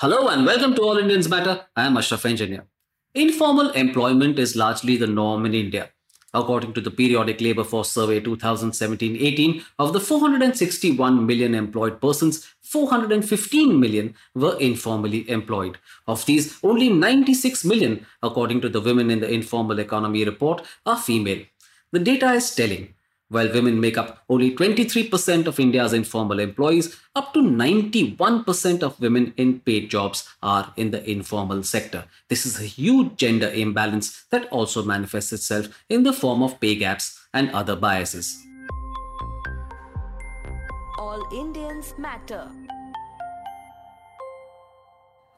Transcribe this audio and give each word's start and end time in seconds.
Hello 0.00 0.28
and 0.28 0.44
welcome 0.44 0.74
to 0.74 0.82
All 0.82 0.98
Indians 0.98 1.26
Matter. 1.26 1.64
I 1.74 1.86
am 1.86 1.96
Ashraf 1.96 2.26
Engineer. 2.26 2.66
Informal 3.14 3.70
employment 3.70 4.38
is 4.38 4.54
largely 4.54 4.98
the 4.98 5.06
norm 5.06 5.46
in 5.46 5.54
India. 5.54 5.88
According 6.34 6.74
to 6.74 6.82
the 6.82 6.90
Periodic 6.90 7.40
Labour 7.40 7.64
Force 7.64 7.92
Survey 7.92 8.20
2017 8.20 9.16
18, 9.16 9.64
of 9.78 9.94
the 9.94 10.00
461 10.00 11.24
million 11.24 11.54
employed 11.54 11.98
persons, 11.98 12.46
415 12.60 13.80
million 13.80 14.14
were 14.34 14.58
informally 14.58 15.30
employed. 15.30 15.78
Of 16.06 16.26
these, 16.26 16.58
only 16.62 16.90
96 16.90 17.64
million, 17.64 18.04
according 18.22 18.60
to 18.60 18.68
the 18.68 18.82
Women 18.82 19.10
in 19.10 19.20
the 19.20 19.32
Informal 19.32 19.78
Economy 19.78 20.26
report, 20.26 20.60
are 20.84 20.98
female. 20.98 21.42
The 21.92 22.00
data 22.00 22.32
is 22.32 22.54
telling. 22.54 22.95
While 23.28 23.52
women 23.52 23.80
make 23.80 23.98
up 23.98 24.22
only 24.28 24.54
23% 24.54 25.48
of 25.48 25.58
India's 25.58 25.92
informal 25.92 26.38
employees, 26.38 26.96
up 27.16 27.34
to 27.34 27.40
91% 27.40 28.82
of 28.84 29.00
women 29.00 29.34
in 29.36 29.58
paid 29.60 29.90
jobs 29.90 30.28
are 30.44 30.72
in 30.76 30.92
the 30.92 31.02
informal 31.10 31.64
sector. 31.64 32.04
This 32.28 32.46
is 32.46 32.60
a 32.60 32.64
huge 32.64 33.16
gender 33.16 33.48
imbalance 33.48 34.24
that 34.30 34.46
also 34.52 34.84
manifests 34.84 35.32
itself 35.32 35.66
in 35.88 36.04
the 36.04 36.12
form 36.12 36.40
of 36.40 36.60
pay 36.60 36.76
gaps 36.76 37.18
and 37.34 37.50
other 37.50 37.74
biases. 37.74 38.36
All 40.98 41.26
Indians 41.32 41.94
matter. 41.98 42.48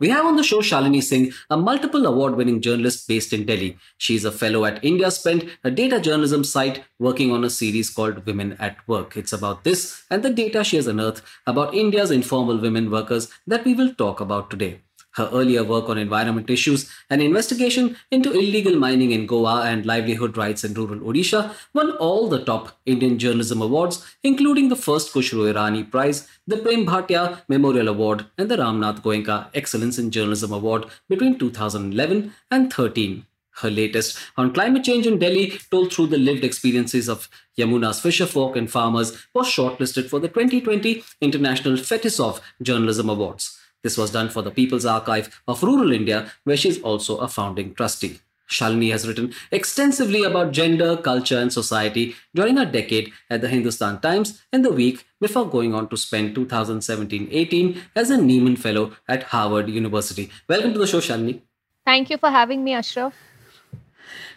We 0.00 0.10
have 0.10 0.26
on 0.26 0.36
the 0.36 0.44
show 0.44 0.58
Shalini 0.58 1.02
Singh, 1.02 1.32
a 1.50 1.56
multiple 1.56 2.06
award 2.06 2.36
winning 2.36 2.60
journalist 2.60 3.08
based 3.08 3.32
in 3.32 3.46
Delhi. 3.46 3.76
She 3.96 4.14
is 4.14 4.24
a 4.24 4.30
fellow 4.30 4.64
at 4.64 4.84
India 4.84 5.10
Spend, 5.10 5.50
a 5.64 5.72
data 5.72 6.00
journalism 6.00 6.44
site 6.44 6.84
working 7.00 7.32
on 7.32 7.42
a 7.42 7.50
series 7.50 7.90
called 7.90 8.24
Women 8.24 8.56
at 8.60 8.76
Work. 8.86 9.16
It's 9.16 9.32
about 9.32 9.64
this 9.64 10.04
and 10.08 10.22
the 10.22 10.30
data 10.30 10.62
she 10.62 10.76
has 10.76 10.86
unearthed 10.86 11.22
about 11.46 11.74
India's 11.74 12.12
informal 12.12 12.58
women 12.58 12.90
workers 12.90 13.28
that 13.46 13.64
we 13.64 13.74
will 13.74 13.92
talk 13.94 14.20
about 14.20 14.50
today. 14.50 14.80
Her 15.18 15.28
earlier 15.32 15.64
work 15.64 15.88
on 15.88 15.98
environment 15.98 16.48
issues, 16.48 16.88
an 17.10 17.20
investigation 17.20 17.96
into 18.12 18.30
illegal 18.30 18.76
mining 18.76 19.10
in 19.10 19.26
Goa 19.26 19.62
and 19.64 19.84
livelihood 19.84 20.36
rights 20.36 20.62
in 20.62 20.74
rural 20.74 21.00
Odisha 21.00 21.56
won 21.74 21.90
all 21.96 22.28
the 22.28 22.44
top 22.44 22.78
Indian 22.86 23.18
journalism 23.18 23.60
awards, 23.60 24.06
including 24.22 24.68
the 24.68 24.76
first 24.76 25.12
Khushru 25.12 25.52
Irani 25.52 25.90
Prize, 25.90 26.28
the 26.46 26.58
Prem 26.58 26.86
Bhatia 26.86 27.40
Memorial 27.48 27.88
Award, 27.88 28.26
and 28.38 28.48
the 28.48 28.58
Ramnath 28.58 29.02
Goenka 29.02 29.48
Excellence 29.54 29.98
in 29.98 30.12
Journalism 30.12 30.52
Award 30.52 30.86
between 31.08 31.36
2011 31.36 32.32
and 32.52 32.72
13. 32.72 33.26
Her 33.62 33.70
latest 33.70 34.16
on 34.36 34.54
climate 34.54 34.84
change 34.84 35.04
in 35.04 35.18
Delhi, 35.18 35.58
told 35.72 35.92
through 35.92 36.06
the 36.06 36.18
lived 36.18 36.44
experiences 36.44 37.08
of 37.08 37.28
Yamuna's 37.58 38.00
fisherfolk 38.00 38.54
and 38.54 38.70
farmers, 38.70 39.26
was 39.34 39.48
shortlisted 39.48 40.08
for 40.08 40.20
the 40.20 40.28
2020 40.28 41.02
International 41.20 41.74
Fetisov 41.74 42.40
Journalism 42.62 43.08
Awards. 43.08 43.57
This 43.82 43.96
was 43.96 44.10
done 44.10 44.28
for 44.28 44.42
the 44.42 44.50
People's 44.50 44.84
Archive 44.84 45.40
of 45.46 45.62
Rural 45.62 45.92
India, 45.92 46.32
where 46.42 46.56
she 46.56 46.68
is 46.68 46.80
also 46.82 47.18
a 47.18 47.28
founding 47.28 47.74
trustee. 47.74 48.18
Shalini 48.50 48.90
has 48.90 49.06
written 49.06 49.34
extensively 49.52 50.24
about 50.24 50.52
gender, 50.52 50.96
culture, 50.96 51.38
and 51.38 51.52
society 51.52 52.16
during 52.34 52.56
her 52.56 52.64
decade 52.64 53.12
at 53.30 53.40
the 53.40 53.48
Hindustan 53.48 54.00
Times 54.00 54.42
in 54.52 54.62
the 54.62 54.72
week 54.72 55.06
before 55.20 55.48
going 55.48 55.74
on 55.74 55.88
to 55.90 55.96
spend 55.96 56.34
2017 56.34 57.28
18 57.30 57.80
as 57.94 58.10
a 58.10 58.16
Nieman 58.16 58.58
Fellow 58.58 58.96
at 59.06 59.24
Harvard 59.24 59.68
University. 59.68 60.30
Welcome 60.48 60.72
to 60.72 60.78
the 60.78 60.86
show, 60.86 61.00
Shalini. 61.00 61.42
Thank 61.84 62.10
you 62.10 62.18
for 62.18 62.30
having 62.30 62.64
me, 62.64 62.72
Ashraf. 62.72 63.14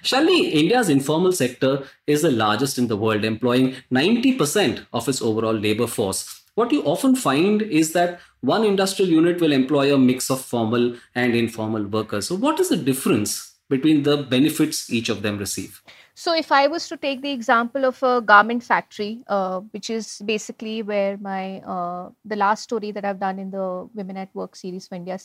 Shalini, 0.03 0.52
India's 0.52 0.89
informal 0.89 1.31
sector 1.31 1.83
is 2.05 2.22
the 2.22 2.31
largest 2.31 2.78
in 2.78 2.88
the 2.88 2.98
world, 2.98 3.23
employing 3.23 3.76
90% 3.92 4.86
of 4.92 5.08
its 5.08 5.22
overall 5.22 5.53
labor 5.53 5.88
force 5.88 6.42
what 6.55 6.72
you 6.72 6.83
often 6.83 7.16
find 7.16 7.61
is 7.61 7.94
that 7.94 8.20
one 8.42 8.64
industrial 8.64 9.09
unit 9.09 9.39
will 9.39 9.52
employ 9.52 9.94
a 9.94 9.97
mix 9.97 10.30
of 10.30 10.42
formal 10.42 10.95
and 11.16 11.36
informal 11.36 11.86
workers. 11.86 12.28
So, 12.28 12.36
what 12.36 12.59
is 12.59 12.70
the 12.70 12.78
difference 12.78 13.56
between 13.70 14.03
the 14.03 14.17
benefits 14.17 14.92
each 14.92 15.09
of 15.09 15.22
them 15.22 15.38
receive? 15.38 15.81
So, 16.16 16.36
if 16.36 16.52
I 16.52 16.67
was 16.67 16.88
to 16.89 16.98
take 16.98 17.22
the 17.22 17.31
example 17.31 17.86
of 17.86 18.02
a 18.03 18.21
garment 18.21 18.64
factory, 18.64 19.23
uh, 19.27 19.60
which 19.71 19.89
is 19.89 20.21
basically 20.26 20.82
where 20.83 21.17
my 21.17 21.60
uh, 21.61 22.10
the 22.26 22.36
last 22.36 22.64
story 22.64 22.92
that 22.92 23.05
I've 23.05 23.20
done 23.20 23.39
in 23.39 23.52
the 23.52 23.88
Women 23.93 24.17
at 24.17 24.33
Work 24.36 24.55
series 24.55 24.87
for 24.87 24.95
India 24.95 25.17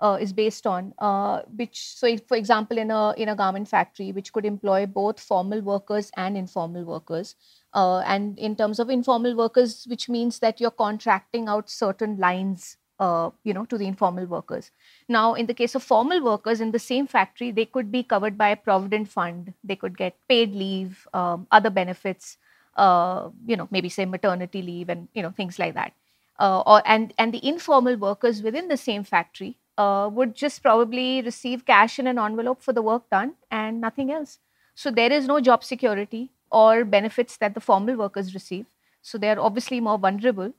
uh, 0.00 0.18
is 0.20 0.32
based 0.32 0.66
on, 0.66 0.92
uh, 0.98 1.42
which 1.56 1.94
so 1.96 2.06
if, 2.06 2.26
for 2.28 2.36
example 2.36 2.78
in 2.78 2.90
a 2.90 3.12
in 3.16 3.28
a 3.28 3.36
garment 3.36 3.68
factory, 3.68 4.12
which 4.12 4.32
could 4.32 4.44
employ 4.44 4.86
both 4.86 5.18
formal 5.18 5.62
workers 5.62 6.10
and 6.16 6.36
informal 6.36 6.84
workers, 6.84 7.36
uh, 7.74 7.98
and 7.98 8.38
in 8.38 8.54
terms 8.56 8.78
of 8.78 8.88
informal 8.88 9.34
workers, 9.34 9.84
which 9.88 10.08
means 10.08 10.38
that 10.38 10.60
you're 10.60 10.70
contracting 10.70 11.48
out 11.48 11.68
certain 11.68 12.16
lines, 12.18 12.76
uh, 13.00 13.30
you 13.42 13.52
know, 13.52 13.64
to 13.64 13.76
the 13.76 13.86
informal 13.86 14.26
workers. 14.26 14.70
Now, 15.08 15.34
in 15.34 15.46
the 15.46 15.54
case 15.54 15.74
of 15.74 15.82
formal 15.82 16.22
workers 16.22 16.60
in 16.60 16.70
the 16.70 16.78
same 16.78 17.08
factory, 17.08 17.50
they 17.50 17.64
could 17.66 17.90
be 17.90 18.04
covered 18.04 18.38
by 18.38 18.50
a 18.50 18.56
provident 18.56 19.08
fund. 19.08 19.54
They 19.64 19.74
could 19.74 19.98
get 19.98 20.16
paid 20.28 20.54
leave, 20.54 21.08
um, 21.12 21.48
other 21.50 21.70
benefits, 21.70 22.38
uh, 22.76 23.30
you 23.44 23.56
know, 23.56 23.68
maybe 23.70 23.88
say 23.88 24.04
maternity 24.04 24.62
leave 24.62 24.88
and 24.88 25.08
you 25.12 25.22
know 25.22 25.30
things 25.30 25.58
like 25.58 25.74
that. 25.74 25.92
Uh, 26.38 26.62
or 26.66 26.82
and 26.86 27.12
and 27.18 27.34
the 27.34 27.46
informal 27.46 27.96
workers 27.96 28.42
within 28.42 28.68
the 28.68 28.76
same 28.76 29.02
factory 29.04 29.56
uh, 29.78 30.08
would 30.12 30.34
just 30.34 30.62
probably 30.62 31.22
receive 31.22 31.66
cash 31.66 31.98
in 31.98 32.06
an 32.06 32.18
envelope 32.18 32.62
for 32.62 32.72
the 32.72 32.82
work 32.82 33.08
done 33.10 33.34
and 33.50 33.80
nothing 33.80 34.12
else. 34.12 34.38
So 34.76 34.90
there 34.90 35.12
is 35.12 35.26
no 35.26 35.40
job 35.40 35.62
security 35.64 36.30
or 36.54 36.84
benefits 36.84 37.36
that 37.38 37.54
the 37.54 37.60
formal 37.60 37.96
workers 37.96 38.34
receive. 38.34 38.66
So 39.02 39.18
they 39.18 39.30
are 39.30 39.40
obviously 39.40 39.80
more 39.80 39.98
vulnerable. 39.98 40.52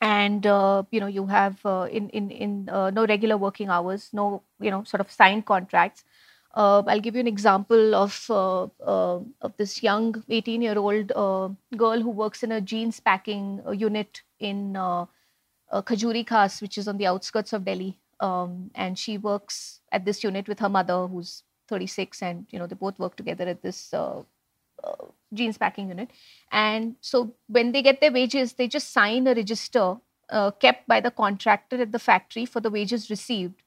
And 0.00 0.46
uh, 0.46 0.82
you 0.90 1.00
know 1.00 1.06
you 1.06 1.26
have 1.26 1.64
uh, 1.64 1.86
in 1.90 2.08
in 2.10 2.30
in 2.30 2.68
uh, 2.68 2.90
no 2.90 3.06
regular 3.06 3.36
working 3.36 3.68
hours, 3.68 4.08
no 4.12 4.42
you 4.60 4.70
know 4.70 4.82
sort 4.84 5.00
of 5.00 5.10
signed 5.10 5.46
contracts. 5.46 6.04
Uh, 6.54 6.82
I'll 6.86 7.00
give 7.00 7.14
you 7.14 7.20
an 7.20 7.28
example 7.28 7.94
of 7.94 8.16
uh, 8.28 8.64
uh, 8.94 9.20
of 9.40 9.56
this 9.56 9.82
young 9.82 10.22
18 10.28 10.60
year 10.60 10.76
old 10.76 11.14
girl 11.76 12.00
who 12.00 12.10
works 12.10 12.42
in 12.42 12.52
a 12.52 12.60
jeans 12.60 13.00
packing 13.00 13.62
unit 13.74 14.22
in 14.40 14.76
uh, 14.76 15.06
Khajuri 15.72 16.26
Khas, 16.26 16.60
which 16.60 16.76
is 16.78 16.88
on 16.88 16.98
the 16.98 17.06
outskirts 17.06 17.52
of 17.52 17.64
Delhi. 17.64 17.96
Um, 18.20 18.70
and 18.74 18.98
she 18.98 19.18
works 19.18 19.80
at 19.90 20.04
this 20.04 20.22
unit 20.22 20.48
with 20.48 20.60
her 20.60 20.68
mother, 20.68 21.06
who's 21.06 21.42
36, 21.68 22.22
and 22.22 22.46
you 22.50 22.58
know 22.58 22.66
they 22.66 22.74
both 22.74 22.98
work 22.98 23.16
together 23.16 23.48
at 23.48 23.62
this 23.62 23.94
uh, 23.94 24.22
jeans 25.32 25.58
packing 25.58 25.88
unit. 25.88 26.10
And 26.50 26.96
so 27.00 27.34
when 27.46 27.72
they 27.72 27.82
get 27.82 28.00
their 28.00 28.12
wages, 28.12 28.54
they 28.54 28.68
just 28.68 28.92
sign 28.92 29.26
a 29.26 29.34
register 29.34 29.96
uh, 30.30 30.50
kept 30.52 30.88
by 30.88 31.00
the 31.00 31.10
contractor 31.10 31.80
at 31.80 31.92
the 31.92 31.98
factory 31.98 32.44
for 32.46 32.60
the 32.60 32.70
wages 32.70 33.10
received. 33.10 33.62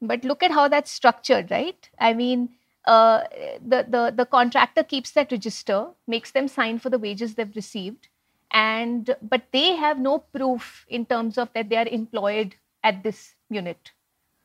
But 0.00 0.24
look 0.24 0.42
at 0.42 0.50
how 0.50 0.68
that's 0.68 0.90
structured, 0.90 1.50
right? 1.50 1.88
I 1.98 2.14
mean, 2.14 2.50
uh, 2.84 3.24
the, 3.66 3.86
the, 3.88 4.12
the 4.14 4.26
contractor 4.26 4.82
keeps 4.82 5.12
that 5.12 5.32
register, 5.32 5.86
makes 6.06 6.32
them 6.32 6.48
sign 6.48 6.78
for 6.78 6.90
the 6.90 6.98
wages 6.98 7.34
they've 7.34 7.56
received, 7.56 8.08
and 8.50 9.16
but 9.22 9.42
they 9.52 9.74
have 9.74 9.98
no 9.98 10.18
proof 10.18 10.84
in 10.88 11.06
terms 11.06 11.38
of 11.38 11.48
that 11.54 11.70
they 11.70 11.76
are 11.76 11.88
employed 11.88 12.54
at 12.82 13.02
this 13.02 13.34
unit. 13.48 13.92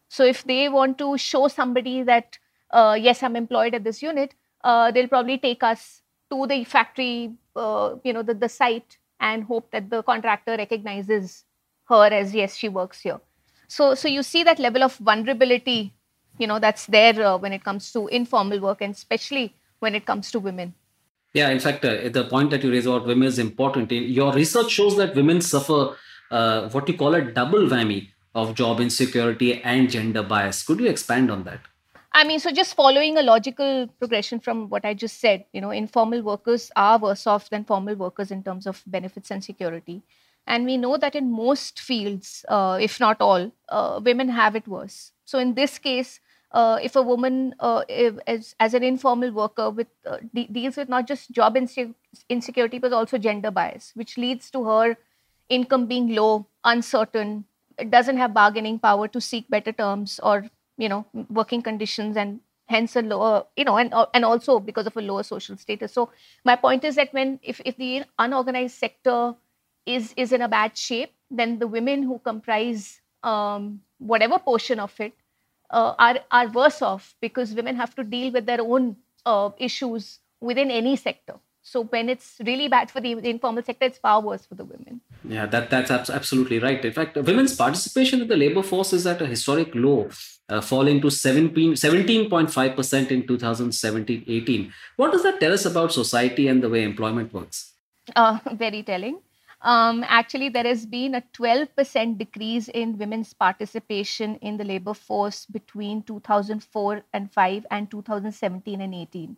So 0.07 0.23
if 0.23 0.43
they 0.45 0.69
want 0.69 0.97
to 0.99 1.17
show 1.17 1.47
somebody 1.49 2.01
that 2.03 2.39
uh, 2.71 2.97
yes, 2.99 3.21
I'm 3.21 3.35
employed 3.35 3.73
at 3.73 3.83
this 3.83 4.01
unit, 4.01 4.35
uh, 4.63 4.91
they'll 4.91 5.07
probably 5.07 5.37
take 5.37 5.63
us 5.63 6.01
to 6.31 6.47
the 6.47 6.63
factory, 6.63 7.33
uh, 7.55 7.95
you 8.03 8.13
know, 8.13 8.23
the, 8.23 8.33
the 8.33 8.49
site 8.49 8.97
and 9.19 9.43
hope 9.43 9.69
that 9.71 9.89
the 9.89 10.03
contractor 10.03 10.55
recognizes 10.57 11.43
her 11.85 12.05
as 12.05 12.33
yes, 12.33 12.55
she 12.55 12.69
works 12.69 13.01
here. 13.01 13.19
So, 13.67 13.93
so 13.95 14.07
you 14.07 14.23
see 14.23 14.43
that 14.43 14.59
level 14.59 14.83
of 14.83 14.95
vulnerability, 14.97 15.93
you 16.37 16.47
know, 16.47 16.59
that's 16.59 16.85
there 16.87 17.21
uh, 17.21 17.37
when 17.37 17.53
it 17.53 17.63
comes 17.63 17.91
to 17.93 18.07
informal 18.07 18.59
work 18.59 18.81
and 18.81 18.93
especially 18.93 19.53
when 19.79 19.95
it 19.95 20.05
comes 20.05 20.31
to 20.31 20.39
women. 20.39 20.73
Yeah, 21.33 21.49
in 21.49 21.59
fact, 21.59 21.85
uh, 21.85 22.09
the 22.09 22.25
point 22.27 22.49
that 22.49 22.63
you 22.63 22.71
raise 22.71 22.87
about 22.87 23.05
women 23.05 23.27
is 23.27 23.37
important. 23.37 23.91
Your 23.91 24.33
research 24.33 24.71
shows 24.71 24.97
that 24.97 25.15
women 25.15 25.41
suffer 25.41 25.95
uh, 26.31 26.69
what 26.69 26.87
you 26.87 26.97
call 26.97 27.13
a 27.13 27.21
double 27.21 27.67
whammy 27.67 28.09
of 28.33 28.55
job 28.55 28.79
insecurity 28.79 29.61
and 29.61 29.89
gender 29.89 30.23
bias. 30.23 30.63
Could 30.63 30.79
you 30.79 30.87
expand 30.87 31.29
on 31.29 31.43
that? 31.43 31.59
I 32.19 32.25
mean, 32.25 32.39
so 32.41 32.51
just 32.51 32.75
following 32.75 33.17
a 33.17 33.21
logical 33.21 33.87
progression 33.97 34.41
from 34.41 34.67
what 34.67 34.83
I 34.83 34.93
just 34.93 35.21
said, 35.21 35.45
you 35.53 35.61
know, 35.61 35.69
informal 35.69 36.21
workers 36.21 36.69
are 36.75 36.99
worse 36.99 37.25
off 37.25 37.49
than 37.49 37.63
formal 37.63 37.95
workers 37.95 38.29
in 38.29 38.43
terms 38.43 38.67
of 38.67 38.83
benefits 38.85 39.31
and 39.31 39.41
security. 39.41 40.01
And 40.45 40.65
we 40.65 40.75
know 40.75 40.97
that 40.97 41.15
in 41.15 41.31
most 41.31 41.79
fields, 41.79 42.43
uh, 42.49 42.77
if 42.81 42.99
not 42.99 43.21
all, 43.21 43.53
uh, 43.69 44.01
women 44.03 44.27
have 44.27 44.57
it 44.57 44.67
worse. 44.67 45.13
So 45.23 45.39
in 45.39 45.53
this 45.53 45.77
case, 45.77 46.19
uh, 46.51 46.77
if 46.83 46.97
a 46.97 47.01
woman 47.01 47.55
uh, 47.61 47.85
if, 47.87 48.15
as, 48.27 48.53
as 48.59 48.73
an 48.73 48.83
informal 48.83 49.31
worker 49.31 49.69
with 49.69 49.87
uh, 50.05 50.17
de- 50.33 50.47
deals 50.47 50.75
with 50.75 50.89
not 50.89 51.07
just 51.07 51.31
job 51.31 51.55
inse- 51.55 51.95
insecurity 52.27 52.79
but 52.79 52.91
also 52.91 53.17
gender 53.17 53.49
bias, 53.49 53.93
which 53.95 54.17
leads 54.17 54.51
to 54.51 54.65
her 54.65 54.97
income 55.47 55.85
being 55.85 56.13
low, 56.13 56.47
uncertain, 56.65 57.45
doesn't 57.89 58.17
have 58.17 58.33
bargaining 58.33 58.77
power 58.77 59.07
to 59.07 59.21
seek 59.21 59.49
better 59.49 59.71
terms 59.71 60.19
or 60.21 60.49
you 60.79 60.89
know 60.89 61.05
working 61.29 61.61
conditions 61.61 62.17
and 62.17 62.39
hence 62.67 62.95
a 62.95 63.01
lower 63.01 63.45
you 63.57 63.65
know 63.65 63.77
and 63.77 63.93
and 64.13 64.25
also 64.25 64.59
because 64.59 64.87
of 64.87 64.97
a 64.97 65.01
lower 65.01 65.23
social 65.23 65.57
status 65.57 65.93
so 65.93 66.09
my 66.45 66.55
point 66.55 66.83
is 66.83 66.95
that 66.95 67.13
when 67.13 67.39
if, 67.43 67.61
if 67.65 67.77
the 67.77 68.03
unorganized 68.19 68.77
sector 68.77 69.35
is 69.85 70.13
is 70.17 70.31
in 70.31 70.41
a 70.41 70.47
bad 70.47 70.77
shape 70.77 71.13
then 71.31 71.59
the 71.59 71.67
women 71.67 72.03
who 72.03 72.19
comprise 72.19 73.01
um, 73.23 73.81
whatever 73.99 74.39
portion 74.39 74.79
of 74.79 74.99
it, 74.99 75.13
uh, 75.71 75.93
are 75.99 76.19
are 76.31 76.47
worse 76.49 76.81
off 76.81 77.15
because 77.21 77.53
women 77.53 77.75
have 77.75 77.93
to 77.95 78.03
deal 78.03 78.31
with 78.31 78.45
their 78.45 78.61
own 78.61 78.97
uh, 79.25 79.51
issues 79.59 80.19
within 80.41 80.71
any 80.71 80.95
sector. 80.95 81.35
So 81.69 81.83
when 81.83 82.09
it's 82.09 82.37
really 82.43 82.67
bad 82.67 82.89
for 82.89 82.99
the, 82.99 83.13
the, 83.13 83.29
informal 83.29 83.61
sector, 83.61 83.85
it's 83.85 83.99
far 83.99 84.21
worse 84.21 84.43
for 84.43 84.55
the 84.55 84.65
women. 84.65 85.01
Yeah, 85.23 85.45
that 85.45 85.69
that's 85.69 86.09
absolutely 86.09 86.57
right. 86.57 86.83
In 86.83 86.91
fact, 86.91 87.15
women's 87.15 87.55
participation 87.55 88.21
in 88.21 88.27
the 88.27 88.37
labor 88.37 88.63
force 88.63 88.91
is 88.91 89.05
at 89.05 89.21
a 89.21 89.27
historic 89.27 89.75
low, 89.75 90.09
uh, 90.49 90.61
falling 90.61 90.99
to 91.01 91.07
17.5% 91.07 93.11
in 93.11 93.23
2017-18. 93.23 94.71
What 94.95 95.11
does 95.11 95.21
that 95.21 95.39
tell 95.39 95.53
us 95.53 95.65
about 95.65 95.93
society 95.93 96.47
and 96.47 96.63
the 96.63 96.69
way 96.69 96.81
employment 96.81 97.31
works? 97.35 97.73
Uh, 98.15 98.39
very 98.53 98.81
telling. 98.81 99.19
Um, 99.61 100.03
actually, 100.07 100.49
there 100.49 100.63
has 100.63 100.87
been 100.87 101.13
a 101.13 101.23
12% 101.37 102.17
decrease 102.17 102.67
in 102.69 102.97
women's 102.97 103.33
participation 103.33 104.37
in 104.37 104.57
the 104.57 104.63
labor 104.63 104.95
force 104.95 105.45
between 105.45 106.01
2004 106.01 107.03
and 107.13 107.31
5 107.31 107.67
and 107.69 107.91
2017 107.91 108.81
and 108.81 108.95
18. 108.95 109.37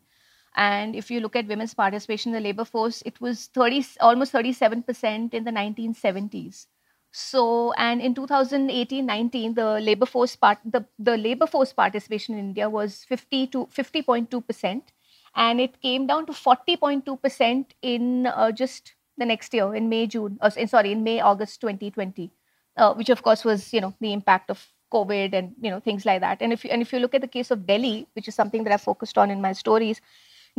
And 0.56 0.96
if 0.96 1.10
you 1.10 1.20
look 1.22 1.36
at 1.36 1.48
women's 1.48 1.74
participation 1.74 2.34
in 2.34 2.42
the 2.42 2.48
labor 2.48 2.66
force, 2.66 3.02
it 3.06 3.20
was 3.22 3.48
30, 3.48 3.86
almost 4.02 4.34
37% 4.34 5.34
in 5.34 5.44
the 5.44 5.52
1970s. 5.52 6.68
So, 7.12 7.74
and 7.74 8.02
in 8.02 8.16
2018-19, 8.16 9.56
the 9.56 9.80
labor 9.82 10.06
force 10.06 10.36
part, 10.36 10.60
the, 10.64 10.86
the 10.98 11.18
labor 11.18 11.48
force 11.48 11.74
participation 11.74 12.36
in 12.36 12.40
India 12.40 12.70
was 12.70 13.04
50 13.04 13.48
to 13.48 13.68
50.2 13.68 14.48
percent, 14.48 14.92
and 15.36 15.60
it 15.60 15.82
came 15.82 16.08
down 16.08 16.26
to 16.28 16.32
40.2 16.32 17.22
percent 17.22 17.74
in 17.82 18.28
uh, 18.28 18.52
just 18.52 18.94
the 19.18 19.26
next 19.26 19.54
year, 19.54 19.76
in 19.76 19.90
May, 19.90 20.08
June, 20.08 20.38
uh, 20.42 20.50
sorry, 20.50 20.94
in 20.94 21.04
May, 21.04 21.20
August 21.20 21.60
2020, 21.62 22.32
uh, 22.78 22.94
which 22.94 23.10
of 23.10 23.22
course 23.24 23.44
was 23.44 23.74
you 23.74 23.82
know 23.82 23.94
the 24.00 24.14
impact 24.14 24.50
of 24.50 24.66
COVID 24.94 25.34
and 25.34 25.54
you 25.62 25.70
know 25.70 25.82
things 25.82 26.06
like 26.06 26.22
that. 26.22 26.42
And 26.42 26.54
if 26.54 26.64
you, 26.64 26.72
and 26.72 26.82
if 26.82 26.94
you 26.94 27.00
look 27.00 27.14
at 27.14 27.22
the 27.22 27.28
case 27.28 27.52
of 27.52 27.68
Delhi, 27.68 28.08
which 28.14 28.30
is 28.30 28.36
something 28.36 28.64
that 28.64 28.74
I 28.74 28.78
focused 28.78 29.18
on 29.18 29.30
in 29.30 29.42
my 29.42 29.52
stories, 29.52 30.00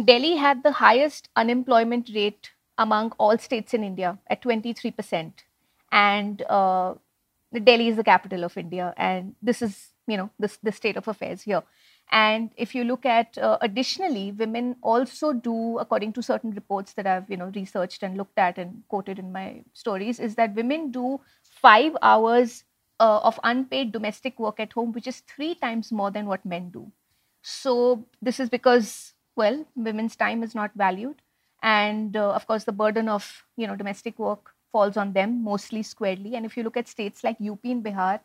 Delhi 0.03 0.37
had 0.37 0.63
the 0.63 0.73
highest 0.73 1.29
unemployment 1.37 2.11
rate 2.15 2.53
among 2.79 3.13
all 3.19 3.37
states 3.39 3.75
in 3.75 3.85
India 3.85 4.19
at 4.29 4.43
23%. 4.43 5.33
And 5.91 6.43
uh, 6.49 6.95
Delhi 7.53 7.89
is 7.89 7.97
the 7.97 8.05
capital 8.05 8.45
of 8.45 8.57
India. 8.57 8.95
And 8.97 9.35
this 9.43 9.61
is, 9.61 9.89
you 10.07 10.17
know, 10.17 10.31
this, 10.39 10.59
the 10.63 10.73
state 10.73 10.97
of 10.97 11.09
affairs 11.09 11.43
here. 11.43 11.63
And 12.11 12.51
if 12.57 12.75
you 12.75 12.85
look 12.85 13.07
at 13.07 13.39
uh, 13.39 13.59
additionally, 13.61 14.33
women 14.33 14.77
also 14.83 15.33
do, 15.33 15.79
according 15.79 16.13
to 16.15 16.23
certain 16.23 16.51
reports 16.51 16.93
that 16.95 17.07
I've, 17.07 17.31
you 17.31 17.37
know, 17.37 17.51
researched 17.55 18.03
and 18.03 18.17
looked 18.17 18.39
at 18.39 18.59
and 18.59 18.83
quoted 18.89 19.19
in 19.19 19.33
my 19.33 19.63
stories, 19.73 20.21
is 20.21 20.35
that 20.35 20.55
women 20.55 20.91
do 20.91 21.21
five 21.43 21.97
hours 22.03 22.65
uh, 23.01 23.21
of 23.23 23.41
unpaid 23.45 23.93
domestic 23.93 24.39
work 24.39 24.61
at 24.61 24.73
home, 24.73 24.93
which 24.93 25.07
is 25.07 25.21
three 25.21 25.55
times 25.55 25.91
more 25.91 26.11
than 26.11 26.27
what 26.27 26.45
men 26.45 26.71
do. 26.71 26.91
So 27.43 28.07
this 28.21 28.39
is 28.39 28.49
because 28.49 29.15
well 29.37 29.65
women's 29.77 30.17
time 30.17 30.43
is 30.43 30.55
not 30.55 30.73
valued. 30.75 31.23
And 31.63 32.17
uh, 32.17 32.31
of 32.33 32.47
course 32.47 32.65
the 32.65 32.73
burden 32.73 33.09
of 33.09 33.45
you 33.57 33.67
know 33.67 33.77
domestic 33.77 34.19
work 34.19 34.55
falls 34.73 34.97
on 34.97 35.13
them 35.13 35.43
mostly 35.45 35.83
squarely. 35.83 36.35
And 36.35 36.47
if 36.47 36.57
you 36.57 36.63
look 36.63 36.77
at 36.77 36.89
states 36.89 37.23
like 37.25 37.37
UP 37.41 37.71
and 37.71 37.85
bihar 37.85 38.21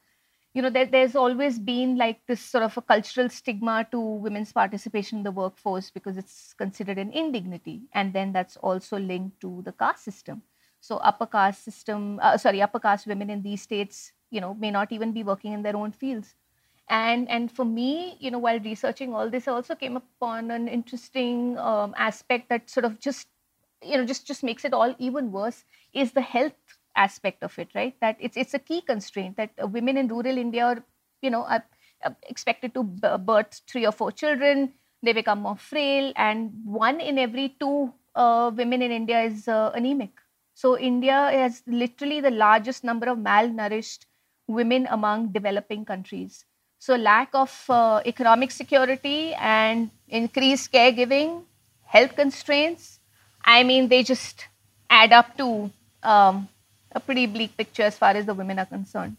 you 0.54 0.62
know 0.62 0.70
there, 0.70 0.86
there's 0.86 1.16
always 1.16 1.60
been 1.60 1.98
like 1.98 2.20
this 2.28 2.42
sort 2.42 2.64
of 2.64 2.78
a 2.78 2.82
cultural 2.82 3.30
stigma 3.30 3.88
to 3.92 4.00
women's 4.00 4.52
participation 4.52 5.20
in 5.20 5.24
the 5.24 5.32
workforce 5.32 5.92
because 5.92 6.18
it's 6.18 6.54
considered 6.54 6.98
an 6.98 7.12
indignity. 7.12 7.82
And 7.94 8.14
then 8.14 8.34
that's 8.34 8.58
also 8.58 8.98
linked 8.98 9.40
to 9.42 9.62
the 9.66 9.72
caste 9.74 10.04
system. 10.04 10.42
So 10.80 10.98
upper 10.98 11.26
caste 11.28 11.64
system 11.64 12.20
uh, 12.22 12.38
sorry 12.38 12.62
upper 12.62 12.80
caste 12.80 13.08
women 13.08 13.30
in 13.30 13.42
these 13.44 13.62
states 13.62 14.14
you 14.32 14.42
know 14.42 14.54
may 14.54 14.72
not 14.72 14.92
even 14.92 15.12
be 15.12 15.24
working 15.24 15.54
in 15.54 15.62
their 15.64 15.76
own 15.76 15.92
fields 15.92 16.36
and 16.90 17.30
and 17.30 17.52
for 17.52 17.66
me 17.66 18.16
you 18.20 18.32
know 18.32 18.40
while 18.40 18.60
researching 18.60 19.14
all 19.14 19.30
this 19.30 19.48
i 19.48 19.52
also 19.52 19.76
came 19.76 19.98
upon 19.98 20.52
an 20.52 20.68
interesting 20.68 21.58
um, 21.58 21.94
aspect 21.98 22.48
that 22.50 22.70
sort 22.70 22.86
of 22.86 23.00
just 23.00 23.28
you 23.84 23.98
know 23.98 24.06
just 24.06 24.26
just 24.26 24.44
makes 24.44 24.64
it 24.66 24.74
all 24.74 24.96
even 24.98 25.32
worse 25.32 25.66
is 25.94 26.14
the 26.14 26.22
health 26.22 26.54
aspect 26.96 27.44
of 27.44 27.58
it 27.60 27.70
right? 27.76 27.96
That 28.02 28.18
it's 28.20 28.38
it's 28.38 28.54
a 28.54 28.60
key 28.60 28.82
constraint 28.82 29.38
that 29.38 29.52
uh, 29.62 29.68
women 29.68 29.98
in 29.98 30.08
rural 30.08 30.38
india 30.38 30.66
are 30.66 30.84
you 31.22 31.30
know 31.30 31.44
are, 31.44 31.64
expected 32.30 32.74
to 32.74 32.84
birth 32.84 33.62
three 33.68 33.86
or 33.86 33.92
four 33.92 34.12
children. 34.12 34.74
They 35.04 35.14
become 35.14 35.42
more 35.42 35.58
frail 35.58 36.12
and 36.16 36.52
one 36.66 37.00
in 37.00 37.18
every 37.20 37.56
two 37.60 37.94
uh, 38.16 38.52
women 38.56 38.82
in 38.82 38.92
india 38.92 39.22
is 39.22 39.48
uh, 39.48 39.72
anemic. 39.76 40.12
So 40.56 40.78
india 40.78 41.30
has 41.32 41.62
literally 41.68 42.20
the 42.22 42.32
largest 42.32 42.84
number 42.84 43.10
of 43.10 43.20
malnourished 43.20 44.06
women 44.48 44.88
among 44.90 45.32
developing 45.34 45.86
countries 45.86 46.46
so, 46.80 46.96
lack 46.96 47.30
of 47.34 47.66
uh, 47.70 48.02
economic 48.06 48.52
security 48.52 49.34
and 49.34 49.90
increased 50.08 50.72
caregiving, 50.72 51.44
health 51.86 52.16
constraints, 52.16 53.00
I 53.44 53.64
mean, 53.64 53.88
they 53.88 54.04
just 54.04 54.48
add 54.90 55.12
up 55.12 55.38
to 55.38 55.72
um, 56.04 56.48
a 56.92 57.00
pretty 57.00 57.26
bleak 57.26 57.58
picture 57.58 57.84
as 57.84 57.98
far 57.98 58.12
as 58.12 58.26
the 58.26 58.34
women 58.34 58.60
are 58.60 58.66
concerned. 58.66 59.18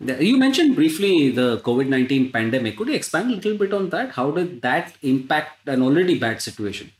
You 0.00 0.36
mentioned 0.38 0.74
briefly 0.74 1.30
the 1.30 1.58
COVID 1.58 1.88
19 1.88 2.32
pandemic. 2.32 2.76
Could 2.76 2.88
you 2.88 2.94
expand 2.94 3.30
a 3.30 3.34
little 3.36 3.56
bit 3.56 3.72
on 3.72 3.90
that? 3.90 4.10
How 4.10 4.30
did 4.30 4.60
that 4.62 4.94
impact 5.02 5.68
an 5.68 5.82
already 5.82 6.18
bad 6.18 6.42
situation? 6.42 6.92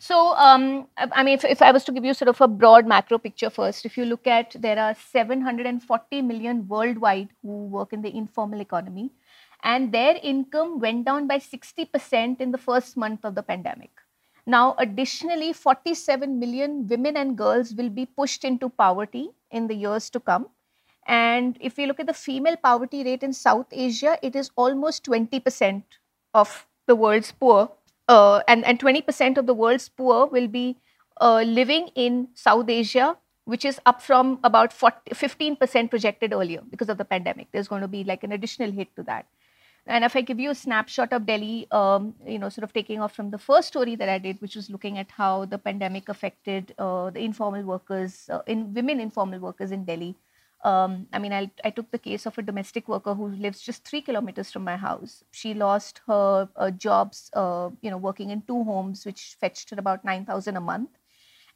So, 0.00 0.34
um, 0.36 0.86
I 0.96 1.24
mean, 1.24 1.34
if, 1.34 1.44
if 1.44 1.60
I 1.60 1.72
was 1.72 1.84
to 1.84 1.92
give 1.92 2.04
you 2.04 2.14
sort 2.14 2.28
of 2.28 2.40
a 2.40 2.46
broad 2.46 2.86
macro 2.86 3.18
picture 3.18 3.50
first, 3.50 3.84
if 3.84 3.98
you 3.98 4.04
look 4.04 4.28
at 4.28 4.54
there 4.60 4.78
are 4.78 4.94
740 4.94 6.22
million 6.22 6.68
worldwide 6.68 7.30
who 7.42 7.66
work 7.66 7.92
in 7.92 8.02
the 8.02 8.16
informal 8.16 8.60
economy, 8.60 9.10
and 9.64 9.90
their 9.90 10.16
income 10.22 10.78
went 10.78 11.04
down 11.04 11.26
by 11.26 11.38
60% 11.38 12.40
in 12.40 12.52
the 12.52 12.58
first 12.58 12.96
month 12.96 13.24
of 13.24 13.34
the 13.34 13.42
pandemic. 13.42 13.90
Now, 14.46 14.76
additionally, 14.78 15.52
47 15.52 16.38
million 16.38 16.86
women 16.86 17.16
and 17.16 17.36
girls 17.36 17.74
will 17.74 17.90
be 17.90 18.06
pushed 18.06 18.44
into 18.44 18.68
poverty 18.68 19.30
in 19.50 19.66
the 19.66 19.74
years 19.74 20.08
to 20.10 20.20
come. 20.20 20.46
And 21.08 21.58
if 21.60 21.76
we 21.76 21.86
look 21.86 21.98
at 21.98 22.06
the 22.06 22.14
female 22.14 22.56
poverty 22.56 23.02
rate 23.02 23.24
in 23.24 23.32
South 23.32 23.66
Asia, 23.72 24.16
it 24.22 24.36
is 24.36 24.50
almost 24.54 25.04
20% 25.04 25.82
of 26.34 26.66
the 26.86 26.94
world's 26.94 27.32
poor 27.32 27.70
uh, 28.08 28.42
and, 28.48 28.64
and 28.64 28.78
20% 28.78 29.36
of 29.36 29.46
the 29.46 29.54
world's 29.54 29.88
poor 29.88 30.26
will 30.26 30.48
be 30.48 30.76
uh, 31.20 31.42
living 31.42 31.90
in 31.94 32.28
South 32.34 32.68
Asia, 32.68 33.16
which 33.44 33.64
is 33.64 33.80
up 33.86 34.02
from 34.02 34.38
about 34.44 34.72
40, 34.72 34.96
15% 35.10 35.90
projected 35.90 36.32
earlier 36.32 36.62
because 36.70 36.88
of 36.88 36.98
the 36.98 37.04
pandemic. 37.04 37.48
There's 37.52 37.68
going 37.68 37.82
to 37.82 37.88
be 37.88 38.04
like 38.04 38.24
an 38.24 38.32
additional 38.32 38.70
hit 38.70 38.94
to 38.96 39.02
that. 39.04 39.26
And 39.86 40.04
if 40.04 40.14
I 40.14 40.20
give 40.20 40.38
you 40.38 40.50
a 40.50 40.54
snapshot 40.54 41.14
of 41.14 41.24
Delhi, 41.24 41.66
um, 41.70 42.14
you 42.26 42.38
know, 42.38 42.50
sort 42.50 42.64
of 42.64 42.74
taking 42.74 43.00
off 43.00 43.14
from 43.14 43.30
the 43.30 43.38
first 43.38 43.68
story 43.68 43.96
that 43.96 44.08
I 44.08 44.18
did, 44.18 44.40
which 44.42 44.54
was 44.54 44.68
looking 44.68 44.98
at 44.98 45.10
how 45.10 45.46
the 45.46 45.56
pandemic 45.56 46.10
affected 46.10 46.74
uh, 46.78 47.08
the 47.08 47.20
informal 47.20 47.62
workers, 47.62 48.28
uh, 48.30 48.40
in 48.46 48.74
women 48.74 49.00
informal 49.00 49.40
workers 49.40 49.72
in 49.72 49.86
Delhi. 49.86 50.14
Um, 50.64 51.06
I 51.12 51.20
mean, 51.20 51.32
I, 51.32 51.50
I, 51.64 51.70
took 51.70 51.92
the 51.92 51.98
case 52.00 52.26
of 52.26 52.36
a 52.36 52.42
domestic 52.42 52.88
worker 52.88 53.14
who 53.14 53.28
lives 53.28 53.60
just 53.60 53.84
three 53.84 54.00
kilometers 54.00 54.50
from 54.50 54.64
my 54.64 54.76
house. 54.76 55.22
She 55.30 55.54
lost 55.54 56.00
her 56.08 56.48
uh, 56.56 56.72
jobs, 56.72 57.30
uh, 57.34 57.70
you 57.80 57.92
know, 57.92 57.96
working 57.96 58.30
in 58.30 58.42
two 58.42 58.64
homes, 58.64 59.06
which 59.06 59.36
fetched 59.40 59.70
her 59.70 59.76
about 59.78 60.04
9,000 60.04 60.56
a 60.56 60.60
month. 60.60 60.90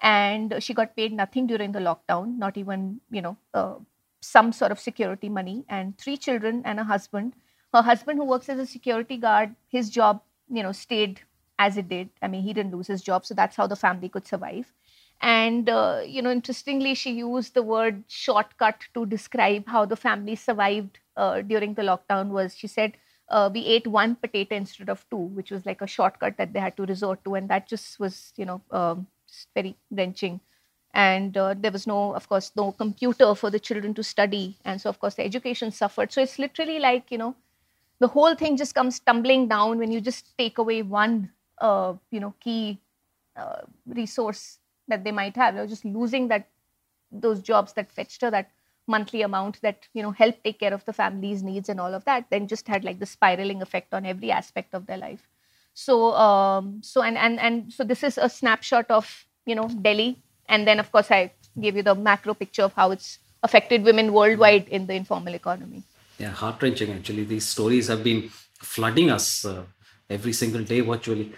And 0.01 0.55
she 0.61 0.73
got 0.73 0.95
paid 0.95 1.13
nothing 1.13 1.49
during 1.49 1.73
the 1.73 1.81
lockdown, 1.81 2.39
not 2.39 2.57
even, 2.57 3.01
you 3.11 3.23
know, 3.23 3.37
uh, 3.55 3.75
some 4.21 4.53
sort 4.53 4.71
of 4.71 4.79
security 4.79 5.29
money, 5.29 5.65
and 5.69 5.99
three 5.99 6.17
children 6.17 6.63
and 6.65 6.79
a 6.79 6.85
husband. 6.85 7.35
Her 7.75 7.83
husband, 7.83 8.19
who 8.19 8.25
works 8.25 8.49
as 8.49 8.61
a 8.61 8.67
security 8.67 9.17
guard, 9.17 9.57
his 9.67 9.91
job, 9.91 10.23
you 10.49 10.63
know, 10.63 10.73
stayed 10.73 11.23
as 11.59 11.77
it 11.77 11.89
did. 11.89 12.09
I 12.21 12.29
mean, 12.29 12.43
he 12.43 12.53
didn't 12.53 12.75
lose 12.75 12.87
his 12.87 13.03
job, 13.03 13.27
so 13.27 13.35
that's 13.35 13.57
how 13.57 13.67
the 13.67 13.77
family 13.77 14.09
could 14.09 14.29
survive 14.29 14.73
and, 15.23 15.69
uh, 15.69 16.03
you 16.05 16.21
know, 16.21 16.33
interestingly, 16.33 16.95
she 16.95 17.13
used 17.13 17.55
the 17.55 17.63
word 17.63 18.03
shortcut 18.09 18.81
to 18.95 19.07
describe 19.07 19.69
how 19.69 19.85
the 19.85 19.97
family 19.97 20.35
survived 20.35 20.99
uh, 21.17 21.43
during 21.43 21.75
the 21.75 21.83
lockdown 21.83 22.29
was 22.31 22.57
she 22.57 22.67
said, 22.67 22.95
uh, 23.29 23.49
we 23.53 23.65
ate 23.65 23.87
one 23.87 24.17
potato 24.17 24.57
instead 24.57 24.89
of 24.89 25.09
two, 25.11 25.17
which 25.17 25.51
was 25.53 25.65
like 25.65 25.81
a 25.81 25.87
shortcut 25.87 26.37
that 26.39 26.53
they 26.53 26.61
had 26.61 26.77
to 26.77 26.85
resort 26.87 27.25
to. 27.25 27.37
And 27.37 27.49
that 27.51 27.69
just 27.69 28.01
was, 28.01 28.33
you 28.37 28.45
know, 28.45 28.61
um, 28.73 29.07
very 29.55 29.77
wrenching. 29.93 30.41
And 30.93 31.37
uh, 31.37 31.55
there 31.57 31.73
was 31.73 31.87
no, 31.87 32.15
of 32.15 32.29
course, 32.29 32.53
no 32.57 32.73
computer 32.73 33.35
for 33.35 33.49
the 33.49 33.61
children 33.61 33.95
to 33.95 34.03
study. 34.03 34.57
And 34.65 34.81
so, 34.81 34.91
of 34.91 34.99
course, 34.99 35.15
the 35.15 35.25
education 35.25 35.71
suffered. 35.71 36.13
So 36.13 36.21
it's 36.21 36.39
literally 36.39 36.81
like, 36.81 37.11
you 37.11 37.19
know, 37.19 37.37
the 38.01 38.09
whole 38.09 38.35
thing 38.35 38.57
just 38.57 38.75
comes 38.75 38.99
tumbling 39.01 39.49
down 39.49 39.79
when 39.79 39.93
you 39.93 40.01
just 40.01 40.37
take 40.37 40.59
away 40.59 40.83
one, 40.83 41.31
uh, 41.59 41.95
you 42.11 42.21
know, 42.21 42.35
key 42.41 42.79
uh, 43.37 43.63
resource 43.87 44.59
that 44.93 45.05
they 45.05 45.13
might 45.21 45.37
have. 45.37 45.55
You 45.55 45.63
know, 45.63 45.67
just 45.67 45.85
losing 45.85 46.29
that 46.29 46.49
those 47.11 47.41
jobs 47.41 47.75
that 47.75 47.93
fetched 47.93 48.23
her 48.23 48.31
that 48.31 48.51
monthly 48.87 49.23
amount 49.23 49.61
that 49.63 49.87
you 49.95 50.03
know 50.03 50.11
helped 50.11 50.43
take 50.45 50.59
care 50.61 50.75
of 50.75 50.85
the 50.87 50.93
family's 50.93 51.43
needs 51.43 51.69
and 51.69 51.81
all 51.81 51.95
of 51.95 52.05
that. 52.05 52.27
Then 52.31 52.49
just 52.55 52.69
had 52.69 52.85
like 52.85 52.99
the 52.99 53.07
spiraling 53.07 53.63
effect 53.63 53.95
on 53.95 54.07
every 54.07 54.31
aspect 54.31 54.75
of 54.75 54.87
their 54.87 54.99
life. 54.99 55.29
So 55.75 56.13
um, 56.15 56.81
so 56.83 57.03
and 57.03 57.17
and 57.17 57.41
and 57.41 57.73
so 57.73 57.85
this 57.85 58.03
is 58.03 58.19
a 58.19 58.29
snapshot 58.29 58.91
of 58.91 59.27
you 59.47 59.55
know 59.55 59.69
Delhi, 59.69 60.11
and 60.49 60.67
then 60.67 60.81
of 60.81 60.91
course 60.93 61.11
I 61.11 61.33
gave 61.61 61.77
you 61.77 61.83
the 61.83 61.95
macro 61.95 62.35
picture 62.35 62.63
of 62.63 62.73
how 62.75 62.91
it's 62.91 63.19
affected 63.43 63.85
women 63.85 64.13
worldwide 64.13 64.69
in 64.69 64.87
the 64.87 64.95
informal 64.95 65.35
economy. 65.35 65.83
Yeah, 66.19 66.31
heart 66.31 66.63
wrenching 66.63 66.93
actually. 66.93 67.25
These 67.25 67.47
stories 67.47 67.89
have 67.89 68.05
been 68.05 68.29
flooding 68.73 69.11
us 69.11 69.45
uh, 69.45 69.65
every 70.09 70.33
single 70.33 70.63
day 70.63 70.81
virtually. 70.81 71.33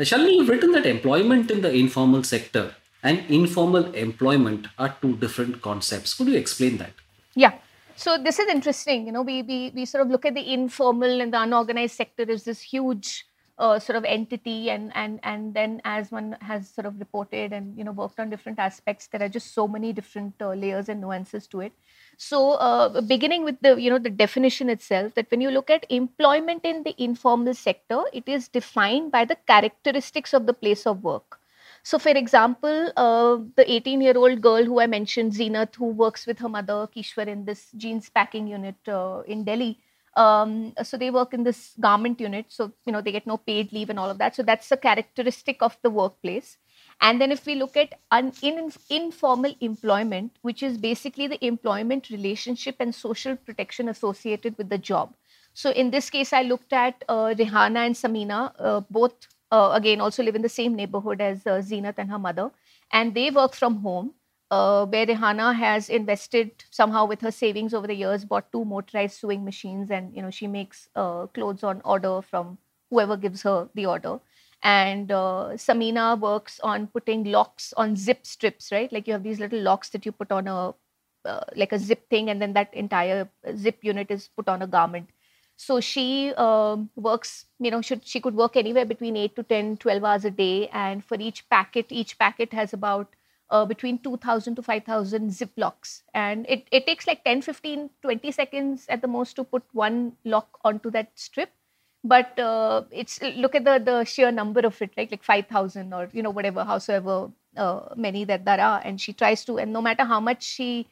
Shalini, 0.00 0.36
you've 0.36 0.48
written 0.48 0.72
that 0.72 0.86
employment 0.86 1.50
in 1.50 1.60
the 1.60 1.72
informal 1.72 2.22
sector 2.24 2.74
and 3.02 3.18
informal 3.28 3.92
employment 3.94 4.68
are 4.78 4.94
two 5.02 5.16
different 5.16 5.60
concepts. 5.60 6.14
Could 6.14 6.28
you 6.28 6.36
explain 6.36 6.76
that? 6.78 6.92
Yeah. 7.34 7.54
So 7.96 8.16
this 8.18 8.38
is 8.38 8.48
interesting. 8.48 9.06
You 9.06 9.12
know, 9.12 9.22
we 9.22 9.42
we 9.42 9.72
we 9.74 9.84
sort 9.84 10.02
of 10.02 10.10
look 10.10 10.24
at 10.24 10.34
the 10.34 10.52
informal 10.52 11.20
and 11.20 11.32
the 11.32 11.42
unorganized 11.42 11.94
sector 11.94 12.30
as 12.30 12.44
this 12.44 12.60
huge 12.60 13.26
uh, 13.58 13.78
sort 13.78 13.96
of 13.96 14.04
entity, 14.04 14.70
and 14.70 14.90
and 14.94 15.20
and 15.22 15.54
then 15.54 15.80
as 15.84 16.10
one 16.10 16.36
has 16.40 16.68
sort 16.68 16.86
of 16.86 16.98
reported 16.98 17.52
and 17.52 17.76
you 17.76 17.84
know 17.84 17.92
worked 17.92 18.18
on 18.18 18.30
different 18.30 18.58
aspects, 18.58 19.08
there 19.08 19.22
are 19.22 19.28
just 19.28 19.52
so 19.54 19.68
many 19.68 19.92
different 19.92 20.34
uh, 20.40 20.52
layers 20.52 20.88
and 20.88 21.00
nuances 21.00 21.46
to 21.48 21.60
it. 21.60 21.72
So 22.16 22.52
uh, 22.52 23.00
beginning 23.02 23.44
with 23.44 23.60
the 23.60 23.80
you 23.80 23.90
know 23.90 23.98
the 23.98 24.10
definition 24.10 24.70
itself, 24.70 25.14
that 25.14 25.30
when 25.30 25.40
you 25.40 25.50
look 25.50 25.70
at 25.70 25.86
employment 25.90 26.64
in 26.64 26.82
the 26.82 26.94
informal 27.02 27.54
sector, 27.54 28.02
it 28.12 28.24
is 28.26 28.48
defined 28.48 29.12
by 29.12 29.24
the 29.26 29.36
characteristics 29.46 30.32
of 30.32 30.46
the 30.46 30.54
place 30.54 30.86
of 30.86 31.04
work. 31.04 31.41
So, 31.82 31.98
for 31.98 32.10
example, 32.10 32.92
uh, 32.96 33.38
the 33.56 33.70
18 33.70 34.00
year 34.00 34.16
old 34.16 34.40
girl 34.40 34.64
who 34.64 34.80
I 34.80 34.86
mentioned, 34.86 35.32
Zeenat, 35.32 35.74
who 35.74 35.86
works 35.86 36.26
with 36.26 36.38
her 36.38 36.48
mother, 36.48 36.88
Kishwar, 36.94 37.26
in 37.26 37.44
this 37.44 37.70
jeans 37.76 38.08
packing 38.08 38.46
unit 38.46 38.76
uh, 38.88 39.22
in 39.26 39.44
Delhi. 39.44 39.80
Um, 40.16 40.74
so, 40.82 40.96
they 40.96 41.10
work 41.10 41.32
in 41.34 41.42
this 41.42 41.74
garment 41.80 42.20
unit. 42.20 42.46
So, 42.48 42.72
you 42.84 42.92
know, 42.92 43.00
they 43.00 43.12
get 43.12 43.26
no 43.26 43.36
paid 43.36 43.72
leave 43.72 43.90
and 43.90 43.98
all 43.98 44.10
of 44.10 44.18
that. 44.18 44.36
So, 44.36 44.42
that's 44.42 44.70
a 44.70 44.76
characteristic 44.76 45.62
of 45.62 45.76
the 45.82 45.90
workplace. 45.90 46.58
And 47.00 47.20
then, 47.20 47.32
if 47.32 47.46
we 47.46 47.56
look 47.56 47.76
at 47.76 47.98
un- 48.12 48.32
in- 48.42 48.72
informal 48.90 49.54
employment, 49.60 50.36
which 50.42 50.62
is 50.62 50.78
basically 50.78 51.26
the 51.26 51.44
employment 51.44 52.10
relationship 52.10 52.76
and 52.78 52.94
social 52.94 53.36
protection 53.36 53.88
associated 53.88 54.56
with 54.56 54.68
the 54.68 54.78
job. 54.78 55.14
So, 55.54 55.70
in 55.70 55.90
this 55.90 56.10
case, 56.10 56.32
I 56.32 56.42
looked 56.42 56.72
at 56.72 57.02
uh, 57.08 57.34
Rihanna 57.36 57.86
and 57.86 57.94
Samina, 57.94 58.52
uh, 58.58 58.80
both 58.90 59.14
uh, 59.52 59.70
again 59.74 60.00
also 60.00 60.22
live 60.24 60.34
in 60.36 60.42
the 60.42 60.48
same 60.48 60.74
neighborhood 60.74 61.20
as 61.20 61.46
uh, 61.46 61.60
Zeenat 61.70 61.94
and 61.98 62.10
her 62.10 62.18
mother, 62.18 62.50
and 62.92 63.14
they 63.14 63.30
work 63.30 63.54
from 63.54 63.76
home. 63.82 64.14
Uh, 64.50 64.84
where 64.84 65.06
Rihanna 65.06 65.54
has 65.56 65.88
invested 65.88 66.50
somehow 66.70 67.06
with 67.06 67.22
her 67.22 67.30
savings 67.30 67.72
over 67.72 67.86
the 67.86 67.94
years, 67.94 68.26
bought 68.26 68.52
two 68.52 68.66
motorized 68.66 69.18
sewing 69.18 69.44
machines, 69.46 69.90
and 69.90 70.14
you 70.14 70.20
know 70.22 70.30
she 70.30 70.46
makes 70.46 70.88
uh, 70.94 71.26
clothes 71.28 71.64
on 71.64 71.80
order 71.86 72.20
from 72.22 72.58
whoever 72.90 73.16
gives 73.16 73.42
her 73.44 73.70
the 73.74 73.86
order. 73.86 74.20
And 74.62 75.10
uh, 75.10 75.50
Samina 75.54 76.20
works 76.20 76.60
on 76.62 76.86
putting 76.88 77.24
locks 77.24 77.72
on 77.76 77.96
zip 77.96 78.26
strips, 78.26 78.70
right? 78.70 78.92
Like 78.92 79.06
you 79.08 79.14
have 79.14 79.22
these 79.24 79.40
little 79.40 79.60
locks 79.60 79.88
that 79.90 80.06
you 80.06 80.12
put 80.12 80.30
on 80.30 80.46
a 80.48 80.74
uh, 81.24 81.44
like 81.56 81.72
a 81.72 81.78
zip 81.78 82.08
thing, 82.10 82.30
and 82.30 82.42
then 82.42 82.52
that 82.54 82.74
entire 82.74 83.28
zip 83.56 83.78
unit 83.82 84.10
is 84.10 84.28
put 84.36 84.48
on 84.48 84.62
a 84.62 84.66
garment 84.66 85.08
so 85.62 85.78
she 85.80 86.34
um, 86.34 86.90
works 86.96 87.46
you 87.60 87.70
know 87.70 87.80
should 87.80 88.04
she 88.04 88.20
could 88.20 88.34
work 88.34 88.56
anywhere 88.56 88.84
between 88.84 89.16
8 89.16 89.36
to 89.36 89.42
10 89.44 89.76
12 89.76 90.04
hours 90.04 90.24
a 90.24 90.30
day. 90.30 90.68
And 90.68 91.04
for 91.04 91.16
each 91.20 91.48
packet 91.48 91.86
each 91.90 92.18
packet 92.18 92.52
has 92.52 92.72
about 92.72 93.14
uh, 93.50 93.64
between 93.64 93.98
2000 93.98 94.56
to 94.56 94.62
5000 94.62 95.30
ziplocs. 95.30 96.02
And 96.14 96.46
it, 96.48 96.66
it 96.72 96.86
takes 96.86 97.06
like 97.06 97.22
10 97.24 97.42
15 97.42 97.90
20 98.02 98.32
seconds 98.32 98.86
at 98.88 99.02
the 99.02 99.08
most 99.08 99.36
to 99.36 99.44
put 99.44 99.62
one 99.72 100.16
lock 100.24 100.58
onto 100.64 100.90
that 100.90 101.12
strip. 101.14 101.50
But 102.04 102.36
uh, 102.40 102.82
it's 102.90 103.22
look 103.22 103.54
at 103.54 103.64
the 103.64 103.78
the 103.78 104.04
sheer 104.04 104.32
number 104.32 104.60
of 104.66 104.82
it 104.82 104.90
right? 104.96 105.10
Like 105.10 105.22
5000 105.22 105.94
or 105.94 106.08
you 106.12 106.22
know 106.24 106.30
whatever 106.30 106.64
howsoever 106.64 107.30
uh, 107.56 107.80
many 107.94 108.24
that 108.24 108.44
there 108.44 108.60
are. 108.60 108.80
And 108.84 109.00
she 109.00 109.12
tries 109.12 109.44
to 109.44 109.58
and 109.58 109.72
no 109.72 109.80
matter 109.80 110.04
how 110.04 110.18
much 110.18 110.42
she 110.42 110.88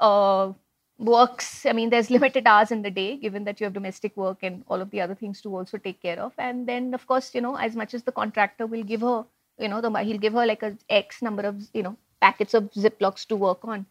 uh, 0.00 0.52
works. 0.98 1.64
I 1.64 1.72
mean 1.72 1.90
there's 1.90 2.10
limited 2.16 2.46
hours 2.46 2.70
in 2.70 2.82
the 2.82 2.90
day 2.90 3.16
given 3.16 3.44
that 3.44 3.60
you 3.60 3.64
have 3.64 3.72
domestic 3.72 4.16
work 4.16 4.38
and 4.42 4.64
all 4.68 4.80
of 4.80 4.90
the 4.90 5.00
other 5.00 5.14
things 5.14 5.40
to 5.42 5.54
also 5.56 5.78
take 5.78 6.02
care 6.02 6.20
of. 6.20 6.32
And 6.38 6.66
then 6.66 6.94
of 6.94 7.06
course 7.06 7.34
you 7.34 7.40
know 7.40 7.56
as 7.56 7.76
much 7.76 7.94
as 7.94 8.02
the 8.02 8.12
contractor 8.12 8.66
will 8.66 8.82
give 8.82 9.00
her 9.02 9.24
you 9.58 9.68
know 9.68 9.80
the 9.80 9.90
he'll 10.02 10.18
give 10.18 10.34
her 10.34 10.46
like 10.46 10.62
a 10.62 10.76
x 10.88 11.22
number 11.22 11.42
of 11.42 11.62
you 11.72 11.82
know 11.82 11.96
packets 12.20 12.54
of 12.54 12.70
ziplocs 12.72 13.26
to 13.26 13.36
work 13.36 13.64
on. 13.64 13.86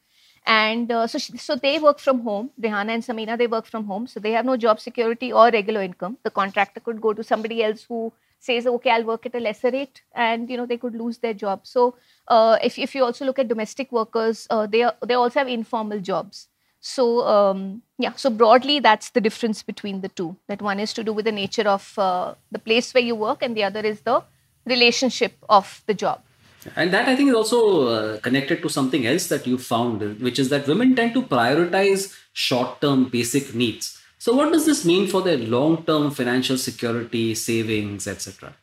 And 0.46 0.90
uh, 0.92 1.08
so 1.08 1.18
she, 1.18 1.38
so 1.38 1.56
they 1.58 1.78
work 1.78 2.00
from 2.00 2.22
home. 2.22 2.52
Rihanna 2.62 2.90
and 2.90 3.04
samina 3.04 3.38
they 3.38 3.48
work 3.48 3.66
from 3.66 3.86
home. 3.86 4.08
So 4.08 4.20
they 4.20 4.32
have 4.32 4.46
no 4.46 4.56
job 4.56 4.80
security 4.80 5.34
or 5.34 5.50
regular 5.50 5.82
income. 5.82 6.18
The 6.24 6.32
contractor 6.32 6.80
could 6.80 7.02
go 7.02 7.14
to 7.14 7.24
somebody 7.24 7.64
else 7.64 7.84
who 7.84 8.14
says 8.40 8.68
okay 8.68 8.92
i'll 8.92 9.04
work 9.04 9.26
at 9.26 9.34
a 9.34 9.40
lesser 9.40 9.72
rate 9.72 10.04
and 10.14 10.48
you 10.48 10.56
know 10.58 10.68
they 10.68 10.78
could 10.78 10.96
lose 10.96 11.18
their 11.18 11.34
job. 11.34 11.62
So 11.64 11.96
uh, 12.28 12.58
if, 12.64 12.78
if 12.78 12.94
you 12.96 13.04
also 13.04 13.26
look 13.26 13.40
at 13.40 13.48
domestic 13.48 13.92
workers 13.92 14.46
uh, 14.50 14.68
they, 14.68 14.84
are, 14.84 14.96
they 15.06 15.16
also 15.16 15.40
have 15.40 15.48
informal 15.48 16.00
jobs 16.00 16.48
so 16.80 17.28
um, 17.28 17.82
yeah, 17.98 18.14
so 18.14 18.30
broadly, 18.30 18.80
that's 18.80 19.10
the 19.10 19.22
difference 19.22 19.64
between 19.64 20.02
the 20.02 20.10
two. 20.10 20.36
That 20.48 20.62
one 20.62 20.80
is 20.80 20.94
to 20.94 21.04
do 21.04 21.14
with 21.14 21.26
the 21.26 21.32
nature 21.32 21.68
of 21.68 21.98
uh, 21.98 22.36
the 22.52 22.60
place 22.60 22.94
where 22.94 23.04
you 23.04 23.16
work, 23.16 23.42
and 23.42 23.56
the 23.56 23.64
other 23.64 23.82
is 23.82 24.02
the 24.02 24.24
relationship 24.66 25.34
of 25.50 25.82
the 25.88 25.94
job. 25.94 26.22
And 26.76 26.92
that 26.94 27.08
I 27.08 27.16
think 27.16 27.30
is 27.30 27.36
also 27.36 27.88
uh, 27.88 28.20
connected 28.20 28.62
to 28.62 28.70
something 28.70 29.06
else 29.06 29.28
that 29.28 29.48
you 29.48 29.58
found, 29.58 30.20
which 30.20 30.38
is 30.38 30.50
that 30.50 30.68
women 30.68 30.96
tend 30.96 31.14
to 31.14 31.22
prioritize 31.22 32.16
short-term 32.34 33.06
basic 33.06 33.56
needs. 33.56 34.02
So, 34.20 34.36
what 34.36 34.52
does 34.52 34.66
this 34.66 34.84
mean 34.84 35.08
for 35.08 35.22
their 35.22 35.38
long-term 35.38 36.12
financial 36.12 36.58
security, 36.58 37.36
savings, 37.36 38.08
etc.? 38.08 38.54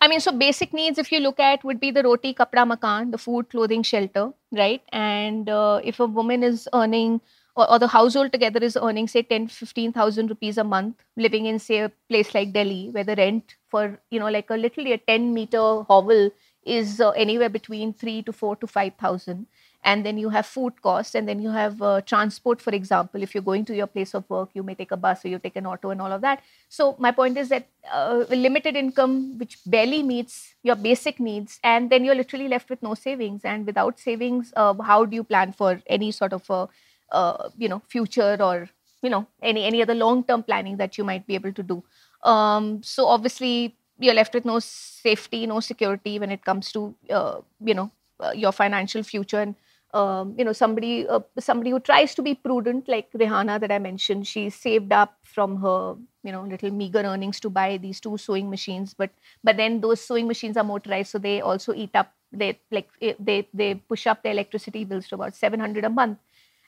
I 0.00 0.08
mean, 0.08 0.20
so 0.20 0.30
basic 0.30 0.72
needs, 0.72 0.98
if 0.98 1.10
you 1.10 1.18
look 1.18 1.40
at, 1.40 1.64
would 1.64 1.80
be 1.80 1.90
the 1.90 2.02
roti, 2.02 2.32
kapra, 2.32 2.66
makan, 2.66 3.10
the 3.10 3.18
food, 3.18 3.48
clothing, 3.50 3.82
shelter, 3.82 4.32
right? 4.52 4.82
And 4.92 5.48
uh, 5.48 5.80
if 5.82 5.98
a 5.98 6.06
woman 6.06 6.42
is 6.44 6.68
earning 6.72 7.20
or, 7.68 7.78
the 7.78 7.88
household 7.88 8.32
together 8.32 8.60
is 8.60 8.76
earning 8.80 9.08
say 9.08 9.22
10 9.22 9.48
15000 9.48 10.28
rupees 10.28 10.58
a 10.58 10.64
month 10.64 10.96
living 11.16 11.46
in 11.46 11.58
say 11.58 11.78
a 11.80 11.92
place 12.08 12.34
like 12.34 12.52
delhi 12.52 12.90
where 12.90 13.04
the 13.04 13.16
rent 13.16 13.56
for 13.68 13.98
you 14.10 14.20
know 14.20 14.28
like 14.28 14.50
a 14.50 14.56
literally 14.56 14.92
a 14.92 14.98
10 14.98 15.34
meter 15.34 15.82
hovel 15.82 16.30
is 16.64 17.00
uh, 17.00 17.10
anywhere 17.10 17.48
between 17.48 17.92
3 17.92 18.22
to 18.22 18.32
4 18.32 18.56
to 18.56 18.66
5000 18.66 19.46
and 19.82 20.04
then 20.04 20.18
you 20.18 20.28
have 20.28 20.44
food 20.44 20.82
costs 20.82 21.14
and 21.14 21.26
then 21.26 21.40
you 21.40 21.50
have 21.50 21.80
uh, 21.80 22.00
transport 22.02 22.60
for 22.60 22.70
example. 22.70 23.22
If 23.22 23.34
you're 23.34 23.42
going 23.42 23.64
to 23.64 23.74
your 23.74 23.86
place 23.86 24.14
of 24.14 24.28
work 24.28 24.50
you 24.52 24.62
may 24.62 24.74
take 24.74 24.90
a 24.90 24.96
bus 24.96 25.24
or 25.24 25.28
you 25.28 25.38
take 25.38 25.56
an 25.56 25.66
auto 25.66 25.90
and 25.90 26.02
all 26.02 26.12
of 26.12 26.20
that. 26.20 26.42
So 26.68 26.96
my 26.98 27.12
point 27.12 27.38
is 27.38 27.48
that 27.48 27.66
uh, 27.90 28.24
limited 28.28 28.76
income 28.76 29.38
which 29.38 29.58
barely 29.64 30.02
meets 30.02 30.54
your 30.62 30.76
basic 30.76 31.18
needs 31.18 31.58
and 31.64 31.88
then 31.88 32.04
you're 32.04 32.14
literally 32.14 32.48
left 32.48 32.68
with 32.68 32.82
no 32.82 32.94
savings. 32.94 33.42
And 33.44 33.66
without 33.66 33.98
savings 33.98 34.52
uh, 34.54 34.74
how 34.82 35.06
do 35.06 35.16
you 35.16 35.24
plan 35.24 35.52
for 35.52 35.80
any 35.86 36.10
sort 36.10 36.34
of 36.34 36.48
a 36.50 36.68
uh, 37.12 37.48
you 37.56 37.68
know 37.68 37.82
future 37.88 38.36
or 38.40 38.68
you 39.02 39.10
know 39.10 39.26
any 39.42 39.64
any 39.64 39.82
other 39.82 39.94
long 39.94 40.24
term 40.24 40.42
planning 40.42 40.76
that 40.76 40.98
you 40.98 41.04
might 41.04 41.26
be 41.26 41.34
able 41.34 41.52
to 41.52 41.62
do. 41.62 41.82
Um, 42.22 42.82
so 42.82 43.06
obviously 43.06 43.74
you're 43.98 44.14
left 44.14 44.34
with 44.34 44.44
no 44.44 44.58
safety 44.58 45.46
no 45.46 45.60
security 45.60 46.18
when 46.18 46.30
it 46.30 46.44
comes 46.44 46.72
to 46.72 46.94
uh, 47.10 47.40
you 47.64 47.74
know 47.74 47.90
uh, 48.20 48.32
your 48.34 48.52
financial 48.52 49.02
future. 49.02 49.40
And 49.40 49.54
um, 49.92 50.34
you 50.38 50.44
know 50.44 50.52
somebody 50.52 51.06
uh, 51.08 51.20
somebody 51.38 51.70
who 51.70 51.80
tries 51.80 52.14
to 52.14 52.22
be 52.22 52.34
prudent 52.34 52.88
like 52.88 53.10
Rihanna 53.12 53.60
that 53.60 53.72
I 53.72 53.78
mentioned 53.78 54.26
she 54.26 54.48
saved 54.50 54.92
up 54.92 55.16
from 55.24 55.60
her 55.60 55.96
you 56.22 56.32
know 56.32 56.42
little 56.42 56.70
meager 56.70 57.00
earnings 57.00 57.40
to 57.40 57.50
buy 57.50 57.76
these 57.76 58.00
two 58.00 58.16
sewing 58.16 58.50
machines. 58.50 58.94
But 58.94 59.10
but 59.42 59.56
then 59.56 59.80
those 59.80 60.00
sewing 60.00 60.28
machines 60.28 60.56
are 60.56 60.64
motorized 60.64 61.10
so 61.10 61.18
they 61.18 61.40
also 61.40 61.74
eat 61.74 61.90
up 61.94 62.12
they 62.32 62.58
like 62.70 62.88
eh, 63.02 63.14
they 63.18 63.48
they 63.52 63.74
push 63.74 64.06
up 64.06 64.22
the 64.22 64.30
electricity 64.30 64.84
bills 64.84 65.08
to 65.08 65.16
about 65.16 65.34
700 65.34 65.84
a 65.84 65.90
month 65.90 66.18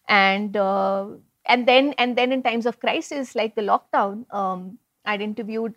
and 0.09 0.57
uh, 0.57 1.07
and 1.47 1.67
then 1.69 1.95
and 1.99 2.17
then 2.17 2.33
in 2.33 2.43
times 2.43 2.67
of 2.67 2.81
crisis 2.81 3.35
like 3.35 3.55
the 3.55 3.63
lockdown 3.63 4.25
um, 4.35 4.79
i'd 5.07 5.21
interviewed 5.21 5.75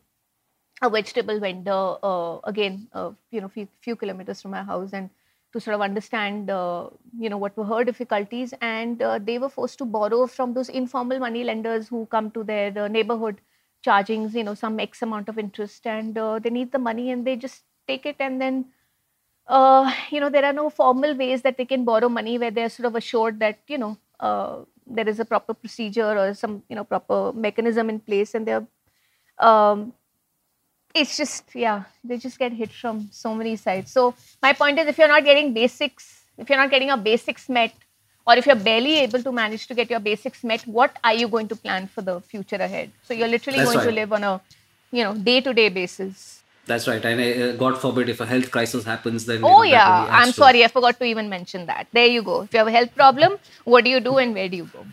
a 0.81 0.89
vegetable 0.89 1.39
vendor 1.39 1.95
uh, 2.03 2.39
again 2.43 2.87
uh, 2.93 3.11
you 3.31 3.41
know 3.41 3.47
few, 3.47 3.67
few 3.81 3.95
kilometers 3.95 4.41
from 4.41 4.51
my 4.51 4.63
house 4.63 4.91
and 4.93 5.09
to 5.53 5.59
sort 5.59 5.75
of 5.75 5.81
understand 5.81 6.49
uh, 6.49 6.89
you 7.17 7.29
know 7.29 7.37
what 7.37 7.55
were 7.55 7.63
her 7.65 7.83
difficulties. 7.85 8.53
And 8.61 9.01
uh, 9.01 9.19
they 9.19 9.39
were 9.39 9.47
forced 9.49 9.77
to 9.77 9.85
borrow 9.85 10.27
from 10.27 10.53
those 10.53 10.67
informal 10.67 11.19
money 11.19 11.45
lenders 11.45 11.87
who 11.87 12.05
come 12.07 12.29
to 12.31 12.43
their 12.43 12.77
uh, 12.77 12.87
neighborhood 12.89 13.39
charging 13.81 14.29
you 14.31 14.43
know 14.43 14.53
some 14.53 14.79
x 14.81 15.01
amount 15.01 15.29
of 15.29 15.37
interest. 15.39 15.87
And 15.87 16.15
they 16.15 16.49
need 16.49 16.73
the 16.73 16.79
money 16.79 17.09
and 17.11 17.25
they 17.25 17.37
just 17.37 17.63
take 17.87 18.05
it. 18.05 18.17
And 18.19 18.41
then 18.41 18.65
uh, 19.47 19.93
you 20.09 20.19
know, 20.19 20.29
there 20.29 20.45
are 20.45 20.53
no 20.53 20.69
formal 20.69 21.15
ways 21.15 21.41
that 21.43 21.57
they 21.57 21.65
can 21.65 21.85
borrow 21.85 22.09
money 22.09 22.37
where 22.37 22.51
they're 22.51 22.69
sort 22.69 22.85
of 22.87 22.95
assured 22.95 23.39
that, 23.39 23.59
you 23.67 23.77
know, 23.77 23.97
uh, 24.19 24.57
there 24.87 25.07
is 25.07 25.19
a 25.19 25.25
proper 25.25 25.53
procedure 25.53 26.17
or 26.17 26.33
some 26.33 26.63
you 26.69 26.75
know 26.75 26.83
proper 26.83 27.33
mechanism 27.33 27.89
in 27.89 27.99
place 27.99 28.35
and 28.35 28.47
they're 28.47 28.65
um, 29.39 29.93
it's 30.93 31.17
just 31.17 31.43
yeah 31.53 31.83
they 32.03 32.17
just 32.17 32.39
get 32.39 32.53
hit 32.53 32.71
from 32.71 33.07
so 33.11 33.35
many 33.35 33.55
sides. 33.55 33.91
So 33.91 34.13
my 34.41 34.53
point 34.53 34.79
is 34.79 34.87
if 34.87 34.97
you're 34.97 35.07
not 35.07 35.23
getting 35.23 35.53
basics 35.53 36.23
if 36.37 36.49
you're 36.49 36.57
not 36.57 36.69
getting 36.69 36.89
your 36.89 36.97
basics 36.97 37.49
met 37.49 37.73
or 38.27 38.35
if 38.35 38.45
you're 38.45 38.55
barely 38.55 38.99
able 38.99 39.21
to 39.21 39.31
manage 39.31 39.67
to 39.67 39.75
get 39.75 39.89
your 39.89 39.99
basics 39.99 40.43
met 40.43 40.61
what 40.67 40.97
are 41.03 41.13
you 41.13 41.27
going 41.27 41.47
to 41.49 41.55
plan 41.55 41.87
for 41.87 42.01
the 42.01 42.21
future 42.21 42.55
ahead? 42.57 42.91
So 43.03 43.13
you're 43.13 43.27
literally 43.27 43.59
That's 43.59 43.71
going 43.71 43.85
right. 43.85 43.89
to 43.89 44.01
live 44.01 44.13
on 44.13 44.23
a 44.23 44.41
you 44.91 45.03
know 45.03 45.13
day 45.13 45.41
to 45.41 45.53
day 45.53 45.69
basis 45.69 46.43
that's 46.65 46.87
right. 46.87 47.03
And 47.03 47.21
uh, 47.21 47.55
God 47.57 47.79
forbid 47.79 48.09
if 48.09 48.19
a 48.19 48.25
health 48.25 48.51
crisis 48.51 48.83
happens, 48.83 49.25
then. 49.25 49.43
Oh, 49.43 49.63
you 49.63 49.71
know, 49.71 49.77
yeah. 49.77 50.07
I'm 50.09 50.31
sorry. 50.31 50.63
I 50.63 50.67
forgot 50.67 50.99
to 50.99 51.05
even 51.05 51.29
mention 51.29 51.65
that. 51.67 51.87
There 51.91 52.05
you 52.05 52.23
go. 52.23 52.41
If 52.41 52.53
you 52.53 52.59
have 52.59 52.67
a 52.67 52.71
health 52.71 52.95
problem, 52.95 53.37
what 53.63 53.83
do 53.83 53.89
you 53.89 53.99
do 53.99 54.17
and 54.17 54.33
where 54.33 54.49
do 54.49 54.57
you 54.57 54.65
go? 54.65 54.85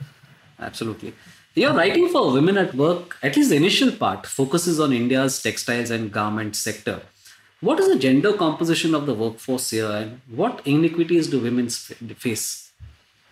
Absolutely. 0.58 1.14
Your 1.54 1.74
writing 1.74 2.08
for 2.08 2.32
Women 2.32 2.56
at 2.56 2.74
Work, 2.74 3.16
at 3.22 3.36
least 3.36 3.50
the 3.50 3.56
initial 3.56 3.92
part, 3.92 4.26
focuses 4.26 4.80
on 4.80 4.92
India's 4.92 5.42
textiles 5.42 5.90
and 5.90 6.10
garment 6.10 6.56
sector. 6.56 7.02
What 7.60 7.78
is 7.78 7.88
the 7.88 7.98
gender 7.98 8.32
composition 8.32 8.94
of 8.94 9.06
the 9.06 9.14
workforce 9.14 9.70
here 9.70 9.90
and 9.90 10.20
what 10.28 10.62
inequities 10.64 11.28
do 11.28 11.40
women 11.40 11.68
face? 11.68 12.72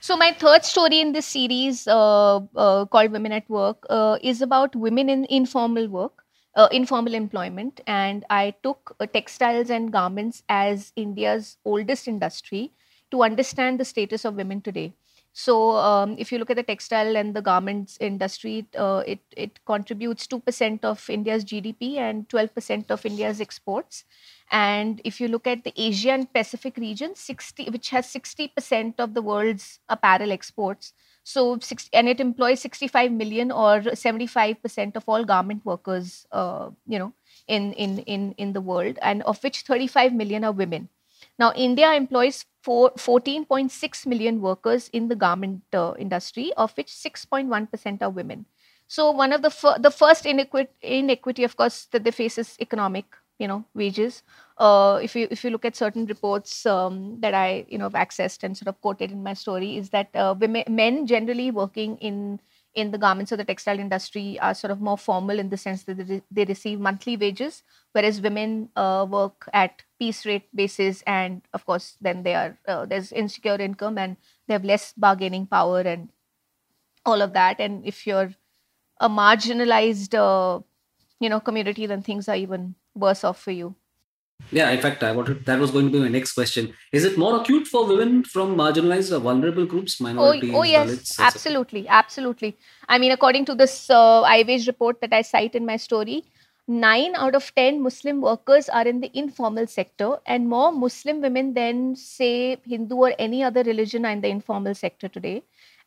So, 0.02 0.16
my 0.16 0.32
third 0.32 0.64
story 0.64 1.00
in 1.00 1.12
this 1.12 1.26
series, 1.26 1.88
uh, 1.88 2.36
uh, 2.56 2.84
called 2.86 3.10
Women 3.10 3.32
at 3.32 3.48
Work, 3.50 3.86
uh, 3.90 4.18
is 4.22 4.40
about 4.40 4.76
women 4.76 5.08
in 5.10 5.26
informal 5.28 5.88
work, 5.88 6.19
uh, 6.54 6.68
informal 6.72 7.14
employment. 7.14 7.80
And 7.86 8.24
I 8.30 8.54
took 8.62 8.96
uh, 9.00 9.06
textiles 9.06 9.70
and 9.70 9.92
garments 9.92 10.42
as 10.48 10.92
India's 10.96 11.56
oldest 11.64 12.08
industry 12.08 12.72
to 13.10 13.22
understand 13.22 13.80
the 13.80 13.84
status 13.84 14.24
of 14.24 14.34
women 14.34 14.60
today. 14.60 14.92
So, 15.32 15.76
um, 15.76 16.16
if 16.18 16.32
you 16.32 16.38
look 16.38 16.50
at 16.50 16.56
the 16.56 16.64
textile 16.64 17.16
and 17.16 17.34
the 17.34 17.40
garments 17.40 17.96
industry, 18.00 18.66
uh, 18.76 19.04
it 19.06 19.20
it 19.36 19.64
contributes 19.64 20.26
two 20.26 20.40
percent 20.40 20.84
of 20.84 21.08
India's 21.08 21.44
GDP 21.44 21.98
and 21.98 22.28
twelve 22.28 22.52
percent 22.52 22.90
of 22.90 23.06
India's 23.06 23.40
exports. 23.40 24.04
And 24.50 25.00
if 25.04 25.20
you 25.20 25.28
look 25.28 25.46
at 25.46 25.62
the 25.62 25.72
Asia 25.76 26.10
and 26.10 26.32
Pacific 26.32 26.76
region, 26.76 27.14
sixty 27.14 27.70
which 27.70 27.90
has 27.90 28.06
sixty 28.10 28.48
percent 28.48 28.98
of 28.98 29.14
the 29.14 29.22
world's 29.22 29.78
apparel 29.88 30.32
exports. 30.32 30.92
So, 31.22 31.58
and 31.92 32.08
it 32.08 32.20
employs 32.20 32.60
sixty-five 32.60 33.12
million 33.12 33.52
or 33.52 33.94
seventy-five 33.94 34.62
percent 34.62 34.96
of 34.96 35.04
all 35.06 35.24
garment 35.24 35.64
workers. 35.64 36.26
Uh, 36.32 36.70
you 36.86 36.98
know, 36.98 37.12
in 37.46 37.72
in 37.74 37.98
in 38.00 38.32
in 38.38 38.52
the 38.52 38.60
world, 38.60 38.98
and 39.02 39.22
of 39.22 39.42
which 39.42 39.62
thirty-five 39.62 40.12
million 40.12 40.44
are 40.44 40.52
women. 40.52 40.88
Now, 41.38 41.52
India 41.54 41.92
employs 41.92 42.44
14.6 42.64 44.06
million 44.06 44.40
workers 44.40 44.88
in 44.92 45.08
the 45.08 45.16
garment 45.16 45.62
uh, 45.72 45.94
industry, 45.98 46.52
of 46.56 46.76
which 46.76 46.88
6.1% 46.88 48.02
are 48.02 48.10
women. 48.10 48.46
So, 48.86 49.10
one 49.10 49.32
of 49.32 49.42
the 49.42 49.52
the 49.78 49.90
first 49.90 50.26
inequity, 50.26 50.72
inequity, 50.82 51.44
of 51.44 51.56
course, 51.56 51.86
that 51.92 52.02
they 52.02 52.10
face 52.10 52.38
is 52.38 52.56
economic, 52.60 53.06
you 53.40 53.48
know, 53.48 53.64
wages. 53.74 54.22
Uh, 54.58 55.00
if 55.02 55.16
you 55.16 55.26
if 55.32 55.44
you 55.44 55.50
look 55.50 55.64
at 55.64 55.76
certain 55.76 56.06
reports 56.06 56.66
um, 56.66 57.18
that 57.20 57.34
I 57.34 57.66
you 57.68 57.78
know 57.78 57.86
have 57.86 57.94
accessed 57.94 58.44
and 58.44 58.56
sort 58.56 58.68
of 58.68 58.80
quoted 58.82 59.10
in 59.10 59.24
my 59.24 59.34
story, 59.34 59.76
is 59.78 59.90
that 59.90 60.10
uh, 60.14 60.36
women 60.38 60.64
men 60.68 61.06
generally 61.06 61.50
working 61.50 61.98
in 61.98 62.40
in 62.74 62.92
the 62.92 62.98
garments 62.98 63.32
or 63.32 63.36
the 63.36 63.44
textile 63.44 63.80
industry 63.80 64.38
are 64.38 64.54
sort 64.54 64.70
of 64.70 64.80
more 64.80 64.98
formal 64.98 65.40
in 65.40 65.48
the 65.48 65.56
sense 65.56 65.82
that 65.84 66.06
they, 66.06 66.22
they 66.30 66.44
receive 66.44 66.78
monthly 66.78 67.16
wages, 67.16 67.64
whereas 67.92 68.20
women 68.20 68.68
uh, 68.76 69.06
work 69.10 69.48
at 69.52 69.82
piece 69.98 70.24
rate 70.26 70.48
basis, 70.54 71.02
and 71.06 71.42
of 71.52 71.66
course, 71.66 71.96
then 72.00 72.22
they 72.22 72.34
are 72.34 72.58
uh, 72.68 72.86
there's 72.86 73.12
insecure 73.12 73.56
income 73.56 73.98
and 73.98 74.16
they 74.46 74.54
have 74.54 74.64
less 74.64 74.92
bargaining 74.96 75.46
power 75.46 75.80
and 75.80 76.10
all 77.06 77.22
of 77.22 77.32
that. 77.34 77.60
And 77.60 77.84
if 77.86 78.06
you're 78.06 78.34
a 79.00 79.08
marginalized, 79.10 80.14
uh, 80.14 80.62
you 81.20 81.30
know, 81.30 81.40
community, 81.40 81.86
then 81.86 82.02
things 82.02 82.28
are 82.28 82.36
even 82.36 82.76
worse 83.00 83.24
off 83.24 83.40
for 83.40 83.50
you. 83.50 83.74
Yeah, 84.50 84.70
in 84.70 84.80
fact, 84.80 85.02
I 85.02 85.12
wanted 85.12 85.44
that 85.46 85.60
was 85.60 85.70
going 85.70 85.86
to 85.86 85.92
be 85.92 86.00
my 86.00 86.08
next 86.08 86.32
question. 86.32 86.72
Is 86.92 87.04
it 87.04 87.18
more 87.18 87.40
acute 87.40 87.66
for 87.66 87.86
women 87.86 88.24
from 88.24 88.56
marginalized 88.56 89.12
or 89.14 89.20
vulnerable 89.20 89.66
groups, 89.66 90.00
minorities? 90.00 90.50
Oh, 90.54 90.58
oh 90.58 90.62
yes, 90.62 90.90
Dalits, 90.90 91.20
absolutely, 91.20 91.86
absolutely. 91.88 92.56
I 92.88 92.98
mean, 92.98 93.12
according 93.12 93.44
to 93.46 93.54
this 93.54 93.90
uh, 93.90 94.22
IWWAGE 94.24 94.66
report 94.66 95.00
that 95.02 95.12
I 95.12 95.22
cite 95.22 95.54
in 95.54 95.66
my 95.66 95.76
story, 95.76 96.24
nine 96.66 97.14
out 97.16 97.34
of 97.34 97.54
ten 97.54 97.82
Muslim 97.82 98.20
workers 98.22 98.68
are 98.68 98.86
in 98.86 99.00
the 99.00 99.10
informal 99.14 99.66
sector, 99.66 100.16
and 100.26 100.48
more 100.48 100.72
Muslim 100.72 101.20
women 101.20 101.54
than 101.54 101.94
say 101.94 102.56
Hindu 102.66 102.94
or 102.96 103.14
any 103.18 103.44
other 103.44 103.62
religion 103.62 104.06
are 104.06 104.12
in 104.12 104.22
the 104.22 104.28
informal 104.28 104.74
sector 104.74 105.08
today 105.08 105.42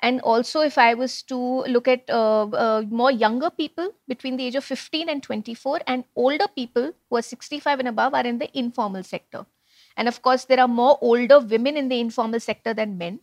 and 0.07 0.19
also 0.31 0.61
if 0.69 0.77
i 0.83 0.93
was 0.93 1.13
to 1.31 1.37
look 1.75 1.87
at 1.87 2.09
uh, 2.09 2.45
uh, 2.63 2.83
more 3.01 3.09
younger 3.09 3.49
people 3.49 3.89
between 4.13 4.37
the 4.37 4.45
age 4.45 4.55
of 4.61 4.63
15 4.63 5.09
and 5.09 5.23
24 5.23 5.79
and 5.87 6.03
older 6.15 6.47
people 6.55 6.91
who 7.09 7.15
are 7.15 7.27
65 7.27 7.79
and 7.79 7.87
above 7.87 8.13
are 8.13 8.25
in 8.25 8.37
the 8.37 8.49
informal 8.57 9.03
sector. 9.03 9.45
And 9.95 10.07
of 10.07 10.21
course 10.21 10.45
there 10.45 10.59
are 10.59 10.67
more 10.67 10.97
older 11.01 11.39
women 11.39 11.77
in 11.77 11.87
the 11.87 11.99
informal 11.99 12.39
sector 12.39 12.73
than 12.73 12.97
men. 12.97 13.19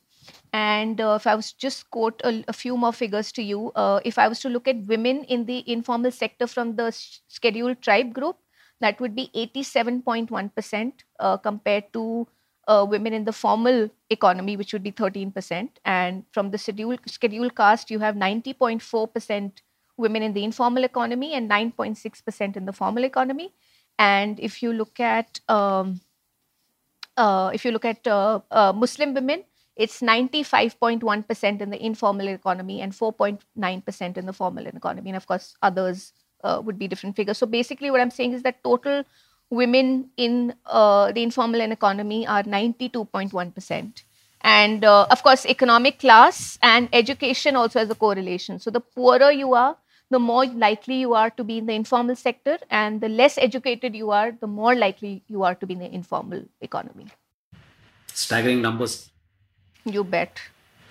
And 0.52 1.00
uh, 1.00 1.18
if 1.20 1.26
i 1.26 1.34
was 1.34 1.52
just 1.52 1.90
quote 1.90 2.20
a, 2.24 2.44
a, 2.48 2.52
few 2.52 2.76
more 2.76 2.92
figures 2.92 3.32
to 3.32 3.42
you 3.42 3.72
uh, 3.74 4.00
if 4.10 4.18
i 4.24 4.28
was 4.32 4.40
to 4.40 4.48
look 4.48 4.68
at 4.72 4.84
women 4.92 5.22
in 5.36 5.46
the 5.46 5.58
informal 5.76 6.12
sector 6.16 6.46
from 6.46 6.76
the 6.76 6.90
scheduled 7.36 7.80
tribe 7.82 8.12
group 8.18 8.36
that 8.80 9.00
would 9.00 9.14
be 9.14 9.30
87.1% 9.34 10.92
uh, 11.18 11.36
compared 11.36 11.92
to 11.92 12.26
uh, 12.70 12.86
women 12.88 13.12
in 13.12 13.24
the 13.24 13.32
formal 13.32 13.90
economy, 14.10 14.56
which 14.56 14.72
would 14.72 14.82
be 14.82 14.92
13%. 14.92 15.68
And 15.84 16.24
from 16.30 16.50
the 16.52 16.58
schedule, 16.58 16.96
scheduled 17.06 17.56
caste, 17.56 17.90
you 17.90 17.98
have 17.98 18.14
90.4% 18.14 19.52
women 19.96 20.22
in 20.22 20.32
the 20.34 20.44
informal 20.44 20.84
economy 20.84 21.34
and 21.34 21.50
9.6% 21.50 22.56
in 22.56 22.66
the 22.66 22.72
formal 22.72 23.04
economy. 23.04 23.52
And 23.98 24.38
if 24.38 24.62
you 24.62 24.72
look 24.72 25.00
at 25.00 25.40
um, 25.48 26.00
uh, 27.16 27.50
if 27.52 27.64
you 27.64 27.72
look 27.72 27.84
at 27.84 28.06
uh, 28.06 28.40
uh 28.50 28.72
Muslim 28.72 29.14
women, 29.14 29.44
it's 29.76 30.00
95.1% 30.00 31.60
in 31.60 31.70
the 31.70 31.84
informal 31.84 32.28
economy 32.28 32.80
and 32.80 32.92
4.9% 32.92 34.16
in 34.16 34.26
the 34.26 34.32
formal 34.32 34.66
economy. 34.66 35.10
And 35.10 35.16
of 35.16 35.26
course, 35.26 35.54
others 35.62 36.12
uh, 36.44 36.62
would 36.64 36.78
be 36.78 36.88
different 36.88 37.16
figures. 37.16 37.38
So 37.38 37.46
basically, 37.46 37.90
what 37.90 38.00
I'm 38.00 38.10
saying 38.10 38.32
is 38.32 38.42
that 38.42 38.62
total 38.62 39.04
women 39.50 40.10
in 40.16 40.54
uh, 40.66 41.12
the 41.12 41.22
informal 41.22 41.60
economy 41.60 42.26
are 42.26 42.42
92.1%. 42.42 44.02
And 44.42 44.84
uh, 44.84 45.06
of 45.10 45.22
course, 45.22 45.44
economic 45.44 45.98
class 45.98 46.58
and 46.62 46.88
education 46.92 47.56
also 47.56 47.78
has 47.80 47.90
a 47.90 47.94
correlation. 47.94 48.58
So 48.58 48.70
the 48.70 48.80
poorer 48.80 49.30
you 49.30 49.54
are, 49.54 49.76
the 50.08 50.18
more 50.18 50.46
likely 50.46 51.00
you 51.00 51.14
are 51.14 51.30
to 51.30 51.44
be 51.44 51.58
in 51.58 51.66
the 51.66 51.74
informal 51.74 52.16
sector, 52.16 52.58
and 52.70 53.00
the 53.00 53.08
less 53.08 53.38
educated 53.38 53.94
you 53.94 54.10
are, 54.10 54.32
the 54.32 54.46
more 54.46 54.74
likely 54.74 55.22
you 55.28 55.44
are 55.44 55.54
to 55.54 55.66
be 55.66 55.74
in 55.74 55.80
the 55.80 55.94
informal 55.94 56.42
economy. 56.60 57.06
Staggering 58.12 58.60
numbers. 58.60 59.10
You 59.84 60.02
bet. 60.02 60.40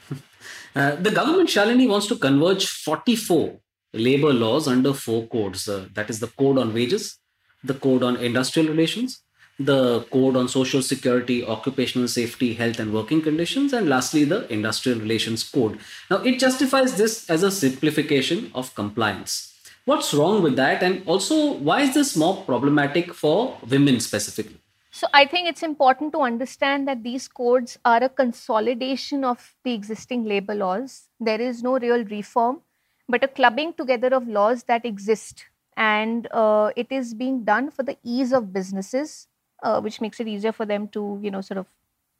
uh, 0.75 0.95
the 0.95 1.11
government, 1.11 1.49
Shalini, 1.49 1.89
wants 1.89 2.07
to 2.07 2.15
converge 2.15 2.67
44 2.67 3.59
labor 3.93 4.31
laws 4.31 4.67
under 4.67 4.93
four 4.93 5.27
codes. 5.27 5.67
Uh, 5.67 5.87
that 5.93 6.09
is 6.09 6.19
the 6.19 6.27
Code 6.27 6.57
on 6.57 6.73
Wages, 6.73 7.18
the 7.63 7.73
Code 7.73 8.03
on 8.03 8.15
Industrial 8.17 8.67
Relations, 8.67 9.21
the 9.59 10.01
Code 10.11 10.37
on 10.37 10.47
Social 10.47 10.81
Security, 10.81 11.45
Occupational 11.45 12.07
Safety, 12.07 12.53
Health 12.53 12.79
and 12.79 12.93
Working 12.93 13.21
Conditions, 13.21 13.73
and 13.73 13.89
lastly, 13.89 14.23
the 14.23 14.51
Industrial 14.51 14.99
Relations 14.99 15.43
Code. 15.43 15.79
Now, 16.09 16.17
it 16.17 16.39
justifies 16.39 16.95
this 16.95 17.29
as 17.29 17.43
a 17.43 17.51
simplification 17.51 18.51
of 18.55 18.73
compliance. 18.73 19.53
What's 19.85 20.13
wrong 20.13 20.43
with 20.43 20.55
that? 20.55 20.81
And 20.83 21.03
also, 21.05 21.53
why 21.53 21.81
is 21.81 21.93
this 21.93 22.15
more 22.15 22.43
problematic 22.43 23.13
for 23.13 23.57
women 23.69 23.99
specifically? 23.99 24.57
So, 24.91 25.07
I 25.13 25.25
think 25.25 25.47
it's 25.47 25.63
important 25.63 26.13
to 26.13 26.21
understand 26.21 26.87
that 26.87 27.03
these 27.03 27.27
codes 27.27 27.77
are 27.83 28.03
a 28.03 28.09
consolidation 28.09 29.23
of 29.23 29.55
the 29.63 29.73
existing 29.73 30.25
labor 30.25 30.55
laws. 30.55 31.09
There 31.19 31.39
is 31.41 31.61
no 31.61 31.77
real 31.77 32.03
reform, 32.05 32.61
but 33.07 33.23
a 33.23 33.27
clubbing 33.27 33.73
together 33.73 34.09
of 34.09 34.27
laws 34.27 34.63
that 34.63 34.85
exist 34.85 35.45
and 35.79 36.27
uh, 36.31 36.71
it 36.77 36.87
is 36.91 37.15
being 37.15 37.45
done 37.45 37.71
for 37.71 37.83
the 37.83 37.97
ease 38.03 38.33
of 38.33 38.53
businesses 38.53 39.27
uh, 39.63 39.81
which 39.81 40.01
makes 40.01 40.19
it 40.21 40.27
easier 40.27 40.53
for 40.53 40.65
them 40.67 40.87
to 40.89 41.19
you 41.23 41.31
know 41.31 41.41
sort 41.41 41.59
of 41.59 41.67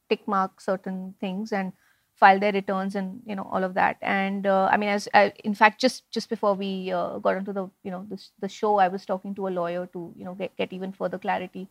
tick 0.10 0.28
mark 0.28 0.62
certain 0.62 1.16
things 1.20 1.52
and 1.52 1.74
file 2.16 2.40
their 2.40 2.52
returns 2.52 2.96
and 2.96 3.22
you 3.26 3.36
know 3.36 3.48
all 3.52 3.64
of 3.64 3.74
that. 3.76 3.98
And 4.02 4.46
uh, 4.48 4.70
i 4.72 4.78
mean 4.78 4.90
as 4.90 5.08
I, 5.14 5.34
in 5.44 5.54
fact 5.56 5.80
just 5.82 6.10
just 6.12 6.30
before 6.30 6.54
we 6.56 6.92
uh, 6.92 7.20
got 7.20 7.38
into 7.38 7.54
the 7.54 7.70
you 7.84 7.92
know 7.92 8.06
this, 8.10 8.32
the 8.40 8.50
show 8.50 8.78
i 8.78 8.88
was 8.88 9.06
talking 9.06 9.36
to 9.36 9.48
a 9.48 9.56
lawyer 9.60 9.88
to 9.94 10.14
you 10.18 10.26
know 10.26 10.36
get, 10.36 10.56
get 10.58 10.74
even 10.74 10.92
further 10.94 11.20
clarity. 11.20 11.70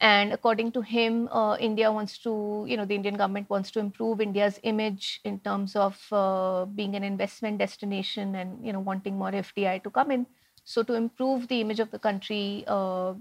And 0.00 0.32
according 0.32 0.72
to 0.72 0.82
him 0.82 1.28
uh, 1.28 1.56
india 1.60 1.90
wants 1.92 2.18
to 2.24 2.64
you 2.68 2.76
know 2.76 2.84
the 2.84 2.94
indian 2.96 3.14
government 3.16 3.48
wants 3.50 3.70
to 3.72 3.80
improve 3.80 4.20
india's 4.20 4.58
image 4.64 5.20
in 5.24 5.38
terms 5.40 5.76
of 5.76 6.00
uh, 6.12 6.64
being 6.66 6.96
an 6.96 7.04
investment 7.04 7.58
destination 7.58 8.34
and 8.34 8.64
you 8.66 8.72
know 8.72 8.80
wanting 8.80 9.16
more 9.18 9.32
fdi 9.42 9.82
to 9.84 9.90
come 9.90 10.10
in 10.10 10.26
so 10.64 10.82
to 10.82 10.94
improve 10.94 11.48
the 11.48 11.60
image 11.60 11.80
of 11.80 11.90
the 11.90 11.98
country, 11.98 12.64
uh, 12.66 13.14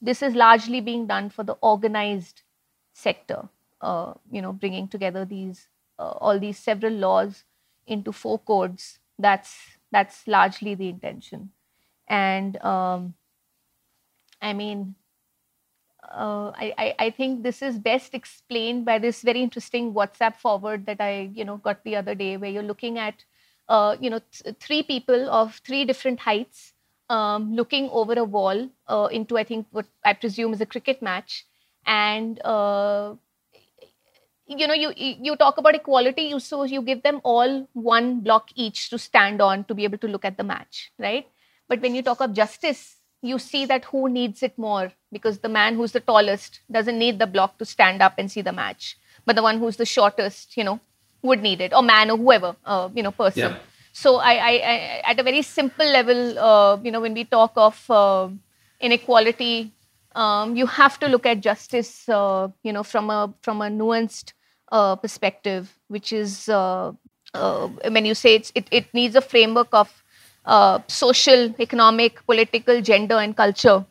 this 0.00 0.22
is 0.22 0.34
largely 0.34 0.80
being 0.80 1.06
done 1.06 1.28
for 1.30 1.44
the 1.44 1.56
organized 1.60 2.42
sector. 2.94 3.48
Uh, 3.80 4.12
you 4.30 4.42
know, 4.42 4.52
bringing 4.52 4.88
together 4.88 5.24
these 5.24 5.68
uh, 5.98 6.10
all 6.20 6.38
these 6.38 6.58
several 6.58 6.92
laws 6.92 7.44
into 7.86 8.12
four 8.12 8.38
codes. 8.38 8.98
That's 9.18 9.56
that's 9.90 10.26
largely 10.26 10.74
the 10.74 10.88
intention, 10.88 11.50
and 12.08 12.62
um, 12.62 13.14
I 14.42 14.52
mean, 14.52 14.94
uh, 16.10 16.52
I, 16.54 16.94
I, 16.98 17.10
think 17.10 17.42
this 17.42 17.62
is 17.62 17.78
best 17.78 18.14
explained 18.14 18.84
by 18.84 18.98
this 18.98 19.22
very 19.22 19.42
interesting 19.42 19.92
WhatsApp 19.92 20.36
forward 20.36 20.86
that 20.86 21.00
I 21.00 21.30
you 21.34 21.44
know 21.44 21.56
got 21.56 21.84
the 21.84 21.96
other 21.96 22.14
day, 22.14 22.36
where 22.36 22.50
you're 22.50 22.62
looking 22.62 22.98
at 22.98 23.24
uh, 23.70 23.96
you 24.00 24.10
know, 24.10 24.20
th- 24.32 24.56
three 24.60 24.84
people 24.84 25.30
of 25.30 25.62
three 25.66 25.86
different 25.86 26.20
heights 26.20 26.74
um, 27.10 27.54
looking 27.54 27.90
over 27.90 28.14
a 28.14 28.24
wall 28.24 28.70
uh, 28.88 29.08
into, 29.12 29.38
I 29.38 29.44
think, 29.44 29.68
what 29.72 29.86
I 30.04 30.14
presume 30.14 30.54
is 30.54 30.62
a 30.62 30.66
cricket 30.66 31.02
match. 31.02 31.46
And 31.86 32.40
uh, 32.44 33.16
you 34.46 34.66
know 34.66 34.74
you 34.74 34.92
you 34.96 35.36
talk 35.36 35.58
about 35.58 35.74
equality 35.74 36.22
you 36.32 36.40
so 36.40 36.64
you 36.64 36.82
give 36.82 37.02
them 37.02 37.20
all 37.24 37.68
one 37.72 38.20
block 38.20 38.48
each 38.54 38.90
to 38.90 38.98
stand 38.98 39.40
on 39.40 39.64
to 39.64 39.74
be 39.74 39.84
able 39.84 39.98
to 39.98 40.08
look 40.08 40.24
at 40.24 40.36
the 40.36 40.42
match 40.44 40.90
right 40.98 41.28
but 41.68 41.80
when 41.80 41.94
you 41.94 42.02
talk 42.02 42.20
of 42.20 42.32
justice 42.32 42.96
you 43.22 43.38
see 43.38 43.64
that 43.66 43.84
who 43.86 44.08
needs 44.08 44.42
it 44.42 44.56
more 44.58 44.92
because 45.12 45.38
the 45.40 45.48
man 45.48 45.74
who's 45.76 45.92
the 45.92 46.00
tallest 46.00 46.60
doesn't 46.70 46.98
need 46.98 47.18
the 47.18 47.26
block 47.26 47.58
to 47.58 47.64
stand 47.64 48.02
up 48.02 48.14
and 48.18 48.30
see 48.32 48.40
the 48.42 48.52
match 48.52 48.96
but 49.26 49.36
the 49.36 49.42
one 49.42 49.58
who's 49.58 49.76
the 49.76 49.86
shortest 49.86 50.56
you 50.56 50.64
know 50.64 50.80
would 51.22 51.42
need 51.42 51.60
it 51.60 51.72
or 51.72 51.82
man 51.82 52.10
or 52.10 52.16
whoever 52.16 52.56
uh, 52.64 52.88
you 52.94 53.02
know 53.02 53.10
person 53.10 53.52
yeah. 53.52 53.58
so 53.92 54.16
I, 54.16 54.32
I, 54.32 54.52
I, 54.72 55.02
at 55.10 55.20
a 55.20 55.22
very 55.22 55.42
simple 55.42 55.86
level 55.86 56.38
uh, 56.38 56.78
you 56.82 56.90
know 56.90 57.00
when 57.00 57.14
we 57.14 57.24
talk 57.24 57.52
of 57.56 57.90
uh, 57.90 58.28
inequality 58.80 59.72
um, 60.14 60.56
you 60.56 60.66
have 60.66 60.98
to 61.00 61.08
look 61.08 61.26
at 61.26 61.40
justice 61.40 62.08
uh, 62.08 62.48
you 62.62 62.72
know 62.72 62.82
from 62.82 63.10
a 63.10 63.32
from 63.42 63.62
a 63.62 63.68
nuanced 63.68 64.32
uh, 64.72 64.96
perspective 64.96 65.76
which 65.88 66.12
is 66.12 66.48
uh, 66.48 66.92
when 67.34 68.04
you 68.04 68.14
say 68.14 68.34
it, 68.54 68.66
it 68.70 68.92
needs 68.92 69.14
a 69.14 69.20
framework 69.20 69.68
of 69.72 70.02
uh, 70.44 70.80
social, 70.88 71.54
economic, 71.60 72.24
political, 72.26 72.80
gender, 72.80 73.16
and 73.16 73.36
culture. 73.36 73.84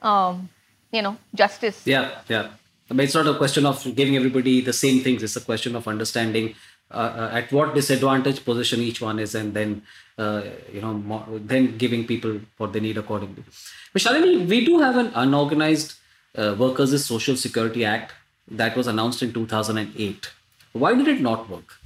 Um, 0.00 0.48
you 0.92 1.02
know, 1.02 1.16
justice. 1.34 1.86
Yeah, 1.86 2.20
yeah. 2.28 2.50
I 2.90 2.94
mean, 2.94 3.04
it's 3.04 3.14
not 3.14 3.26
a 3.26 3.34
question 3.34 3.64
of 3.66 3.82
giving 3.94 4.16
everybody 4.16 4.60
the 4.60 4.72
same 4.72 5.02
things. 5.02 5.22
It's 5.22 5.36
a 5.36 5.40
question 5.40 5.76
of 5.76 5.88
understanding 5.88 6.54
uh, 6.90 6.94
uh, 6.94 7.30
at 7.32 7.52
what 7.52 7.74
disadvantage 7.74 8.44
position 8.44 8.80
each 8.80 9.00
one 9.00 9.18
is, 9.18 9.34
and 9.34 9.54
then 9.54 9.82
uh, 10.18 10.42
you 10.72 10.80
know, 10.80 10.92
more, 10.92 11.24
then 11.30 11.78
giving 11.78 12.06
people 12.06 12.40
what 12.58 12.72
they 12.72 12.80
need 12.80 12.98
accordingly. 12.98 13.44
But 13.92 14.02
Shalini, 14.02 14.46
we 14.46 14.64
do 14.64 14.78
have 14.80 14.96
an 14.96 15.10
unorganized 15.14 15.94
uh, 16.36 16.54
workers' 16.58 17.04
social 17.04 17.36
security 17.36 17.84
act 17.84 18.12
that 18.50 18.76
was 18.76 18.86
announced 18.86 19.22
in 19.22 19.32
2008. 19.32 20.30
Why 20.72 20.94
did 20.94 21.08
it 21.08 21.20
not 21.20 21.48
work? 21.48 21.78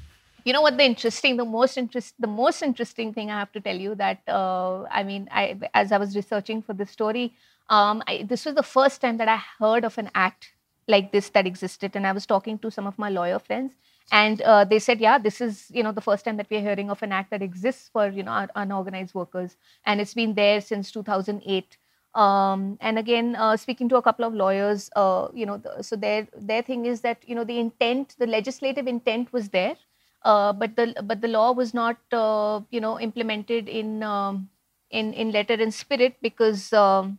you 0.46 0.52
know 0.52 0.62
what 0.62 0.76
the 0.78 0.84
interesting 0.84 1.36
the 1.36 1.44
most 1.44 1.76
interest 1.76 2.14
the 2.20 2.32
most 2.32 2.62
interesting 2.62 3.12
thing 3.12 3.30
i 3.30 3.38
have 3.38 3.50
to 3.52 3.60
tell 3.60 3.76
you 3.84 3.94
that 3.96 4.20
uh, 4.28 4.84
i 4.98 5.02
mean 5.02 5.28
i 5.32 5.58
as 5.74 5.90
i 5.90 5.98
was 5.98 6.14
researching 6.14 6.62
for 6.62 6.72
this 6.72 6.90
story 6.90 7.34
um, 7.68 8.02
I, 8.06 8.22
this 8.22 8.44
was 8.44 8.54
the 8.54 8.62
first 8.62 9.00
time 9.00 9.16
that 9.16 9.28
i 9.28 9.40
heard 9.58 9.84
of 9.84 9.98
an 9.98 10.08
act 10.14 10.52
like 10.88 11.12
this 11.12 11.28
that 11.30 11.46
existed. 11.46 11.96
And 11.96 12.06
i 12.06 12.12
was 12.12 12.26
talking 12.26 12.58
to 12.60 12.70
some 12.70 12.86
of 12.86 12.98
my 12.98 13.08
lawyer 13.10 13.38
friends 13.38 13.74
and 14.12 14.40
uh, 14.42 14.64
they 14.64 14.78
said 14.78 15.00
yeah 15.00 15.18
this 15.18 15.40
is 15.40 15.66
you 15.70 15.82
know 15.82 15.90
the 15.92 16.00
first 16.00 16.24
time 16.24 16.36
that 16.36 16.46
we're 16.50 16.60
hearing 16.60 16.90
of 16.90 17.02
an 17.02 17.12
act 17.12 17.30
that 17.30 17.42
exists 17.42 17.88
for 17.92 18.08
you 18.08 18.22
know 18.22 18.46
unorganized 18.54 19.14
workers. 19.14 19.56
And 19.84 20.00
it's 20.00 20.14
been 20.14 20.34
there 20.34 20.60
since 20.60 20.92
2008 20.92 21.76
um, 22.14 22.78
and 22.80 22.98
again 22.98 23.36
uh, 23.36 23.56
speaking 23.56 23.88
to 23.90 23.96
a 23.96 24.02
couple 24.02 24.24
of 24.24 24.34
lawyers 24.34 24.90
uh, 24.96 25.28
you 25.34 25.44
know 25.46 25.58
the, 25.58 25.82
so 25.82 25.96
their 25.96 26.28
their 26.36 26.62
thing 26.62 26.86
is 26.86 27.00
that 27.02 27.18
you 27.28 27.34
know 27.34 27.44
the 27.44 27.58
intent 27.58 28.14
the 28.18 28.26
legislative 28.26 28.86
intent 28.86 29.32
was 29.32 29.48
there 29.50 29.76
uh, 30.22 30.52
but 30.52 30.76
the 30.76 30.94
but 31.04 31.20
the 31.20 31.28
law 31.28 31.52
was 31.52 31.74
not 31.74 31.98
uh, 32.12 32.60
you 32.70 32.80
know 32.80 32.98
implemented 33.00 33.68
in 33.68 34.02
um, 34.02 34.48
in 34.90 35.12
in 35.12 35.30
letter 35.32 35.54
and 35.54 35.74
spirit 35.74 36.16
because 36.22 36.72
um, 36.72 37.18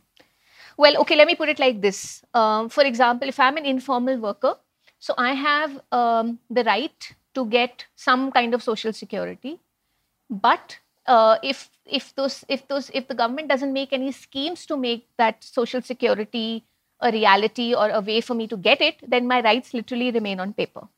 well 0.78 0.96
okay 1.02 1.16
let 1.16 1.26
me 1.26 1.34
put 1.36 1.50
it 1.50 1.58
like 1.58 1.82
this. 1.82 2.22
Um, 2.34 2.70
for 2.70 2.84
example 2.84 3.28
if 3.28 3.40
i'm 3.40 3.56
an 3.58 3.66
informal 3.66 4.18
worker 4.18 4.56
so 4.98 5.14
i 5.18 5.34
have 5.34 5.80
um, 5.92 6.38
the 6.50 6.64
right 6.64 7.14
to 7.34 7.46
get 7.46 7.86
some 7.96 8.32
kind 8.32 8.54
of 8.54 8.62
social 8.62 8.92
security. 8.92 9.60
But 10.30 10.78
uh, 11.06 11.38
if 11.42 11.70
if 11.86 12.14
those 12.16 12.44
if 12.48 12.68
those 12.68 12.90
if 12.94 13.08
the 13.08 13.14
government 13.14 13.48
doesn't 13.48 13.72
make 13.72 13.92
any 13.92 14.12
schemes 14.12 14.66
to 14.66 14.76
make 14.76 15.06
that 15.18 15.44
social 15.44 15.82
security 15.82 16.64
a 17.00 17.12
reality 17.12 17.74
or 17.74 17.90
a 17.90 18.00
way 18.00 18.20
for 18.20 18.34
me 18.34 18.48
to 18.48 18.56
get 18.56 18.80
it 18.82 18.96
then 19.08 19.28
my 19.28 19.40
rights 19.42 19.74
literally 19.74 20.10
remain 20.12 20.40
on 20.40 20.52
paper. 20.54 20.88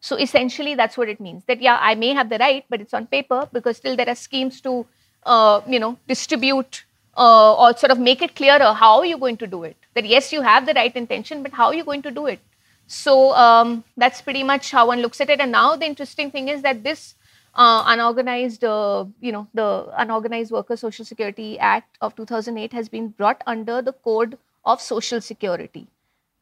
So 0.00 0.16
essentially, 0.16 0.74
that's 0.74 0.96
what 0.98 1.08
it 1.10 1.20
means. 1.20 1.44
That 1.46 1.62
yeah, 1.62 1.78
I 1.80 1.94
may 1.94 2.14
have 2.14 2.30
the 2.30 2.38
right, 2.38 2.64
but 2.70 2.80
it's 2.80 2.94
on 2.94 3.06
paper 3.08 3.48
because 3.52 3.78
still 3.78 3.96
there 3.96 4.08
are 4.08 4.16
schemes 4.16 4.60
to, 4.62 4.86
uh, 5.24 5.62
you 5.68 5.80
know, 5.80 5.98
distribute 6.08 6.85
uh, 7.16 7.54
or 7.54 7.76
sort 7.76 7.90
of 7.90 7.98
make 7.98 8.22
it 8.22 8.34
clearer 8.36 8.72
how 8.72 8.98
are 8.98 9.06
you 9.06 9.18
going 9.18 9.36
to 9.38 9.46
do 9.46 9.64
it. 9.64 9.76
That 9.94 10.04
yes, 10.04 10.32
you 10.32 10.42
have 10.42 10.66
the 10.66 10.74
right 10.74 10.94
intention, 10.94 11.42
but 11.42 11.52
how 11.52 11.66
are 11.66 11.74
you 11.74 11.84
going 11.84 12.02
to 12.02 12.10
do 12.10 12.26
it? 12.26 12.40
So 12.86 13.34
um, 13.34 13.84
that's 13.96 14.20
pretty 14.20 14.42
much 14.42 14.70
how 14.70 14.86
one 14.86 15.00
looks 15.00 15.20
at 15.20 15.30
it. 15.30 15.40
And 15.40 15.52
now 15.52 15.76
the 15.76 15.86
interesting 15.86 16.30
thing 16.30 16.48
is 16.48 16.62
that 16.62 16.84
this 16.84 17.14
uh, 17.54 17.84
unorganized, 17.86 18.62
uh, 18.64 19.06
you 19.20 19.32
know, 19.32 19.48
the 19.54 19.88
Unorganized 19.96 20.52
Worker 20.52 20.76
Social 20.76 21.04
Security 21.04 21.58
Act 21.58 21.96
of 22.00 22.14
2008 22.14 22.72
has 22.72 22.88
been 22.88 23.08
brought 23.08 23.42
under 23.46 23.82
the 23.82 23.92
Code 23.92 24.38
of 24.64 24.80
Social 24.80 25.20
Security 25.20 25.88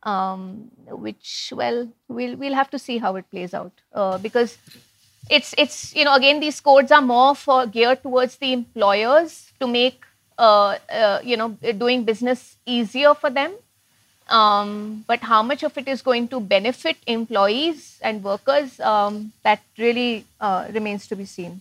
um, 0.05 0.71
which 0.87 1.53
well 1.57 1.89
we'll 2.09 2.37
we'll 2.37 2.55
have 2.55 2.71
to 2.71 2.79
see 2.79 2.99
how 2.99 3.17
it 3.17 3.29
plays 3.31 3.55
out 3.55 3.73
uh, 3.93 4.19
because 4.19 4.59
it's 5.31 5.55
it's 5.57 5.95
you 5.95 6.05
know 6.05 6.15
again 6.15 6.41
these 6.41 6.61
codes 6.61 6.93
are 6.93 7.03
more 7.03 7.35
for 7.35 7.67
geared 7.67 8.03
towards 8.03 8.37
the 8.37 8.53
employers 8.53 9.53
to 9.61 9.67
make 9.67 10.05
uh, 10.05 10.05
uh, 10.05 10.14
you 11.25 11.37
know 11.37 11.57
doing 11.79 12.05
business 12.05 12.57
easier 12.67 13.15
for 13.15 13.31
them. 13.31 13.55
Um, 14.29 15.05
but 15.07 15.21
how 15.21 15.43
much 15.43 15.63
of 15.63 15.77
it 15.77 15.87
is 15.87 16.01
going 16.01 16.29
to 16.29 16.41
benefit 16.41 16.97
employees 17.07 17.99
and 18.01 18.25
workers 18.25 18.81
um, 18.81 19.33
that 19.43 19.61
really 19.77 20.25
uh, 20.41 20.67
remains 20.73 21.07
to 21.09 21.17
be 21.17 21.27
seen. 21.27 21.61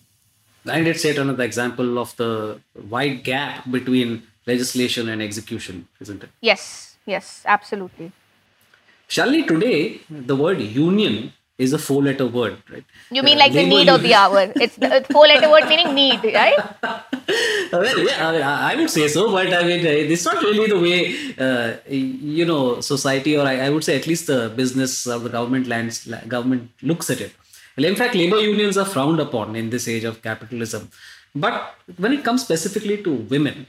And 0.66 0.88
it's 0.88 1.04
yet 1.04 1.18
another 1.18 1.44
example 1.44 2.00
of 2.00 2.16
the 2.16 2.62
wide 2.90 3.26
gap 3.26 3.70
between 3.70 4.24
legislation 4.46 5.10
and 5.10 5.22
execution 5.22 5.88
isn't 6.00 6.24
it? 6.24 6.30
Yes 6.42 6.96
yes 7.06 7.44
absolutely. 7.46 8.12
Shalini, 9.10 9.46
today 9.46 10.00
the 10.10 10.36
word 10.36 10.62
union 10.62 11.34
is 11.58 11.74
a 11.74 11.78
four 11.78 12.02
letter 12.02 12.26
word, 12.26 12.58
right? 12.72 12.84
You 13.12 13.22
mean 13.22 13.38
uh, 13.38 13.42
like 13.42 13.54
the 13.54 13.66
need 13.66 13.90
of 13.90 14.02
the 14.02 14.14
hour? 14.14 14.52
It's 14.56 14.76
the 14.76 15.06
four 15.12 15.28
letter 15.28 15.50
word 15.50 15.68
meaning 15.68 15.94
need, 15.94 16.24
right? 16.24 16.58
well, 17.72 18.00
yeah, 18.06 18.28
I, 18.28 18.32
mean, 18.32 18.42
I, 18.42 18.76
would 18.76 18.90
say 18.90 19.08
so, 19.08 19.32
but 19.32 19.54
I 19.54 19.64
mean, 19.64 19.86
it's 19.86 20.26
not 20.26 20.42
really 20.42 20.68
the 20.68 20.80
way, 20.80 21.36
uh, 21.38 21.78
you 21.88 22.46
know, 22.46 22.82
society 22.82 23.38
or 23.38 23.46
I, 23.46 23.68
I, 23.68 23.70
would 23.70 23.84
say 23.84 23.96
at 23.96 24.08
least 24.08 24.28
the 24.28 24.52
business 24.56 25.06
or 25.06 25.20
the 25.20 25.30
government 25.30 25.68
lands, 25.68 26.06
government 26.28 26.72
looks 26.82 27.10
at 27.12 27.22
it. 27.22 27.34
Well, 27.78 27.86
in 27.86 27.96
fact, 27.96 28.16
labor 28.16 28.40
unions 28.40 28.78
are 28.78 28.86
frowned 28.86 29.20
upon 29.20 29.56
in 29.56 29.70
this 29.70 29.88
age 29.88 30.04
of 30.04 30.22
capitalism. 30.22 30.90
But 31.36 31.76
when 31.98 32.14
it 32.14 32.24
comes 32.24 32.44
specifically 32.44 33.02
to 33.04 33.14
women, 33.14 33.68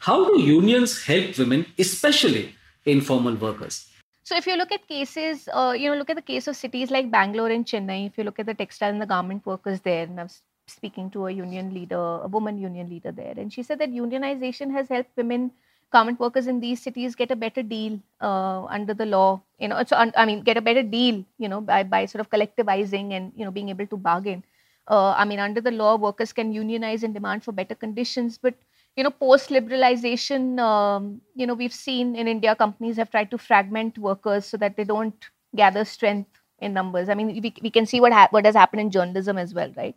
how 0.00 0.24
do 0.26 0.40
unions 0.40 1.04
help 1.04 1.38
women, 1.38 1.66
especially 1.78 2.54
informal 2.84 3.34
workers? 3.36 3.86
So 4.24 4.36
if 4.36 4.46
you 4.46 4.56
look 4.56 4.70
at 4.72 4.86
cases, 4.86 5.48
uh, 5.52 5.74
you 5.76 5.90
know, 5.90 5.96
look 5.96 6.10
at 6.10 6.16
the 6.16 6.22
case 6.22 6.46
of 6.46 6.56
cities 6.56 6.90
like 6.90 7.10
Bangalore 7.10 7.50
and 7.50 7.64
Chennai. 7.66 8.06
If 8.06 8.18
you 8.18 8.24
look 8.24 8.38
at 8.38 8.46
the 8.46 8.54
textile 8.54 8.90
and 8.90 9.02
the 9.02 9.06
garment 9.06 9.44
workers 9.46 9.80
there, 9.80 10.04
and 10.04 10.18
I 10.20 10.24
was 10.24 10.42
speaking 10.66 11.10
to 11.10 11.26
a 11.26 11.30
union 11.30 11.74
leader, 11.74 11.96
a 12.22 12.28
woman 12.28 12.58
union 12.58 12.88
leader 12.88 13.10
there, 13.10 13.34
and 13.36 13.52
she 13.52 13.62
said 13.62 13.78
that 13.80 13.90
unionization 13.90 14.70
has 14.72 14.88
helped 14.88 15.16
women 15.16 15.50
garment 15.90 16.18
workers 16.20 16.46
in 16.46 16.60
these 16.60 16.80
cities 16.80 17.14
get 17.14 17.30
a 17.30 17.36
better 17.36 17.62
deal 17.62 18.00
uh, 18.20 18.64
under 18.64 18.94
the 18.94 19.04
law. 19.06 19.42
You 19.58 19.68
know, 19.68 19.82
so 19.84 19.96
I 19.96 20.24
mean, 20.24 20.42
get 20.42 20.56
a 20.56 20.62
better 20.62 20.82
deal. 20.84 21.24
You 21.38 21.48
know, 21.48 21.60
by 21.60 21.82
by 21.82 22.06
sort 22.06 22.20
of 22.20 22.30
collectivizing 22.30 23.12
and 23.12 23.32
you 23.36 23.44
know 23.44 23.50
being 23.50 23.70
able 23.70 23.86
to 23.88 23.96
bargain. 23.96 24.44
Uh, 24.88 25.12
I 25.16 25.24
mean, 25.24 25.38
under 25.38 25.60
the 25.60 25.70
law, 25.70 25.96
workers 25.96 26.32
can 26.32 26.52
unionize 26.52 27.02
and 27.02 27.14
demand 27.14 27.44
for 27.44 27.52
better 27.52 27.74
conditions, 27.74 28.38
but 28.38 28.54
you 28.96 29.04
know, 29.04 29.10
post 29.10 29.48
liberalization, 29.50 30.58
um, 30.60 31.20
you 31.34 31.46
know, 31.46 31.54
we've 31.54 31.72
seen 31.72 32.14
in 32.14 32.28
India 32.28 32.54
companies 32.54 32.96
have 32.96 33.10
tried 33.10 33.30
to 33.30 33.38
fragment 33.38 33.98
workers 33.98 34.46
so 34.46 34.56
that 34.58 34.76
they 34.76 34.84
don't 34.84 35.14
gather 35.56 35.84
strength 35.84 36.30
in 36.58 36.72
numbers. 36.74 37.08
I 37.08 37.14
mean, 37.14 37.28
we, 37.42 37.54
we 37.62 37.70
can 37.70 37.86
see 37.86 38.00
what 38.00 38.12
ha- 38.12 38.28
what 38.30 38.44
has 38.44 38.54
happened 38.54 38.80
in 38.82 38.90
journalism 38.90 39.38
as 39.38 39.54
well, 39.54 39.72
right? 39.76 39.96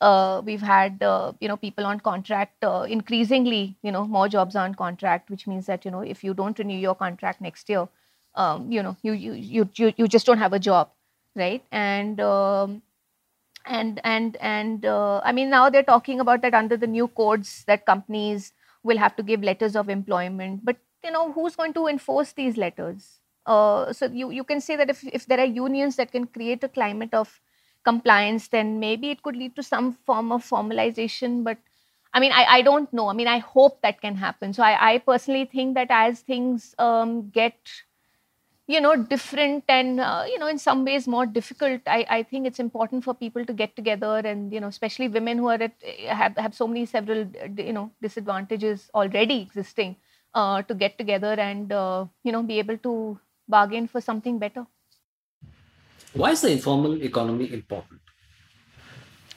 Uh, 0.00 0.42
we've 0.44 0.62
had 0.62 1.02
uh, 1.02 1.32
you 1.40 1.48
know 1.48 1.56
people 1.56 1.86
on 1.86 2.00
contract. 2.00 2.62
Uh, 2.62 2.86
increasingly, 2.88 3.76
you 3.82 3.90
know, 3.90 4.04
more 4.04 4.28
jobs 4.28 4.54
on 4.54 4.74
contract, 4.74 5.30
which 5.30 5.46
means 5.46 5.66
that 5.66 5.84
you 5.84 5.90
know 5.90 6.00
if 6.00 6.22
you 6.22 6.34
don't 6.34 6.58
renew 6.58 6.76
your 6.78 6.94
contract 6.94 7.40
next 7.40 7.68
year, 7.68 7.88
um, 8.34 8.70
you 8.70 8.82
know, 8.82 8.96
you, 9.02 9.12
you 9.12 9.32
you 9.32 9.68
you 9.74 9.92
you 9.96 10.08
just 10.08 10.26
don't 10.26 10.38
have 10.38 10.52
a 10.52 10.58
job, 10.58 10.90
right? 11.34 11.64
And 11.72 12.20
um, 12.20 12.82
and 13.66 14.00
and 14.04 14.36
and 14.40 14.84
uh, 14.86 15.20
i 15.24 15.32
mean 15.32 15.50
now 15.50 15.68
they're 15.68 15.82
talking 15.90 16.20
about 16.20 16.42
that 16.42 16.54
under 16.54 16.76
the 16.76 16.86
new 16.86 17.08
codes 17.08 17.64
that 17.66 17.84
companies 17.86 18.52
will 18.82 18.98
have 18.98 19.16
to 19.16 19.22
give 19.24 19.42
letters 19.42 19.74
of 19.74 19.88
employment. 19.88 20.64
But 20.64 20.76
you 21.02 21.10
know 21.10 21.32
who's 21.32 21.56
going 21.56 21.72
to 21.74 21.88
enforce 21.88 22.32
these 22.34 22.56
letters? 22.56 23.18
Uh, 23.44 23.92
so 23.92 24.06
you, 24.06 24.30
you 24.30 24.44
can 24.44 24.60
say 24.60 24.76
that 24.76 24.88
if, 24.90 25.02
if 25.12 25.26
there 25.26 25.40
are 25.40 25.44
unions 25.44 25.96
that 25.96 26.12
can 26.12 26.26
create 26.28 26.62
a 26.62 26.68
climate 26.68 27.12
of 27.12 27.40
compliance 27.84 28.46
then 28.48 28.78
maybe 28.78 29.10
it 29.10 29.22
could 29.24 29.34
lead 29.36 29.56
to 29.56 29.62
some 29.62 29.92
form 29.92 30.30
of 30.30 30.44
formalization. 30.48 31.42
But 31.42 31.58
i 32.14 32.20
mean 32.20 32.30
i, 32.32 32.44
I 32.44 32.62
don't 32.62 32.92
know. 32.92 33.08
I 33.08 33.12
mean 33.12 33.26
i 33.28 33.38
hope 33.38 33.82
that 33.82 34.00
can 34.00 34.14
happen. 34.14 34.52
So 34.52 34.62
i, 34.62 34.94
I 34.94 34.98
personally 34.98 35.46
think 35.46 35.74
that 35.74 35.88
as 35.90 36.20
things 36.20 36.74
um, 36.78 37.30
get 37.30 37.56
you 38.66 38.80
know 38.80 38.96
different 38.96 39.64
and 39.68 40.00
uh, 40.00 40.24
you 40.26 40.38
know 40.38 40.48
in 40.48 40.58
some 40.58 40.84
ways 40.84 41.06
more 41.06 41.26
difficult 41.26 41.80
I, 41.86 42.04
I 42.08 42.22
think 42.22 42.46
it's 42.46 42.58
important 42.58 43.04
for 43.04 43.14
people 43.14 43.44
to 43.44 43.52
get 43.52 43.76
together 43.76 44.18
and 44.18 44.52
you 44.52 44.60
know 44.60 44.68
especially 44.68 45.08
women 45.08 45.38
who 45.38 45.48
are 45.48 45.62
at 45.62 45.72
have, 46.08 46.36
have 46.36 46.54
so 46.54 46.66
many 46.66 46.86
several 46.86 47.26
you 47.56 47.72
know 47.72 47.90
disadvantages 48.02 48.90
already 48.94 49.40
existing 49.42 49.96
uh, 50.34 50.62
to 50.62 50.74
get 50.74 50.98
together 50.98 51.34
and 51.34 51.72
uh, 51.72 52.06
you 52.24 52.32
know 52.32 52.42
be 52.42 52.58
able 52.58 52.78
to 52.78 53.18
bargain 53.48 53.86
for 53.86 54.00
something 54.00 54.38
better 54.38 54.66
Why 56.14 56.30
is 56.32 56.40
the 56.40 56.50
informal 56.50 57.00
economy 57.02 57.52
important? 57.52 58.00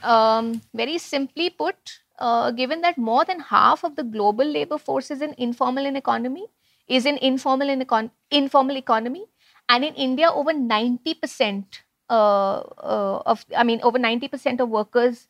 Um, 0.02 0.62
very 0.74 0.98
simply 0.98 1.50
put, 1.50 2.00
uh, 2.18 2.52
given 2.52 2.82
that 2.82 2.98
more 2.98 3.26
than 3.26 3.40
half 3.42 3.84
of 3.84 3.96
the 3.96 4.04
global 4.04 4.46
labor 4.46 4.78
force 4.78 5.12
is 5.12 5.22
in 5.22 5.36
informal 5.38 5.86
in 5.86 5.96
economy, 5.96 6.48
is 6.90 7.06
in 7.06 7.18
informal 7.18 7.70
in 7.70 7.82
econ- 7.82 8.12
informal 8.32 8.78
economy, 8.78 9.26
and 9.70 9.86
in 9.86 9.94
India, 9.96 10.30
over 10.32 10.54
ninety 10.54 11.14
percent 11.14 11.84
uh, 12.10 12.60
uh, 12.94 13.22
of, 13.26 13.46
I 13.56 13.64
mean, 13.64 13.80
over 13.84 14.00
ninety 14.00 14.28
percent 14.28 14.60
of 14.60 14.70
workers 14.70 15.28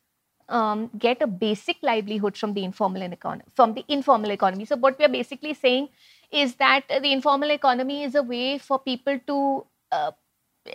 um, 0.47 0.89
get 0.97 1.21
a 1.21 1.27
basic 1.27 1.77
livelihood 1.83 2.37
from 2.37 2.53
the 2.53 2.63
informal 2.63 3.03
economy. 3.03 3.43
From 3.55 3.73
the 3.73 3.85
informal 3.87 4.31
economy. 4.31 4.65
So 4.65 4.77
what 4.77 4.97
we 4.97 5.05
are 5.05 5.15
basically 5.17 5.53
saying 5.53 5.89
is 6.31 6.55
that 6.55 6.87
the 6.87 7.11
informal 7.11 7.51
economy 7.51 8.03
is 8.03 8.15
a 8.15 8.23
way 8.23 8.57
for 8.57 8.79
people 8.79 9.19
to 9.27 9.65
uh, 9.91 10.11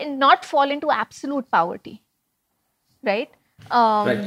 not 0.06 0.44
fall 0.44 0.70
into 0.70 0.90
absolute 0.90 1.50
poverty, 1.50 2.02
right? 3.02 3.30
Um, 3.70 4.06
right. 4.06 4.24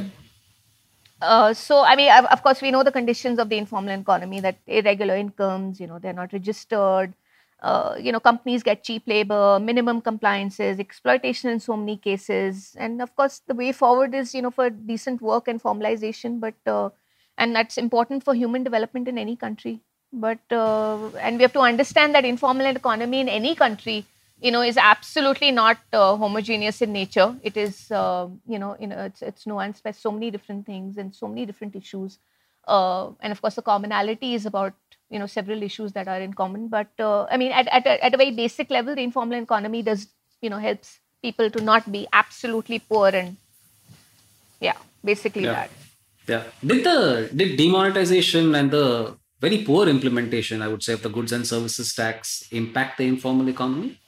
Uh, 1.20 1.52
so, 1.52 1.82
I 1.82 1.96
mean, 1.96 2.10
of 2.12 2.42
course, 2.42 2.62
we 2.62 2.70
know 2.70 2.84
the 2.84 2.92
conditions 2.92 3.38
of 3.38 3.48
the 3.48 3.56
informal 3.56 3.98
economy 3.98 4.40
that 4.40 4.58
irregular 4.66 5.16
incomes, 5.16 5.80
you 5.80 5.86
know, 5.86 5.98
they're 5.98 6.12
not 6.12 6.32
registered. 6.32 7.12
Uh, 7.60 7.96
you 8.00 8.12
know, 8.12 8.20
companies 8.20 8.62
get 8.62 8.84
cheap 8.84 9.02
labor, 9.08 9.58
minimum 9.60 10.00
compliances, 10.00 10.78
exploitation 10.78 11.50
in 11.50 11.58
so 11.58 11.76
many 11.76 11.96
cases, 11.96 12.76
and 12.78 13.02
of 13.02 13.16
course, 13.16 13.42
the 13.48 13.54
way 13.54 13.72
forward 13.72 14.14
is, 14.14 14.32
you 14.32 14.40
know, 14.40 14.50
for 14.52 14.70
decent 14.70 15.20
work 15.20 15.48
and 15.48 15.60
formalization. 15.60 16.38
But 16.38 16.54
uh, 16.66 16.90
and 17.36 17.56
that's 17.56 17.76
important 17.76 18.22
for 18.22 18.32
human 18.32 18.62
development 18.62 19.08
in 19.08 19.18
any 19.18 19.34
country. 19.34 19.80
But 20.12 20.38
uh, 20.52 21.08
and 21.16 21.36
we 21.36 21.42
have 21.42 21.52
to 21.54 21.60
understand 21.60 22.14
that 22.14 22.24
informal 22.24 22.66
economy 22.66 23.20
in 23.20 23.28
any 23.28 23.56
country 23.56 24.06
you 24.40 24.50
know, 24.50 24.62
is 24.62 24.76
absolutely 24.76 25.50
not 25.50 25.78
uh, 25.92 26.16
homogeneous 26.16 26.80
in 26.80 26.92
nature. 26.92 27.34
It 27.42 27.56
is, 27.56 27.90
uh, 27.90 28.28
you 28.46 28.58
know, 28.58 28.76
you 28.78 28.86
know, 28.86 28.98
it's 29.04 29.22
it's 29.22 29.44
nuanced 29.44 29.82
by 29.82 29.90
so 29.90 30.12
many 30.12 30.30
different 30.30 30.66
things 30.66 30.96
and 30.96 31.14
so 31.14 31.26
many 31.26 31.46
different 31.46 31.74
issues. 31.74 32.18
Uh, 32.66 33.10
and 33.20 33.32
of 33.32 33.40
course, 33.40 33.54
the 33.54 33.62
commonality 33.62 34.34
is 34.34 34.46
about 34.46 34.74
you 35.10 35.18
know 35.18 35.26
several 35.26 35.62
issues 35.62 35.92
that 35.92 36.06
are 36.06 36.20
in 36.20 36.34
common. 36.34 36.68
But 36.68 36.88
uh, 36.98 37.24
I 37.24 37.36
mean, 37.36 37.52
at 37.52 37.66
at 37.68 37.86
a, 37.86 38.04
at 38.04 38.14
a 38.14 38.16
very 38.16 38.30
basic 38.30 38.70
level, 38.70 38.94
the 38.94 39.02
informal 39.02 39.42
economy 39.42 39.82
does 39.82 40.06
you 40.40 40.50
know 40.50 40.58
helps 40.58 40.98
people 41.22 41.50
to 41.50 41.60
not 41.60 41.90
be 41.90 42.06
absolutely 42.12 42.78
poor 42.78 43.08
and 43.08 43.36
yeah, 44.60 44.76
basically 45.04 45.44
yeah. 45.44 45.52
that. 45.52 45.70
Yeah. 46.28 46.42
Did 46.64 46.84
the 46.84 47.30
did 47.34 47.56
demonetization 47.56 48.54
and 48.54 48.70
the 48.70 49.16
very 49.40 49.64
poor 49.64 49.88
implementation, 49.88 50.62
I 50.62 50.68
would 50.68 50.82
say, 50.82 50.92
of 50.92 51.02
the 51.02 51.08
goods 51.08 51.32
and 51.32 51.46
services 51.46 51.94
tax 51.94 52.44
impact 52.52 52.98
the 52.98 53.06
informal 53.08 53.48
economy? 53.48 53.98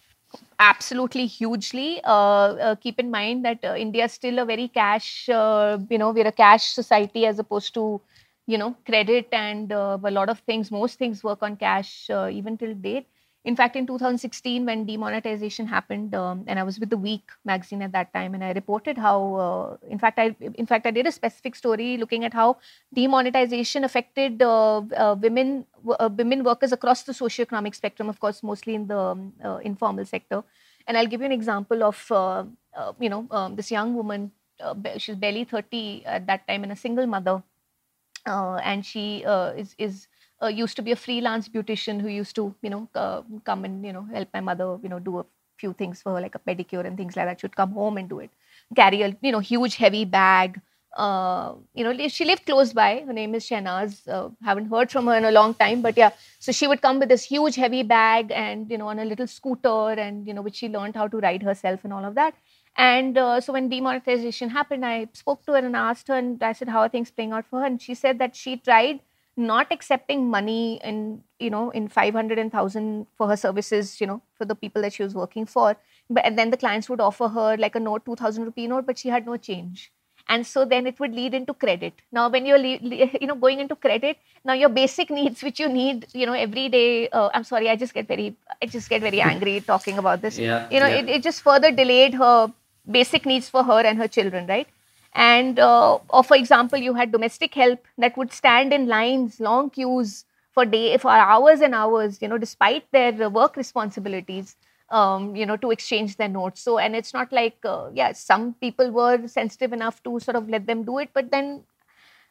Absolutely 0.59 1.27
hugely. 1.27 2.01
Uh, 2.05 2.55
uh, 2.69 2.75
keep 2.77 2.99
in 2.99 3.11
mind 3.11 3.45
that 3.45 3.59
uh, 3.65 3.75
India 3.77 4.05
is 4.05 4.13
still 4.13 4.39
a 4.39 4.45
very 4.45 4.69
cash, 4.69 5.29
uh, 5.29 5.79
you 5.89 5.99
know, 5.99 6.11
we're 6.11 6.27
a 6.27 6.33
cash 6.33 6.65
society 6.73 7.27
as 7.27 7.39
opposed 7.39 7.75
to, 7.75 8.01
you 8.47 8.59
know, 8.59 8.75
credit 8.87 9.29
and 9.33 9.73
uh, 9.73 9.99
a 10.03 10.11
lot 10.11 10.29
of 10.29 10.39
things, 10.41 10.71
most 10.71 10.99
things 10.99 11.25
work 11.25 11.43
on 11.43 11.57
cash 11.57 12.09
uh, 12.11 12.29
even 12.33 12.57
till 12.57 12.75
date 12.75 13.07
in 13.45 13.57
fact 13.57 13.75
in 13.75 13.87
2016 13.87 14.67
when 14.67 14.85
demonetization 14.85 15.67
happened 15.67 16.15
um, 16.15 16.45
and 16.47 16.59
i 16.59 16.63
was 16.63 16.79
with 16.79 16.91
the 16.91 16.97
week 16.97 17.31
magazine 17.45 17.81
at 17.83 17.93
that 17.93 18.13
time 18.13 18.35
and 18.35 18.45
i 18.45 18.53
reported 18.53 18.99
how 18.99 19.35
uh, 19.35 19.77
in 19.89 19.99
fact 19.99 20.19
i 20.19 20.35
in 20.55 20.67
fact 20.67 20.87
i 20.87 20.91
did 20.91 21.07
a 21.07 21.13
specific 21.13 21.55
story 21.55 21.97
looking 21.97 22.25
at 22.25 22.35
how 22.35 22.57
demonetization 22.95 23.83
affected 23.85 24.43
uh, 24.43 24.79
uh, 24.79 25.17
women 25.19 25.65
uh, 25.99 26.11
women 26.15 26.45
workers 26.45 26.73
across 26.73 27.03
the 27.05 27.13
socioeconomic 27.13 27.75
spectrum 27.75 28.09
of 28.09 28.21
course 28.21 28.43
mostly 28.43 28.75
in 28.75 28.87
the 28.87 28.99
um, 28.99 29.33
uh, 29.45 29.57
informal 29.65 30.05
sector. 30.05 30.43
And 30.87 30.99
i'll 30.99 31.07
give 31.07 31.21
you 31.21 31.27
an 31.27 31.33
example 31.33 31.85
of 31.85 32.11
uh, 32.11 32.45
you 32.99 33.09
know 33.09 33.27
um, 33.31 33.55
this 33.57 33.71
young 33.71 33.95
woman 33.95 34.33
she's 34.99 35.15
barely 35.15 35.45
30 35.45 36.05
at 36.05 36.27
that 36.27 36.47
time 36.49 36.65
and 36.65 36.73
a 36.73 36.77
single 36.77 37.07
mother 37.07 37.43
and 38.27 38.85
she 38.85 39.23
is 39.57 39.75
is 39.79 40.09
uh, 40.43 40.49
used 40.49 40.77
to 40.77 40.83
be 40.83 40.93
a 40.93 40.97
freelance 40.97 41.49
beautician 41.49 42.01
who 42.01 42.09
used 42.09 42.35
to, 42.37 42.55
you 42.63 42.71
know, 42.71 42.89
uh, 42.95 43.23
come 43.45 43.65
and, 43.65 43.85
you 43.85 43.93
know, 43.93 44.07
help 44.13 44.29
my 44.33 44.41
mother, 44.41 44.79
you 44.83 44.89
know, 44.89 44.99
do 44.99 45.19
a 45.19 45.27
few 45.59 45.73
things 45.73 46.03
for 46.03 46.15
her, 46.15 46.21
like 46.21 46.35
a 46.35 46.39
pedicure 46.39 46.85
and 46.87 46.97
things 46.97 47.17
like 47.17 47.27
that. 47.27 47.41
She'd 47.41 47.57
come 47.57 47.73
home 47.73 47.97
and 47.99 48.09
do 48.09 48.21
it. 48.21 48.31
Carry 48.75 49.03
a, 49.03 49.17
you 49.21 49.33
know, 49.33 49.41
huge 49.41 49.77
heavy 49.77 50.05
bag. 50.05 50.61
Uh, 50.97 51.55
you 51.75 51.85
know, 51.85 52.09
she 52.09 52.25
lived 52.25 52.47
close 52.47 52.73
by. 52.73 53.05
Her 53.07 53.13
name 53.13 53.35
is 53.35 53.49
Shanaz. 53.49 54.09
Uh, 54.09 54.31
haven't 54.43 54.67
heard 54.71 54.91
from 54.91 55.07
her 55.07 55.17
in 55.17 55.25
a 55.25 55.31
long 55.31 55.55
time, 55.55 55.83
but 55.83 55.97
yeah. 55.97 56.11
So 56.39 56.53
she 56.53 56.67
would 56.67 56.83
come 56.83 56.99
with 56.99 57.09
this 57.09 57.25
huge 57.25 57.55
heavy 57.57 57.83
bag 57.83 58.33
and, 58.33 58.71
you 58.71 58.79
know, 58.79 58.89
on 58.89 58.99
a 58.99 59.05
little 59.05 59.27
scooter 59.27 59.91
and, 59.91 60.27
you 60.27 60.35
know, 60.35 60.43
which 60.43 60.57
she 60.57 60.69
learned 60.69 60.97
how 60.97 61.07
to 61.07 61.19
ride 61.19 61.43
herself 61.43 61.85
and 61.85 61.93
all 61.93 62.05
of 62.05 62.15
that. 62.17 62.35
And 62.77 63.19
uh, 63.19 63.41
so 63.41 63.53
when 63.53 63.69
demonetization 63.69 64.49
happened, 64.51 64.87
I 64.87 65.09
spoke 65.13 65.45
to 65.47 65.53
her 65.53 65.59
and 65.59 65.77
asked 65.77 66.09
her, 66.09 66.15
and 66.15 66.43
I 66.43 66.53
said, 66.53 66.69
How 66.69 66.81
are 66.81 66.89
things 66.89 67.11
playing 67.11 67.33
out 67.33 67.47
for 67.47 67.61
her? 67.61 67.67
And 67.67 67.81
she 67.81 67.95
said 67.95 68.19
that 68.19 68.35
she 68.37 68.57
tried 68.57 69.01
not 69.37 69.71
accepting 69.71 70.29
money 70.31 70.81
in 70.83 71.23
you 71.39 71.51
know 71.51 71.71
in 71.71 71.89
500 71.89 72.39
and 72.39 72.53
1000 72.53 73.07
for 73.17 73.29
her 73.29 73.37
services 73.37 74.01
you 74.01 74.07
know 74.07 74.21
for 74.35 74.45
the 74.45 74.55
people 74.55 74.83
that 74.83 74.93
she 74.93 75.03
was 75.03 75.15
working 75.15 75.47
for. 75.47 75.77
But 76.09 76.25
and 76.25 76.39
then 76.39 76.51
the 76.51 76.57
clients 76.57 76.89
would 76.89 77.01
offer 77.01 77.29
her 77.29 77.57
like 77.57 77.75
a 77.77 77.81
note 77.81 78.05
2000 78.05 78.45
rupee 78.45 78.67
note 78.67 78.87
but 78.87 78.99
she 78.99 79.09
had 79.09 79.27
no 79.27 79.37
change. 79.37 79.91
And 80.29 80.47
so 80.47 80.65
then 80.65 80.87
it 80.87 81.01
would 81.01 81.13
lead 81.13 81.35
into 81.35 81.55
credit. 81.55 81.95
Now 82.13 82.29
when 82.29 82.47
you're 82.47 82.59
you 82.59 83.27
know 83.27 83.35
going 83.35 83.61
into 83.61 83.77
credit 83.77 84.19
now 84.45 84.53
your 84.53 84.69
basic 84.69 85.11
needs 85.19 85.43
which 85.43 85.61
you 85.61 85.69
need 85.69 86.07
you 86.13 86.27
know 86.27 86.33
every 86.33 86.69
day 86.69 87.09
uh, 87.09 87.29
i'm 87.35 87.45
sorry 87.45 87.69
i 87.69 87.77
just 87.77 87.95
get 87.95 88.09
very 88.09 88.35
i 88.63 88.67
just 88.67 88.89
get 88.89 89.03
very 89.03 89.21
angry 89.21 89.61
talking 89.61 89.99
about 89.99 90.23
this. 90.23 90.39
Yeah, 90.39 90.69
you 90.71 90.81
know 90.81 90.87
yeah. 90.87 91.01
it, 91.01 91.09
it 91.09 91.23
just 91.23 91.43
further 91.43 91.71
delayed 91.71 92.15
her 92.15 92.53
basic 92.91 93.27
needs 93.27 93.49
for 93.49 93.63
her 93.63 93.81
and 93.81 93.99
her 93.99 94.09
children 94.09 94.47
right 94.47 94.69
and 95.15 95.59
uh, 95.59 95.99
or 96.09 96.23
for 96.25 96.37
example 96.37 96.79
you 96.79 96.95
had 96.95 97.13
domestic 97.13 97.55
help 97.55 97.87
that 97.99 98.17
would 98.17 98.33
stand 98.33 98.73
in 98.73 98.87
lines 98.87 99.41
long 99.41 99.71
queues 99.71 100.25
for 100.53 100.65
day 100.65 100.97
for 100.99 101.11
hours 101.11 101.61
and 101.61 101.75
hours 101.75 102.21
you 102.23 102.29
know 102.29 102.39
despite 102.39 102.85
their 102.93 103.29
work 103.31 103.57
responsibilities 103.57 104.57
um, 104.91 105.35
you 105.37 105.47
know 105.47 105.57
to 105.57 105.71
exchange 105.71 106.17
their 106.17 106.29
notes. 106.29 106.61
So 106.63 106.79
and 106.79 106.97
it's 106.97 107.13
not 107.15 107.33
like 107.33 107.57
uh, 107.65 107.91
yeah 107.95 108.13
some 108.13 108.55
people 108.55 108.91
were 108.91 109.27
sensitive 109.29 109.73
enough 109.73 110.03
to 110.05 110.19
sort 110.21 110.37
of 110.37 110.49
let 110.49 110.67
them 110.67 110.85
do 110.85 110.99
it 110.99 111.11
but 111.13 111.31
then 111.31 111.63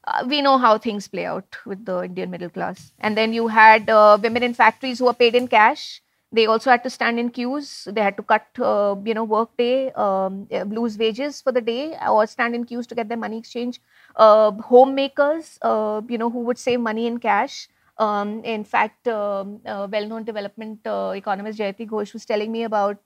uh, 0.05 0.25
we 0.27 0.41
know 0.41 0.57
how 0.57 0.77
things 0.77 1.07
play 1.07 1.25
out 1.25 1.57
with 1.65 1.85
the 1.85 2.01
indian 2.03 2.31
middle 2.31 2.49
class. 2.49 2.93
And 2.99 3.17
then 3.17 3.33
you 3.33 3.47
had 3.47 3.89
uh, 3.89 4.17
women 4.21 4.43
in 4.43 4.53
factories 4.53 4.99
who 4.99 5.05
were 5.05 5.13
paid 5.13 5.35
in 5.35 5.47
cash 5.47 6.01
they 6.31 6.45
also 6.45 6.69
had 6.69 6.83
to 6.83 6.89
stand 6.89 7.19
in 7.19 7.29
queues. 7.29 7.87
They 7.91 8.01
had 8.01 8.17
to 8.17 8.23
cut, 8.23 8.45
uh, 8.59 8.95
you 9.03 9.13
know, 9.13 9.23
work 9.23 9.55
day, 9.57 9.91
um, 9.93 10.47
uh, 10.51 10.63
lose 10.63 10.97
wages 10.97 11.41
for 11.41 11.51
the 11.51 11.61
day, 11.61 11.97
or 12.07 12.27
stand 12.27 12.55
in 12.55 12.65
queues 12.65 12.85
to 12.87 12.95
get 12.95 13.09
their 13.09 13.17
money 13.17 13.37
exchange. 13.37 13.81
Uh, 14.15 14.51
homemakers, 14.51 15.57
uh, 15.61 16.01
you 16.07 16.17
know, 16.17 16.29
who 16.29 16.39
would 16.41 16.57
save 16.57 16.79
money 16.81 17.07
in 17.07 17.17
cash. 17.19 17.67
Um, 17.97 18.43
in 18.45 18.63
fact, 18.63 19.07
um, 19.07 19.59
uh, 19.65 19.87
well-known 19.91 20.23
development 20.23 20.79
uh, 20.85 21.11
economist 21.15 21.59
Jayati 21.59 21.87
Ghosh 21.87 22.13
was 22.13 22.25
telling 22.25 22.51
me 22.51 22.63
about, 22.63 22.99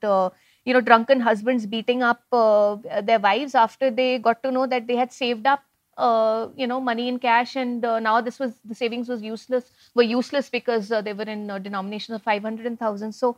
you 0.66 0.74
know, 0.74 0.82
drunken 0.82 1.20
husbands 1.20 1.66
beating 1.66 2.04
up 2.04 2.22
their 2.32 3.20
wives 3.20 3.56
after 3.56 3.90
they 3.90 4.20
got 4.20 4.44
to 4.44 4.52
know 4.52 4.68
that 4.68 4.86
they 4.88 4.96
had 4.96 5.12
saved 5.12 5.48
up 5.48 5.64
uh, 5.98 6.48
you 6.56 6.68
know 6.68 6.80
money 6.80 7.08
in 7.08 7.20
cash 7.20 7.56
and 7.56 7.86
uh, 7.86 8.00
now 8.00 8.20
this 8.22 8.40
was 8.40 8.54
the 8.66 8.76
savings 8.76 9.08
was 9.08 9.22
useless 9.22 9.72
were 9.96 10.04
useless 10.04 10.50
because 10.50 10.92
uh, 10.92 11.02
they 11.02 11.14
were 11.14 11.24
in 11.24 11.50
uh, 11.50 11.60
denominations 11.60 12.16
of 12.16 12.24
500 12.24 12.66
and 12.66 12.80
1000 12.80 13.12
so 13.14 13.38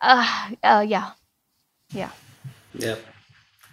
uh, 0.00 0.50
uh, 0.62 0.84
yeah. 0.86 1.10
Yeah. 1.92 2.10
Yeah. 2.74 2.96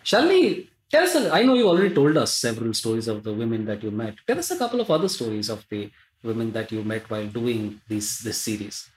Shalini 0.03 0.67
tell 0.89 1.03
us 1.03 1.15
i 1.15 1.41
know 1.41 1.55
you 1.55 1.67
already 1.67 1.93
told 1.93 2.15
us 2.17 2.33
several 2.33 2.73
stories 2.73 3.07
of 3.07 3.23
the 3.23 3.33
women 3.33 3.65
that 3.65 3.83
you 3.83 3.91
met. 3.91 4.15
Tell 4.27 4.37
us 4.37 4.51
a 4.51 4.57
couple 4.57 4.79
of 4.79 4.91
other 4.91 5.09
stories 5.09 5.49
of 5.49 5.65
the 5.69 5.89
women 6.23 6.51
that 6.51 6.71
you 6.71 6.83
met 6.83 7.09
while 7.09 7.27
doing 7.27 7.81
this 7.89 8.19
this 8.19 8.37
series 8.37 8.89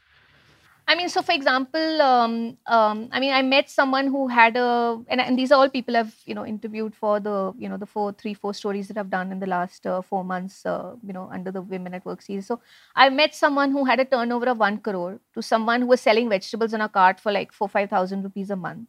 I 0.89 0.95
mean, 0.95 1.09
so 1.09 1.21
for 1.21 1.33
example, 1.33 2.01
um, 2.01 2.57
um, 2.67 3.09
I 3.11 3.19
mean, 3.19 3.33
I 3.33 3.43
met 3.43 3.69
someone 3.69 4.07
who 4.07 4.29
had 4.29 4.57
a, 4.57 5.03
and, 5.09 5.21
and, 5.21 5.37
these 5.37 5.51
are 5.51 5.59
all 5.59 5.69
people 5.69 5.97
I've 5.97 6.15
you 6.27 6.35
know 6.35 6.47
interviewed 6.47 6.95
for 6.95 7.19
the 7.19 7.53
you 7.59 7.69
know 7.69 7.77
the 7.77 7.87
four, 7.87 8.13
three, 8.13 8.35
four 8.35 8.55
stories 8.55 8.87
that 8.87 8.97
I've 8.97 9.11
done 9.11 9.33
in 9.33 9.41
the 9.41 9.49
last 9.49 9.85
uh, 9.85 10.01
four 10.01 10.23
months, 10.23 10.65
uh, 10.65 10.95
you 11.05 11.13
know, 11.13 11.29
under 11.33 11.51
the 11.51 11.61
Women 11.61 11.93
at 11.95 12.05
Work 12.07 12.23
series. 12.23 12.47
So 12.47 12.61
I 12.95 13.09
met 13.09 13.35
someone 13.35 13.73
who 13.73 13.85
had 13.85 13.99
a 13.99 14.05
turnover 14.05 14.47
of 14.47 14.59
one 14.59 14.79
crore 14.79 15.19
to 15.35 15.43
someone 15.43 15.81
who 15.81 15.89
was 15.89 16.01
selling 16.01 16.29
vegetables 16.29 16.73
on 16.73 16.81
a 16.81 16.89
cart 16.89 17.19
for 17.19 17.33
like 17.33 17.53
four, 17.53 17.69
five 17.69 17.91
thousand 17.91 18.23
rupees 18.23 18.51
a 18.51 18.57
month. 18.57 18.89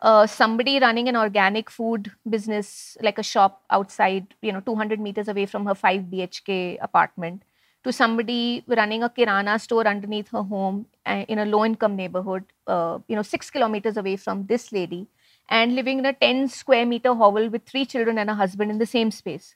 Uh, 0.00 0.26
somebody 0.26 0.80
running 0.80 1.08
an 1.08 1.16
organic 1.16 1.70
food 1.70 2.10
business, 2.28 2.96
like 3.02 3.18
a 3.18 3.22
shop 3.22 3.62
outside, 3.70 4.34
you 4.40 4.52
know, 4.52 4.60
200 4.60 4.98
meters 4.98 5.28
away 5.28 5.46
from 5.46 5.66
her 5.66 5.74
5 5.74 6.02
BHK 6.04 6.78
apartment 6.80 7.42
to 7.84 7.92
somebody 7.92 8.64
running 8.66 9.02
a 9.02 9.10
kirana 9.10 9.58
store 9.60 9.86
underneath 9.86 10.28
her 10.30 10.42
home 10.42 10.86
in 11.06 11.38
a 11.38 11.44
low 11.44 11.64
income 11.64 11.96
neighborhood, 11.96 12.44
uh, 12.66 12.98
you 13.08 13.16
know, 13.16 13.22
six 13.22 13.50
kilometers 13.50 13.96
away 13.96 14.16
from 14.16 14.46
this 14.46 14.72
lady, 14.72 15.06
and 15.48 15.74
living 15.74 15.98
in 15.98 16.06
a 16.06 16.12
10 16.14 16.48
square 16.48 16.86
meter 16.86 17.14
hovel 17.14 17.48
with 17.50 17.66
three 17.66 17.84
children 17.84 18.18
and 18.18 18.30
a 18.30 18.34
husband 18.34 18.70
in 18.70 18.78
the 18.78 18.86
same 18.86 19.10
space. 19.10 19.54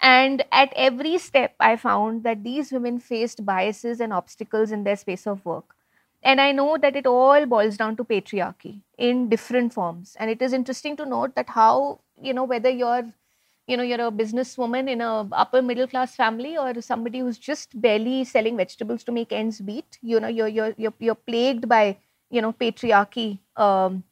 And 0.00 0.44
at 0.52 0.72
every 0.76 1.18
step, 1.18 1.54
I 1.58 1.76
found 1.76 2.22
that 2.24 2.44
these 2.44 2.72
women 2.72 2.98
faced 3.00 3.44
biases 3.44 4.00
and 4.00 4.12
obstacles 4.12 4.70
in 4.72 4.84
their 4.84 4.96
space 4.96 5.26
of 5.26 5.44
work. 5.44 5.74
and 6.30 6.40
I 6.42 6.50
know 6.52 6.76
that 6.82 6.96
it 6.96 7.06
all 7.06 7.46
boils 7.46 7.76
down 7.76 7.96
to 7.96 8.04
patriarchy 8.04 8.80
in 8.98 9.28
different 9.28 9.72
forms. 9.72 10.16
And 10.18 10.30
it 10.30 10.42
is 10.42 10.52
interesting 10.52 10.96
to 10.96 11.06
note 11.06 11.34
that 11.36 11.50
how, 11.50 12.00
you 12.20 12.34
know, 12.34 12.44
whether 12.44 12.68
you're, 12.70 13.12
you 13.66 13.76
know, 13.76 13.82
you're 13.82 14.00
a 14.06 14.10
businesswoman 14.12 14.88
in 14.88 15.00
a 15.00 15.28
upper 15.32 15.62
middle 15.62 15.86
class 15.86 16.14
family 16.14 16.56
or 16.56 16.80
somebody 16.80 17.18
who's 17.20 17.38
just 17.38 17.80
barely 17.80 18.24
selling 18.24 18.56
vegetables 18.56 19.04
to 19.04 19.12
make 19.12 19.32
ends 19.32 19.60
meet, 19.60 19.98
you 20.02 20.20
know, 20.20 20.28
you're 20.28 20.48
you're 20.48 20.74
you're, 20.76 20.94
you're 20.98 21.14
plagued 21.16 21.68
by, 21.68 21.96
you 22.30 22.42
know, 22.42 22.52
patriarchy. 22.52 23.40
Um, 23.56 24.04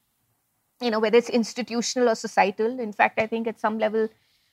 you 0.80 0.90
know, 0.90 0.98
whether 1.00 1.18
it's 1.18 1.30
institutional 1.30 2.08
or 2.08 2.14
societal. 2.14 2.80
In 2.80 2.92
fact, 2.92 3.20
I 3.20 3.26
think 3.26 3.46
at 3.46 3.60
some 3.60 3.78
level, 3.78 4.08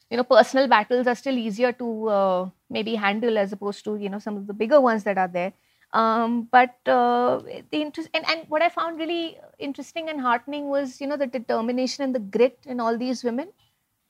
you 0.10 0.18
know, 0.18 0.24
personal 0.24 0.68
battles 0.68 1.08
are 1.08 1.16
still 1.16 1.38
easier 1.38 1.72
to 1.74 2.10
uh, 2.10 2.50
maybe 2.70 2.96
handle 2.96 3.38
as 3.38 3.52
opposed 3.54 3.84
to, 3.86 3.96
you 3.96 4.10
know, 4.10 4.20
some 4.20 4.38
of 4.38 4.48
the 4.48 4.54
bigger 4.54 4.80
ones 4.82 5.04
that 5.04 5.18
are 5.18 5.28
there 5.28 5.54
um, 5.94 6.48
but 6.50 6.76
uh, 6.86 7.42
the 7.70 7.82
interest 7.82 8.10
and, 8.14 8.24
and 8.30 8.46
what 8.48 8.62
I 8.62 8.70
found 8.70 8.98
really 8.98 9.38
interesting 9.60 10.08
and 10.10 10.22
heartening 10.22 10.70
was 10.70 11.02
you 11.02 11.08
know 11.08 11.18
the 11.18 11.28
determination 11.28 12.06
and 12.06 12.16
the 12.16 12.20
grit 12.20 12.60
in 12.66 12.80
all 12.80 12.98
these 12.98 13.26
women. 13.26 13.50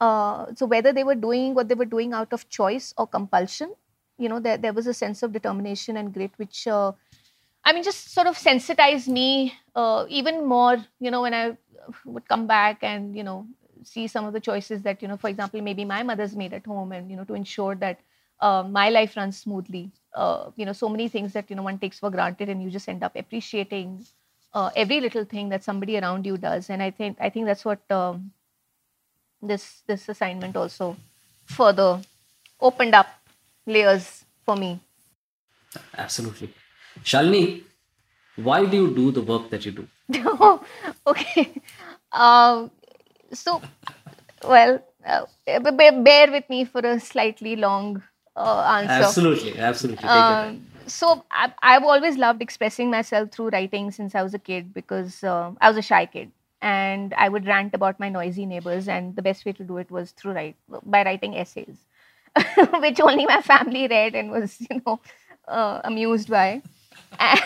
Uh, 0.02 0.48
so 0.56 0.66
whether 0.66 0.92
they 0.94 1.06
were 1.06 1.16
doing 1.16 1.54
what 1.56 1.70
they 1.70 1.76
were 1.76 1.86
doing 1.86 2.14
out 2.14 2.34
of 2.34 2.50
choice 2.50 2.94
or 2.98 3.08
compulsion, 3.08 3.74
you 4.18 4.30
know 4.30 4.40
there 4.40 4.58
there 4.58 4.74
was 4.74 4.88
a 4.88 4.96
sense 4.96 5.24
of 5.24 5.32
determination 5.34 5.98
and 5.98 6.14
grit 6.14 6.32
which 6.38 6.68
uh, 6.68 6.92
I 7.64 7.74
mean 7.74 7.84
just 7.84 8.14
sort 8.14 8.28
of 8.28 8.38
sensitized 8.38 9.08
me 9.08 9.54
uh, 9.76 10.06
even 10.10 10.46
more. 10.48 10.78
You 11.00 11.12
know 11.12 11.22
when 11.22 11.34
I 11.36 11.58
would 12.06 12.28
come 12.28 12.48
back 12.48 12.84
and 12.84 13.16
you 13.16 13.24
know 13.24 13.48
see 13.84 14.08
some 14.08 14.26
of 14.26 14.34
the 14.34 14.40
choices 14.40 14.84
that 14.84 15.02
you 15.02 15.08
know 15.08 15.18
for 15.18 15.30
example 15.30 15.62
maybe 15.62 15.86
my 15.86 16.04
mother's 16.04 16.36
made 16.36 16.54
at 16.54 16.66
home 16.66 16.92
and 16.92 17.10
you 17.10 17.18
know 17.18 17.24
to 17.26 17.34
ensure 17.34 17.76
that 17.76 18.00
uh, 18.40 18.64
my 18.64 18.90
life 18.90 19.16
runs 19.18 19.38
smoothly 19.40 19.92
uh, 20.16 20.52
you 20.56 20.66
know 20.66 20.74
so 20.74 20.90
many 20.90 21.08
things 21.08 21.34
that 21.34 21.50
you 21.50 21.56
know 21.56 21.64
one 21.64 21.80
takes 21.80 22.00
for 22.00 22.12
granted 22.12 22.50
and 22.50 22.62
you 22.64 22.70
just 22.70 22.90
end 22.90 23.04
up 23.04 23.16
appreciating 23.16 24.06
every 24.76 25.00
little 25.00 25.26
thing 25.26 25.50
that 25.50 25.64
somebody 25.64 25.98
around 25.98 26.26
you 26.26 26.38
does 26.38 26.70
and 26.70 26.84
i 26.84 26.92
think 26.92 27.18
i 27.20 27.30
think 27.30 27.46
that's 27.46 27.66
what 27.66 27.80
um, 27.92 28.32
this 29.42 29.82
this 29.88 30.08
assignment 30.10 30.56
also 30.56 30.96
further 31.46 32.02
opened 32.60 32.96
up 32.96 33.08
layers 33.66 34.26
for 34.46 34.56
me. 34.56 34.80
Absolutely. 35.98 36.54
Shalini 37.04 37.64
why 38.36 38.66
do 38.66 38.78
you 38.78 38.96
do 38.96 39.12
the 39.12 39.22
work 39.22 39.50
that 39.50 39.66
you 39.66 39.72
do? 39.72 39.88
Okay. 41.08 41.62
Uh, 42.12 42.68
so 43.34 43.62
well 44.44 44.84
uh, 45.06 45.26
bear 45.48 46.32
with 46.32 46.50
me 46.50 46.66
for 46.66 46.82
a 46.82 47.00
slightly 47.00 47.56
long 47.56 48.02
uh, 48.36 48.80
answer. 48.80 49.06
Absolutely, 49.06 49.58
absolutely. 49.58 50.08
Um, 50.08 50.66
so 50.88 51.24
I, 51.32 51.52
have 51.62 51.84
always 51.84 52.18
loved 52.18 52.42
expressing 52.42 52.90
myself 52.90 53.32
through 53.32 53.50
writing 53.50 53.92
since 53.92 54.16
I 54.16 54.24
was 54.24 54.34
a 54.34 54.40
kid 54.40 54.74
because 54.74 55.24
uh, 55.24 55.52
I 55.62 55.70
was 55.70 55.78
a 55.78 55.82
shy 55.82 56.06
kid 56.06 56.32
and 56.62 57.14
I 57.16 57.30
would 57.30 57.46
rant 57.48 57.74
about 57.74 58.00
my 58.00 58.10
noisy 58.10 58.46
neighbors 58.46 58.88
and 58.88 59.16
the 59.16 59.22
best 59.22 59.46
way 59.46 59.54
to 59.54 59.64
do 59.64 59.78
it 59.78 59.92
was 59.92 60.12
through 60.12 60.34
write 60.34 60.56
by 60.86 61.04
writing 61.04 61.36
essays, 61.38 61.86
which 62.80 63.00
only 63.02 63.26
my 63.26 63.42
family 63.42 63.88
read 63.88 64.16
and 64.16 64.32
was 64.32 64.60
you 64.70 64.82
know 64.86 65.00
uh, 65.48 65.82
amused 65.84 66.30
by. 66.30 66.62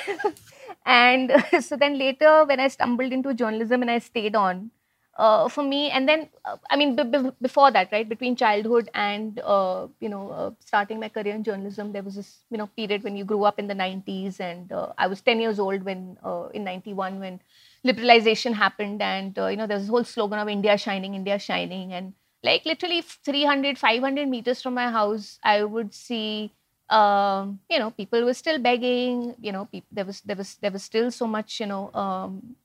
And, 0.85 1.31
so 1.61 1.75
then 1.75 1.97
later 1.97 2.45
when 2.45 2.59
I 2.59 2.67
stumbled 2.67 3.11
into 3.11 3.33
journalism 3.33 3.81
and 3.81 3.91
I 3.91 3.99
stayed 3.99 4.35
on, 4.35 4.71
uh, 5.17 5.47
for 5.47 5.63
me 5.63 5.89
and 5.91 6.09
then 6.09 6.27
uh, 6.43 6.57
i 6.69 6.75
mean 6.75 6.93
b- 6.93 7.03
b- 7.05 7.31
before 7.41 7.71
that 7.71 7.89
right 7.93 8.09
between 8.09 8.35
childhood 8.35 8.89
and 8.93 9.39
uh, 9.45 9.87
you 10.01 10.09
know 10.09 10.29
uh, 10.29 10.51
starting 10.59 10.99
my 10.99 11.07
career 11.07 11.33
in 11.33 11.41
journalism 11.41 11.93
there 11.93 12.03
was 12.03 12.15
this 12.15 12.39
you 12.51 12.57
know 12.57 12.67
period 12.75 13.01
when 13.01 13.15
you 13.15 13.23
grew 13.23 13.45
up 13.45 13.57
in 13.57 13.67
the 13.67 13.73
90s 13.73 14.41
and 14.41 14.73
i 14.97 15.07
was 15.07 15.21
10 15.21 15.39
years 15.39 15.57
old 15.57 15.83
when 15.83 16.17
in 16.53 16.65
91 16.65 17.19
when 17.21 17.39
liberalization 17.85 18.53
happened 18.53 19.01
and 19.01 19.37
you 19.37 19.55
know 19.55 19.67
there 19.67 19.77
was 19.77 19.87
a 19.87 19.91
whole 19.91 20.03
slogan 20.03 20.39
of 20.39 20.49
india 20.49 20.77
shining 20.77 21.13
india 21.15 21.37
shining. 21.39 21.93
And 21.93 22.13
like 22.43 22.65
literally 22.65 23.01
300 23.01 23.77
500 23.77 24.27
meters 24.27 24.61
from 24.61 24.73
my 24.75 24.89
house 24.91 25.39
i 25.43 25.63
would 25.63 25.93
see 25.93 26.51
um, 26.89 27.59
you 27.69 27.79
know 27.79 27.89
people 27.91 28.23
were 28.23 28.33
still 28.33 28.59
begging 28.59 29.35
you 29.41 29.51
know 29.51 29.67
there 29.91 30.05
was 30.05 30.21
there 30.21 30.35
was 30.35 30.55
there 30.61 30.71
was 30.71 30.83
still 30.83 31.09
so 31.11 31.25
much 31.25 31.59
you 31.59 31.65
know 31.65 31.91
um, 31.93 32.55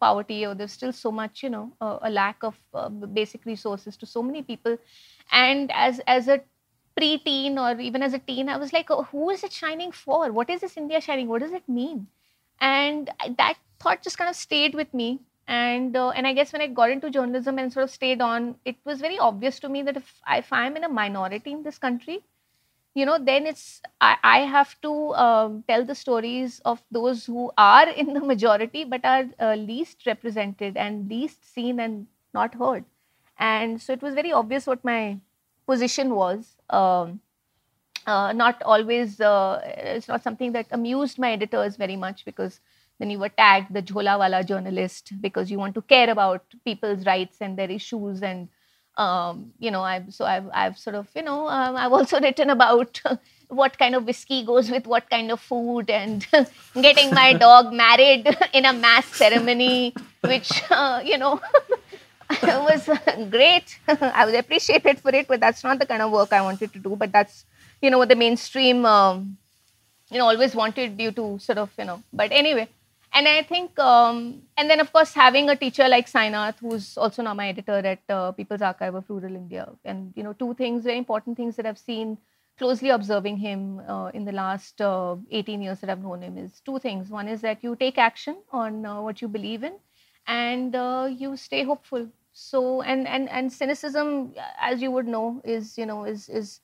poverty 0.00 0.44
or 0.46 0.54
there's 0.54 0.72
still 0.72 0.92
so 0.92 1.10
much 1.12 1.42
you 1.42 1.50
know 1.50 1.72
uh, 1.80 1.98
a 2.02 2.10
lack 2.10 2.42
of 2.42 2.56
uh, 2.74 2.88
basic 2.88 3.44
resources 3.44 3.96
to 3.96 4.06
so 4.06 4.22
many 4.22 4.42
people. 4.42 4.78
And 5.30 5.70
as 5.72 6.00
as 6.06 6.28
a 6.28 6.40
pre-teen 6.96 7.58
or 7.58 7.78
even 7.78 8.02
as 8.02 8.14
a 8.14 8.18
teen 8.18 8.48
i 8.48 8.56
was 8.56 8.72
like 8.72 8.90
oh, 8.90 9.02
who 9.04 9.30
is 9.30 9.44
it 9.44 9.52
shining 9.52 9.92
for? 9.92 10.32
What 10.32 10.48
is 10.50 10.60
this 10.62 10.76
india 10.76 11.00
shining? 11.00 11.28
What 11.28 11.42
does 11.42 11.52
it 11.52 11.68
mean? 11.68 12.06
And 12.60 13.10
that 13.36 13.56
thought 13.86 14.02
just 14.02 14.18
kind 14.18 14.30
of 14.30 14.36
stayed 14.36 14.74
with 14.74 14.92
me. 14.92 15.20
And 15.48 15.96
uh, 15.96 16.08
and 16.10 16.26
i 16.26 16.32
guess 16.36 16.52
when 16.52 16.62
i 16.62 16.66
got 16.66 16.90
into 16.92 17.08
journalism 17.08 17.60
and 17.60 17.72
sort 17.72 17.84
of 17.84 17.90
stayed 17.90 18.20
on 18.20 18.56
it 18.64 18.78
was 18.84 19.00
very 19.00 19.18
obvious 19.26 19.60
to 19.60 19.68
me 19.74 19.82
that 19.88 19.96
if, 20.00 20.08
if 20.28 20.52
i'm 20.52 20.76
in 20.80 20.82
a 20.82 20.88
minority 20.88 21.52
in 21.52 21.62
this 21.62 21.78
country 21.84 22.16
you 22.94 23.06
know 23.06 23.18
then 23.28 23.46
it's 23.46 23.80
i, 24.00 24.16
I 24.24 24.38
have 24.54 24.74
to 24.86 24.92
um, 25.26 25.62
tell 25.68 25.84
the 25.84 25.94
stories 25.94 26.60
of 26.64 26.82
those 26.90 27.26
who 27.26 27.52
are 27.56 27.88
in 27.88 28.12
the 28.14 28.20
majority 28.32 28.82
but 28.84 29.04
are 29.04 29.24
uh, 29.38 29.54
least 29.54 30.04
represented 30.06 30.76
and 30.76 31.08
least 31.08 31.54
seen 31.54 31.78
and 31.78 32.08
not 32.34 32.54
heard. 32.54 32.84
And 33.38 33.80
so 33.80 33.92
it 33.92 34.02
was 34.02 34.14
very 34.14 34.32
obvious 34.32 34.66
what 34.66 34.84
my 34.84 35.18
position 35.66 36.14
was. 36.14 36.56
Um, 36.70 37.20
uh, 38.06 38.32
not 38.32 38.62
always 38.62 39.20
uh, 39.20 39.60
it's 39.64 40.08
not 40.08 40.22
something 40.22 40.52
that 40.52 40.66
amused 40.70 41.18
my 41.18 41.32
editors 41.32 41.76
very 41.76 41.96
much 41.96 42.24
because 42.24 42.60
then 42.98 43.10
you 43.10 43.18
were 43.18 43.28
tagged 43.28 43.72
the 43.72 43.82
jholawala 43.82 44.46
journalist 44.46 45.12
because 45.20 45.50
you 45.50 45.58
want 45.58 45.74
to 45.74 45.82
care 45.82 46.10
about 46.10 46.42
people's 46.64 47.04
rights 47.06 47.38
and 47.40 47.58
their 47.58 47.70
issues 47.70 48.22
and 48.22 48.48
um, 48.96 49.52
you 49.58 49.70
know, 49.70 49.82
I've 49.82 50.12
so 50.14 50.24
I've 50.24 50.48
I've 50.52 50.78
sort 50.78 50.96
of 50.96 51.08
you 51.14 51.22
know 51.22 51.48
um, 51.48 51.76
I've 51.76 51.92
also 51.92 52.20
written 52.26 52.50
about 52.50 53.00
what 53.48 53.78
kind 53.78 53.94
of 53.94 54.04
whiskey 54.06 54.44
goes 54.44 54.70
with 54.70 54.86
what 54.86 55.08
kind 55.10 55.30
of 55.30 55.40
food 55.40 55.90
and 55.90 56.26
getting 56.74 57.14
my 57.14 57.32
dog 57.34 57.72
married 57.72 58.26
in 58.52 58.64
a 58.64 58.72
mass 58.72 59.06
ceremony, 59.06 59.94
which 60.22 60.50
uh, 60.70 61.00
you 61.04 61.18
know 61.18 61.40
was 62.42 62.88
great. 63.30 63.78
I 63.86 64.24
was 64.24 64.34
appreciated 64.34 65.00
for 65.00 65.14
it, 65.14 65.28
but 65.28 65.40
that's 65.40 65.62
not 65.62 65.78
the 65.78 65.86
kind 65.86 66.02
of 66.02 66.10
work 66.10 66.32
I 66.32 66.42
wanted 66.42 66.72
to 66.72 66.78
do. 66.78 66.96
But 66.96 67.12
that's 67.12 67.44
you 67.82 67.90
know 67.90 67.98
what 67.98 68.08
the 68.08 68.16
mainstream 68.16 68.84
um, 68.86 69.36
you 70.10 70.18
know 70.18 70.26
always 70.26 70.54
wanted 70.54 70.98
you 70.98 71.12
to 71.12 71.38
sort 71.38 71.58
of 71.58 71.70
you 71.78 71.84
know. 71.84 72.02
But 72.12 72.32
anyway, 72.32 72.68
and 73.16 73.26
I 73.28 73.42
think, 73.42 73.78
um, 73.78 74.42
and 74.58 74.68
then 74.70 74.80
of 74.80 74.92
course, 74.92 75.14
having 75.14 75.48
a 75.48 75.56
teacher 75.56 75.88
like 75.88 76.06
Sainath, 76.10 76.58
who's 76.60 76.98
also 76.98 77.22
now 77.22 77.34
my 77.34 77.48
editor 77.48 77.78
at 77.78 78.00
uh, 78.10 78.32
People's 78.32 78.60
Archive 78.62 78.94
of 78.94 79.08
Rural 79.08 79.34
India, 79.34 79.68
and 79.84 80.12
you 80.16 80.22
know, 80.22 80.34
two 80.34 80.54
things, 80.54 80.84
very 80.84 80.98
important 80.98 81.36
things 81.36 81.56
that 81.56 81.66
I've 81.66 81.78
seen 81.78 82.18
closely 82.58 82.90
observing 82.90 83.38
him 83.38 83.80
uh, 83.88 84.08
in 84.14 84.24
the 84.24 84.32
last 84.32 84.80
uh, 84.80 85.16
18 85.30 85.62
years 85.62 85.80
that 85.80 85.90
I've 85.90 86.02
known 86.02 86.22
him 86.22 86.38
is 86.38 86.60
two 86.60 86.78
things. 86.78 87.10
One 87.10 87.28
is 87.28 87.40
that 87.42 87.62
you 87.64 87.76
take 87.76 87.98
action 87.98 88.36
on 88.50 88.84
uh, 88.86 89.00
what 89.02 89.22
you 89.22 89.28
believe 89.28 89.64
in, 89.64 89.74
and 90.26 90.74
uh, 90.76 91.08
you 91.10 91.36
stay 91.36 91.64
hopeful. 91.64 92.08
So, 92.32 92.82
and 92.82 93.08
and 93.08 93.30
and 93.30 93.50
cynicism, 93.50 94.34
as 94.60 94.82
you 94.82 94.90
would 94.90 95.06
know, 95.06 95.40
is 95.44 95.78
you 95.78 95.86
know 95.86 96.04
is 96.04 96.28
is 96.28 96.60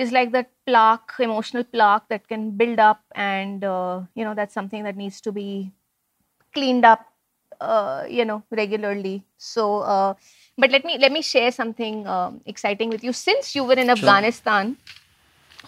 is 0.00 0.12
like 0.12 0.32
that 0.32 0.50
plaque, 0.66 1.12
emotional 1.18 1.64
plaque 1.64 2.08
that 2.08 2.26
can 2.26 2.50
build 2.52 2.78
up, 2.78 3.02
and 3.14 3.64
uh, 3.64 4.00
you 4.14 4.24
know 4.24 4.34
that's 4.34 4.54
something 4.54 4.84
that 4.84 4.96
needs 4.96 5.20
to 5.22 5.32
be 5.32 5.72
cleaned 6.54 6.84
up, 6.84 7.06
uh, 7.60 8.04
you 8.08 8.24
know, 8.24 8.42
regularly. 8.50 9.24
So, 9.36 9.80
uh, 9.80 10.14
but 10.56 10.70
let 10.70 10.84
me 10.84 10.98
let 10.98 11.12
me 11.12 11.22
share 11.22 11.52
something 11.52 12.06
um, 12.06 12.40
exciting 12.46 12.88
with 12.88 13.04
you. 13.04 13.12
Since 13.12 13.54
you 13.54 13.64
were 13.64 13.74
in 13.74 13.86
sure. 13.86 13.96
Afghanistan, 13.98 14.76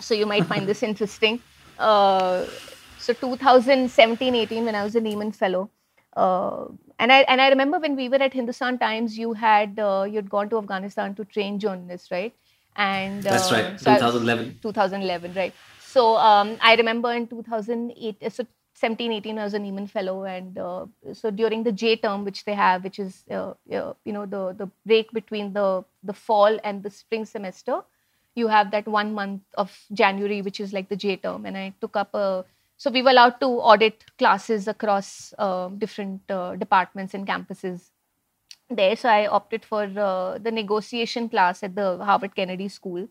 so 0.00 0.14
you 0.14 0.26
might 0.26 0.46
find 0.46 0.66
this 0.66 0.82
interesting. 0.90 1.40
Uh, 1.78 2.46
so 2.98 3.12
2017-18, 3.14 4.64
when 4.64 4.74
I 4.74 4.84
was 4.84 4.94
a 4.94 5.00
Nieman 5.00 5.34
Fellow. 5.34 5.68
Uh, 6.14 6.66
and 6.98 7.10
I 7.10 7.20
and 7.22 7.40
I 7.40 7.48
remember 7.48 7.78
when 7.80 7.96
we 7.96 8.08
were 8.08 8.22
at 8.22 8.32
Hindustan 8.32 8.78
Times, 8.78 9.18
you 9.18 9.32
had 9.32 9.78
uh, 9.78 10.06
you'd 10.08 10.30
gone 10.30 10.48
to 10.50 10.58
Afghanistan 10.58 11.14
to 11.16 11.24
train 11.24 11.58
journalists, 11.58 12.10
right? 12.10 12.34
And 12.76 13.22
that's 13.22 13.50
uh, 13.52 13.54
right 13.54 13.78
2011 13.78 14.58
2011 14.62 15.34
right. 15.34 15.54
So 15.80 16.16
um, 16.16 16.56
i 16.60 16.74
remember 16.74 17.12
in 17.12 17.26
2008 17.26 18.16
uh, 18.22 18.30
so 18.30 18.46
17 18.74 19.12
18 19.12 19.38
i 19.38 19.44
was 19.44 19.54
a 19.54 19.58
Nieman 19.58 19.88
fellow 19.88 20.24
and 20.24 20.58
uh, 20.58 20.86
so 21.12 21.30
during 21.30 21.62
the 21.62 21.72
j 21.72 21.96
term 21.96 22.24
which 22.24 22.44
they 22.44 22.54
have 22.54 22.82
which 22.84 22.98
is 22.98 23.24
uh, 23.30 23.52
you 23.68 24.12
know 24.12 24.26
the 24.26 24.54
the 24.54 24.68
break 24.86 25.12
between 25.12 25.52
the 25.52 25.84
the 26.02 26.12
fall 26.12 26.58
and 26.64 26.82
the 26.82 26.90
spring 26.90 27.24
semester 27.24 27.82
you 28.34 28.48
have 28.48 28.70
that 28.70 28.88
one 28.88 29.12
month 29.12 29.42
of 29.58 29.78
january 29.92 30.40
which 30.40 30.58
is 30.58 30.72
like 30.72 30.88
the 30.88 30.96
j 30.96 31.16
term. 31.16 31.44
And 31.44 31.56
i 31.56 31.74
took 31.80 31.96
up 31.96 32.14
a 32.14 32.44
so 32.78 32.90
we 32.90 33.02
were 33.02 33.10
allowed 33.10 33.38
to 33.40 33.46
audit 33.46 34.04
classes 34.18 34.66
across 34.66 35.32
uh, 35.38 35.68
different 35.68 36.20
uh, 36.28 36.56
departments 36.56 37.14
and 37.14 37.26
campuses 37.26 37.90
there. 38.76 38.96
So 38.96 39.08
I 39.08 39.26
opted 39.26 39.64
for 39.64 39.84
uh, 39.84 40.38
the 40.38 40.50
negotiation 40.50 41.28
class 41.28 41.62
at 41.62 41.74
the 41.74 41.98
Harvard 41.98 42.34
Kennedy 42.34 42.68
School, 42.68 43.08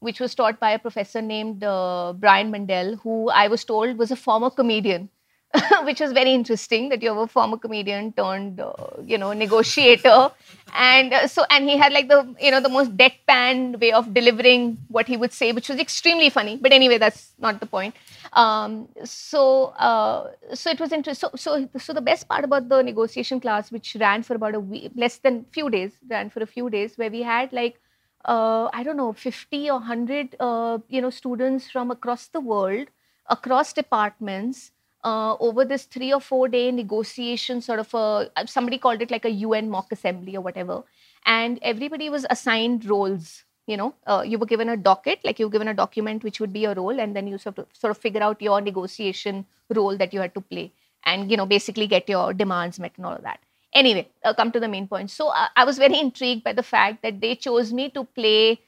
which 0.00 0.20
was 0.20 0.34
taught 0.34 0.60
by 0.60 0.72
a 0.72 0.78
professor 0.78 1.22
named 1.22 1.64
uh, 1.64 2.14
Brian 2.16 2.52
Mandell, 2.52 3.00
who 3.02 3.30
I 3.30 3.48
was 3.48 3.64
told 3.64 3.98
was 3.98 4.10
a 4.10 4.16
former 4.16 4.50
comedian. 4.50 5.10
which 5.84 6.00
was 6.00 6.12
very 6.12 6.32
interesting 6.32 6.90
that 6.90 7.02
you're 7.02 7.22
a 7.22 7.26
former 7.26 7.56
comedian 7.56 8.12
turned, 8.12 8.60
uh, 8.60 8.72
you 9.02 9.16
know, 9.16 9.32
negotiator. 9.32 10.30
And 10.74 11.14
uh, 11.14 11.26
so, 11.26 11.44
and 11.50 11.68
he 11.68 11.78
had 11.78 11.92
like 11.92 12.08
the, 12.08 12.34
you 12.38 12.50
know, 12.50 12.60
the 12.60 12.68
most 12.68 12.94
deadpan 12.96 13.80
way 13.80 13.92
of 13.92 14.12
delivering 14.12 14.76
what 14.88 15.06
he 15.06 15.16
would 15.16 15.32
say, 15.32 15.52
which 15.52 15.70
was 15.70 15.78
extremely 15.78 16.28
funny. 16.28 16.58
But 16.60 16.72
anyway, 16.72 16.98
that's 16.98 17.32
not 17.38 17.60
the 17.60 17.66
point. 17.66 17.94
Um, 18.34 18.88
so, 19.04 19.66
uh, 19.78 20.32
so 20.52 20.70
it 20.70 20.80
was 20.80 20.92
interesting. 20.92 21.30
So, 21.34 21.36
so, 21.36 21.68
so 21.78 21.92
the 21.94 22.02
best 22.02 22.28
part 22.28 22.44
about 22.44 22.68
the 22.68 22.82
negotiation 22.82 23.40
class, 23.40 23.72
which 23.72 23.96
ran 23.98 24.22
for 24.22 24.34
about 24.34 24.54
a 24.54 24.60
week, 24.60 24.92
less 24.96 25.16
than 25.16 25.46
few 25.50 25.70
days, 25.70 25.92
ran 26.10 26.28
for 26.28 26.42
a 26.42 26.46
few 26.46 26.68
days, 26.68 26.98
where 26.98 27.10
we 27.10 27.22
had 27.22 27.54
like, 27.54 27.80
uh, 28.26 28.68
I 28.74 28.82
don't 28.82 28.98
know, 28.98 29.14
50 29.14 29.70
or 29.70 29.78
100, 29.78 30.36
uh, 30.38 30.78
you 30.88 31.00
know, 31.00 31.08
students 31.08 31.70
from 31.70 31.90
across 31.90 32.26
the 32.26 32.40
world, 32.40 32.88
across 33.30 33.72
departments, 33.72 34.72
uh, 35.04 35.36
over 35.38 35.64
this 35.64 35.84
three 35.84 36.12
or 36.12 36.20
four 36.20 36.48
day 36.48 36.70
negotiation 36.70 37.60
sort 37.60 37.78
of 37.78 37.94
a 37.94 38.30
somebody 38.46 38.78
called 38.78 39.02
it 39.02 39.10
like 39.10 39.24
a 39.24 39.30
un 39.30 39.70
mock 39.70 39.92
assembly 39.92 40.36
or 40.36 40.40
whatever. 40.40 40.82
And 41.26 41.58
everybody 41.62 42.08
was 42.10 42.26
assigned 42.30 42.84
roles 42.84 43.44
you 43.68 43.76
know 43.76 43.94
uh, 44.06 44.22
you 44.26 44.38
were 44.38 44.46
given 44.46 44.68
a 44.70 44.76
docket 44.76 45.24
like 45.24 45.38
you 45.38 45.46
were 45.46 45.52
given 45.52 45.68
a 45.68 45.74
document 45.74 46.24
which 46.24 46.40
would 46.40 46.52
be 46.52 46.64
a 46.64 46.74
role 46.74 46.98
and 46.98 47.14
then 47.14 47.26
you 47.28 47.38
sort 47.38 47.58
of 47.58 47.66
sort 47.72 47.90
of 47.90 47.98
figure 47.98 48.22
out 48.22 48.40
your 48.42 48.60
negotiation 48.60 49.44
role 49.78 49.96
that 49.96 50.14
you 50.14 50.20
had 50.20 50.34
to 50.34 50.40
play 50.40 50.72
and 51.04 51.30
you 51.30 51.36
know 51.36 51.46
basically 51.46 51.86
get 51.86 52.08
your 52.08 52.32
demands 52.32 52.80
met 52.80 52.92
and 52.96 53.06
all 53.06 53.14
of 53.14 53.22
that. 53.22 53.40
Anyway 53.74 54.08
uh, 54.24 54.32
come 54.34 54.50
to 54.52 54.60
the 54.60 54.68
main 54.68 54.88
point. 54.88 55.10
So 55.10 55.28
uh, 55.28 55.48
i 55.54 55.64
was 55.64 55.78
very 55.78 56.00
intrigued 56.06 56.42
by 56.44 56.54
the 56.54 56.68
fact 56.70 57.02
that 57.02 57.20
they 57.20 57.34
chose 57.48 57.72
me 57.72 57.90
to 57.90 58.04
play 58.04 58.60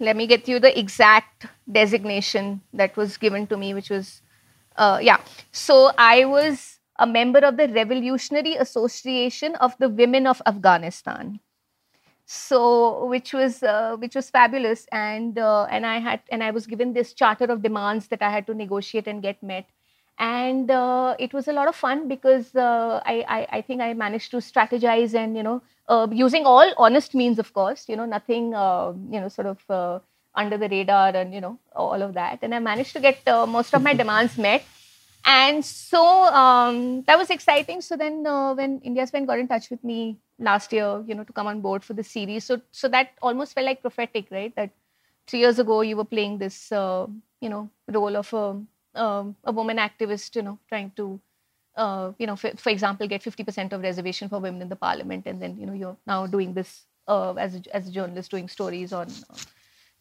let 0.00 0.16
me 0.16 0.26
get 0.26 0.48
you 0.48 0.58
the 0.58 0.76
exact 0.78 1.46
designation 1.80 2.60
that 2.72 2.96
was 2.96 3.16
given 3.16 3.46
to 3.46 3.56
me 3.56 3.72
which 3.72 3.90
was 3.90 4.20
uh, 4.76 4.98
yeah. 5.02 5.20
So 5.52 5.92
I 5.98 6.24
was 6.24 6.78
a 6.98 7.06
member 7.06 7.40
of 7.40 7.56
the 7.56 7.68
Revolutionary 7.68 8.54
Association 8.56 9.54
of 9.56 9.76
the 9.78 9.88
Women 9.88 10.26
of 10.26 10.42
Afghanistan. 10.46 11.40
So, 12.26 13.06
which 13.06 13.32
was 13.34 13.62
uh, 13.62 13.96
which 13.98 14.14
was 14.14 14.30
fabulous, 14.30 14.86
and 14.92 15.38
uh, 15.38 15.64
and 15.64 15.84
I 15.84 15.98
had 15.98 16.20
and 16.30 16.42
I 16.42 16.50
was 16.50 16.66
given 16.66 16.92
this 16.94 17.12
charter 17.12 17.44
of 17.46 17.62
demands 17.62 18.08
that 18.08 18.22
I 18.22 18.30
had 18.30 18.46
to 18.46 18.54
negotiate 18.54 19.06
and 19.06 19.20
get 19.20 19.42
met, 19.42 19.66
and 20.18 20.70
uh, 20.70 21.16
it 21.18 21.34
was 21.34 21.48
a 21.48 21.52
lot 21.52 21.68
of 21.68 21.74
fun 21.76 22.08
because 22.08 22.54
uh, 22.54 23.02
I, 23.04 23.24
I, 23.28 23.58
I 23.58 23.62
think 23.62 23.82
I 23.82 23.92
managed 23.92 24.30
to 24.30 24.38
strategize 24.38 25.14
and 25.14 25.36
you 25.36 25.42
know 25.42 25.62
uh, 25.88 26.06
using 26.10 26.46
all 26.46 26.72
honest 26.78 27.14
means, 27.14 27.38
of 27.38 27.52
course, 27.52 27.88
you 27.88 27.96
know 27.96 28.06
nothing 28.06 28.52
you 28.52 29.20
know 29.20 29.28
sort 29.28 29.48
of 29.48 30.02
under 30.34 30.56
the 30.56 30.68
radar 30.68 31.14
and 31.14 31.34
you 31.34 31.40
know 31.40 31.58
all 31.74 32.00
of 32.02 32.14
that. 32.14 32.38
And 32.42 32.54
i 32.54 32.58
managed 32.58 32.92
to 32.94 33.00
get 33.00 33.26
uh, 33.26 33.46
most 33.46 33.74
of 33.74 33.82
my 33.82 33.94
demands 33.94 34.38
met. 34.38 34.64
And 35.24 35.64
so 35.64 36.04
um, 36.04 37.02
that 37.02 37.16
was 37.16 37.30
exciting. 37.30 37.80
So 37.80 37.96
then 37.96 38.26
uh, 38.26 38.54
when 38.54 38.80
IndiaSpend 38.80 39.26
got 39.26 39.38
in 39.38 39.46
touch 39.46 39.70
with 39.70 39.84
me 39.84 40.16
last 40.38 40.72
year 40.72 41.02
you 41.06 41.14
know 41.14 41.24
to 41.24 41.32
come 41.32 41.46
on 41.46 41.60
board 41.60 41.84
for 41.84 41.92
the 41.92 42.02
series 42.02 42.44
so 42.44 42.60
so 42.72 42.88
that 42.88 43.10
almost 43.22 43.54
felt 43.54 43.66
like 43.66 43.80
prophetic 43.80 44.26
right? 44.30 44.54
That 44.56 44.70
three 45.26 45.40
years 45.40 45.58
ago 45.58 45.82
you 45.82 45.96
were 45.96 46.04
playing 46.04 46.38
this 46.38 46.72
uh, 46.72 47.06
you 47.40 47.48
know 47.48 47.70
role 47.88 48.16
of 48.16 48.32
a, 48.32 49.00
um, 49.00 49.36
a 49.44 49.52
woman 49.52 49.76
activist 49.76 50.34
you 50.36 50.42
know 50.42 50.58
trying 50.68 50.90
to 50.96 51.20
uh, 51.76 52.12
you 52.18 52.26
know 52.26 52.36
for, 52.36 52.50
for, 52.56 52.70
example 52.70 53.06
get 53.08 53.22
50% 53.22 53.72
of 53.72 53.82
reservation 53.82 54.28
for 54.28 54.38
women 54.38 54.62
in 54.62 54.68
the 54.68 54.76
parliament. 54.76 55.26
And 55.26 55.40
then 55.40 55.56
you 55.58 55.66
know 55.66 55.72
you're 55.72 55.96
now 56.06 56.26
doing 56.26 56.54
this 56.54 56.84
uh, 57.08 57.34
as, 57.34 57.56
a, 57.56 57.62
as 57.74 57.88
a 57.88 57.92
journalist 57.92 58.30
doing 58.30 58.48
stories 58.48 58.92
on 58.92 59.08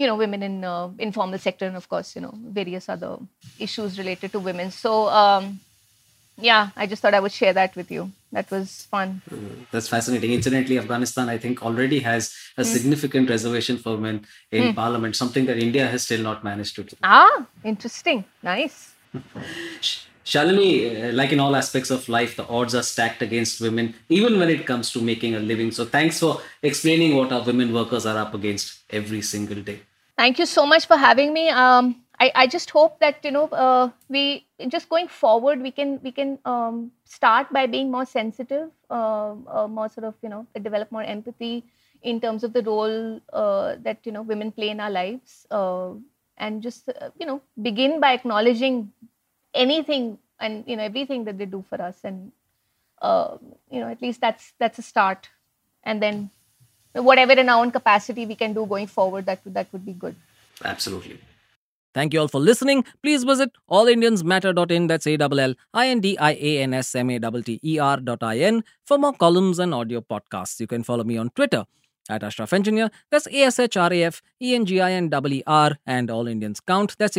you 0.02 0.08
know 0.08 0.16
women 0.16 0.41
in 0.49 0.64
uh, 0.64 0.89
informal 1.08 1.39
sector 1.47 1.66
and 1.72 1.78
of 1.82 1.88
course 1.93 2.16
you 2.16 2.22
know 2.26 2.34
various 2.60 2.89
other 2.95 3.12
issues 3.60 3.99
related 4.02 4.32
to 4.32 4.39
women 4.49 4.72
so 4.72 4.93
um, 5.22 5.60
yeah 6.49 6.70
i 6.76 6.88
just 6.91 7.02
thought 7.02 7.14
i 7.20 7.24
would 7.26 7.36
share 7.39 7.54
that 7.54 7.76
with 7.76 7.91
you 7.95 8.04
that 8.32 8.49
was 8.56 8.68
fun 8.93 9.10
that's 9.72 9.89
fascinating 9.95 10.32
incidentally 10.39 10.78
afghanistan 10.84 11.30
i 11.30 11.38
think 11.38 11.64
already 11.72 11.99
has 11.99 12.34
a 12.58 12.62
mm. 12.62 12.72
significant 12.76 13.30
reservation 13.30 13.78
for 13.78 13.91
women 13.97 14.26
in 14.52 14.64
mm. 14.64 14.76
parliament 14.84 15.16
something 15.24 15.45
that 15.45 15.60
india 15.70 15.88
has 15.95 16.08
still 16.10 16.24
not 16.30 16.43
managed 16.52 16.76
to 16.76 16.84
do 16.84 16.95
ah 17.04 17.45
interesting 17.74 18.24
nice 18.54 18.80
Shalini, 20.32 20.70
uh, 21.10 21.14
like 21.14 21.32
in 21.32 21.39
all 21.39 21.56
aspects 21.56 21.89
of 21.89 22.08
life, 22.08 22.36
the 22.36 22.47
odds 22.47 22.76
are 22.76 22.84
stacked 22.84 23.22
against 23.24 23.60
women, 23.60 23.95
even 24.08 24.38
when 24.39 24.49
it 24.49 24.68
comes 24.68 24.91
to 24.91 25.02
making 25.02 25.34
a 25.36 25.39
living. 25.39 25.72
So, 25.72 25.84
thanks 25.84 26.20
for 26.20 26.39
explaining 26.62 27.16
what 27.16 27.32
our 27.32 27.43
women 27.43 27.74
workers 27.74 28.06
are 28.06 28.18
up 28.18 28.36
against 28.36 28.80
every 28.91 29.24
single 29.24 29.62
day. 29.62 29.80
Thank 30.22 30.38
you 30.38 30.45
so 30.45 30.67
much 30.67 30.86
for 30.86 30.97
having 30.97 31.34
me. 31.34 31.49
Um, 31.49 31.95
I, 32.19 32.32
I, 32.36 32.45
just 32.45 32.69
hope 32.69 32.99
that 32.99 33.26
you 33.26 33.32
know 33.32 33.45
uh, 33.47 33.89
we 34.07 34.45
just 34.67 34.88
going 34.88 35.07
forward 35.07 35.59
we 35.59 35.72
can 35.72 35.99
we 36.03 36.11
can 36.11 36.38
um, 36.45 36.91
start 37.05 37.51
by 37.51 37.65
being 37.65 37.89
more 37.89 38.05
sensitive, 38.05 38.69
uh, 38.91 39.34
uh, 39.47 39.67
more 39.67 39.89
sort 39.89 40.05
of 40.05 40.13
you 40.22 40.30
know 40.30 40.45
develop 40.61 40.91
more 40.91 41.01
empathy 41.01 41.63
in 42.03 42.22
terms 42.22 42.43
of 42.43 42.53
the 42.53 42.61
role 42.61 43.19
uh, 43.34 43.78
that 43.82 43.97
you 44.03 44.11
know 44.11 44.22
women 44.22 44.51
play 44.51 44.69
in 44.69 44.80
our 44.80 44.91
lives, 44.91 45.47
uh, 45.49 45.89
and 46.38 46.61
just 46.61 46.88
uh, 46.89 47.09
you 47.19 47.26
know 47.26 47.41
begin 47.59 47.99
by 47.99 48.13
acknowledging 48.13 48.91
anything 49.55 50.19
and 50.39 50.63
you 50.67 50.76
know 50.76 50.84
everything 50.84 51.24
that 51.24 51.39
they 51.39 51.47
do 51.47 51.65
for 51.67 51.82
us, 51.82 51.97
and 52.03 52.32
you 53.72 53.80
know 53.80 53.89
at 53.89 54.03
least 54.03 54.22
that's 54.22 54.53
that's 54.59 54.78
a 54.78 54.84
start, 54.84 55.30
and 55.84 55.99
then 55.99 56.30
whatever 56.94 57.34
in 57.34 57.50
our 57.50 57.62
own 57.62 57.72
capacity 57.72 58.26
we 58.26 58.36
can 58.36 58.54
do 58.54 58.66
going 58.66 58.88
forward, 58.88 59.26
that 59.26 59.42
that 59.46 59.68
would 59.72 59.86
be 59.86 59.94
good. 59.94 60.16
Absolutely. 60.64 61.20
Thank 61.94 62.14
you 62.14 62.22
all 62.22 62.30
for 62.30 62.39
listening. 62.39 62.86
Please 63.04 63.26
visit 63.26 63.52
allindiansmatter.in, 63.70 64.88
that's 64.88 65.06
A-L-L-I-N-D-I-A-N-S-M-A-T-T-E-R 65.08 67.98
dot 67.98 68.24
I-N 68.24 68.64
for 68.86 68.98
more 68.98 69.12
columns 69.12 69.60
and 69.60 69.74
audio 69.74 70.00
podcasts. 70.00 70.62
You 70.62 70.68
can 70.68 70.84
follow 70.84 71.04
me 71.04 71.18
on 71.18 71.32
Twitter 71.32 71.66
at 72.10 72.24
Ashraf 72.24 72.54
Engineer, 72.54 72.89
that's 73.10 73.28
A-S-H-R-A-F-E-N-G-I-N-E-R, 73.28 75.78
and 75.86 76.10
All 76.10 76.28
Indians 76.28 76.62
Count, 76.62 76.96
that's 76.98 77.18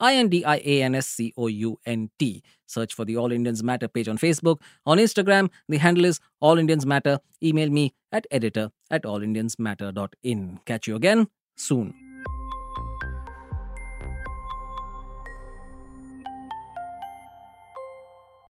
A-L-L-I-N-D-I-A-N-S-C-O-U-N-T. 0.00 2.42
Search 2.66 2.94
for 2.94 3.04
the 3.04 3.16
All 3.16 3.32
Indians 3.32 3.62
Matter 3.62 3.88
page 3.88 4.08
on 4.08 4.18
Facebook. 4.18 4.60
On 4.86 4.98
Instagram, 4.98 5.50
the 5.68 5.78
handle 5.78 6.04
is 6.04 6.20
All 6.40 6.58
Indians 6.58 6.86
Matter. 6.86 7.18
Email 7.42 7.70
me 7.70 7.94
at 8.12 8.26
editor 8.30 8.70
at 8.90 9.04
allindiansmatter.in. 9.04 10.60
Catch 10.64 10.86
you 10.86 10.96
again 10.96 11.28
soon. 11.56 12.09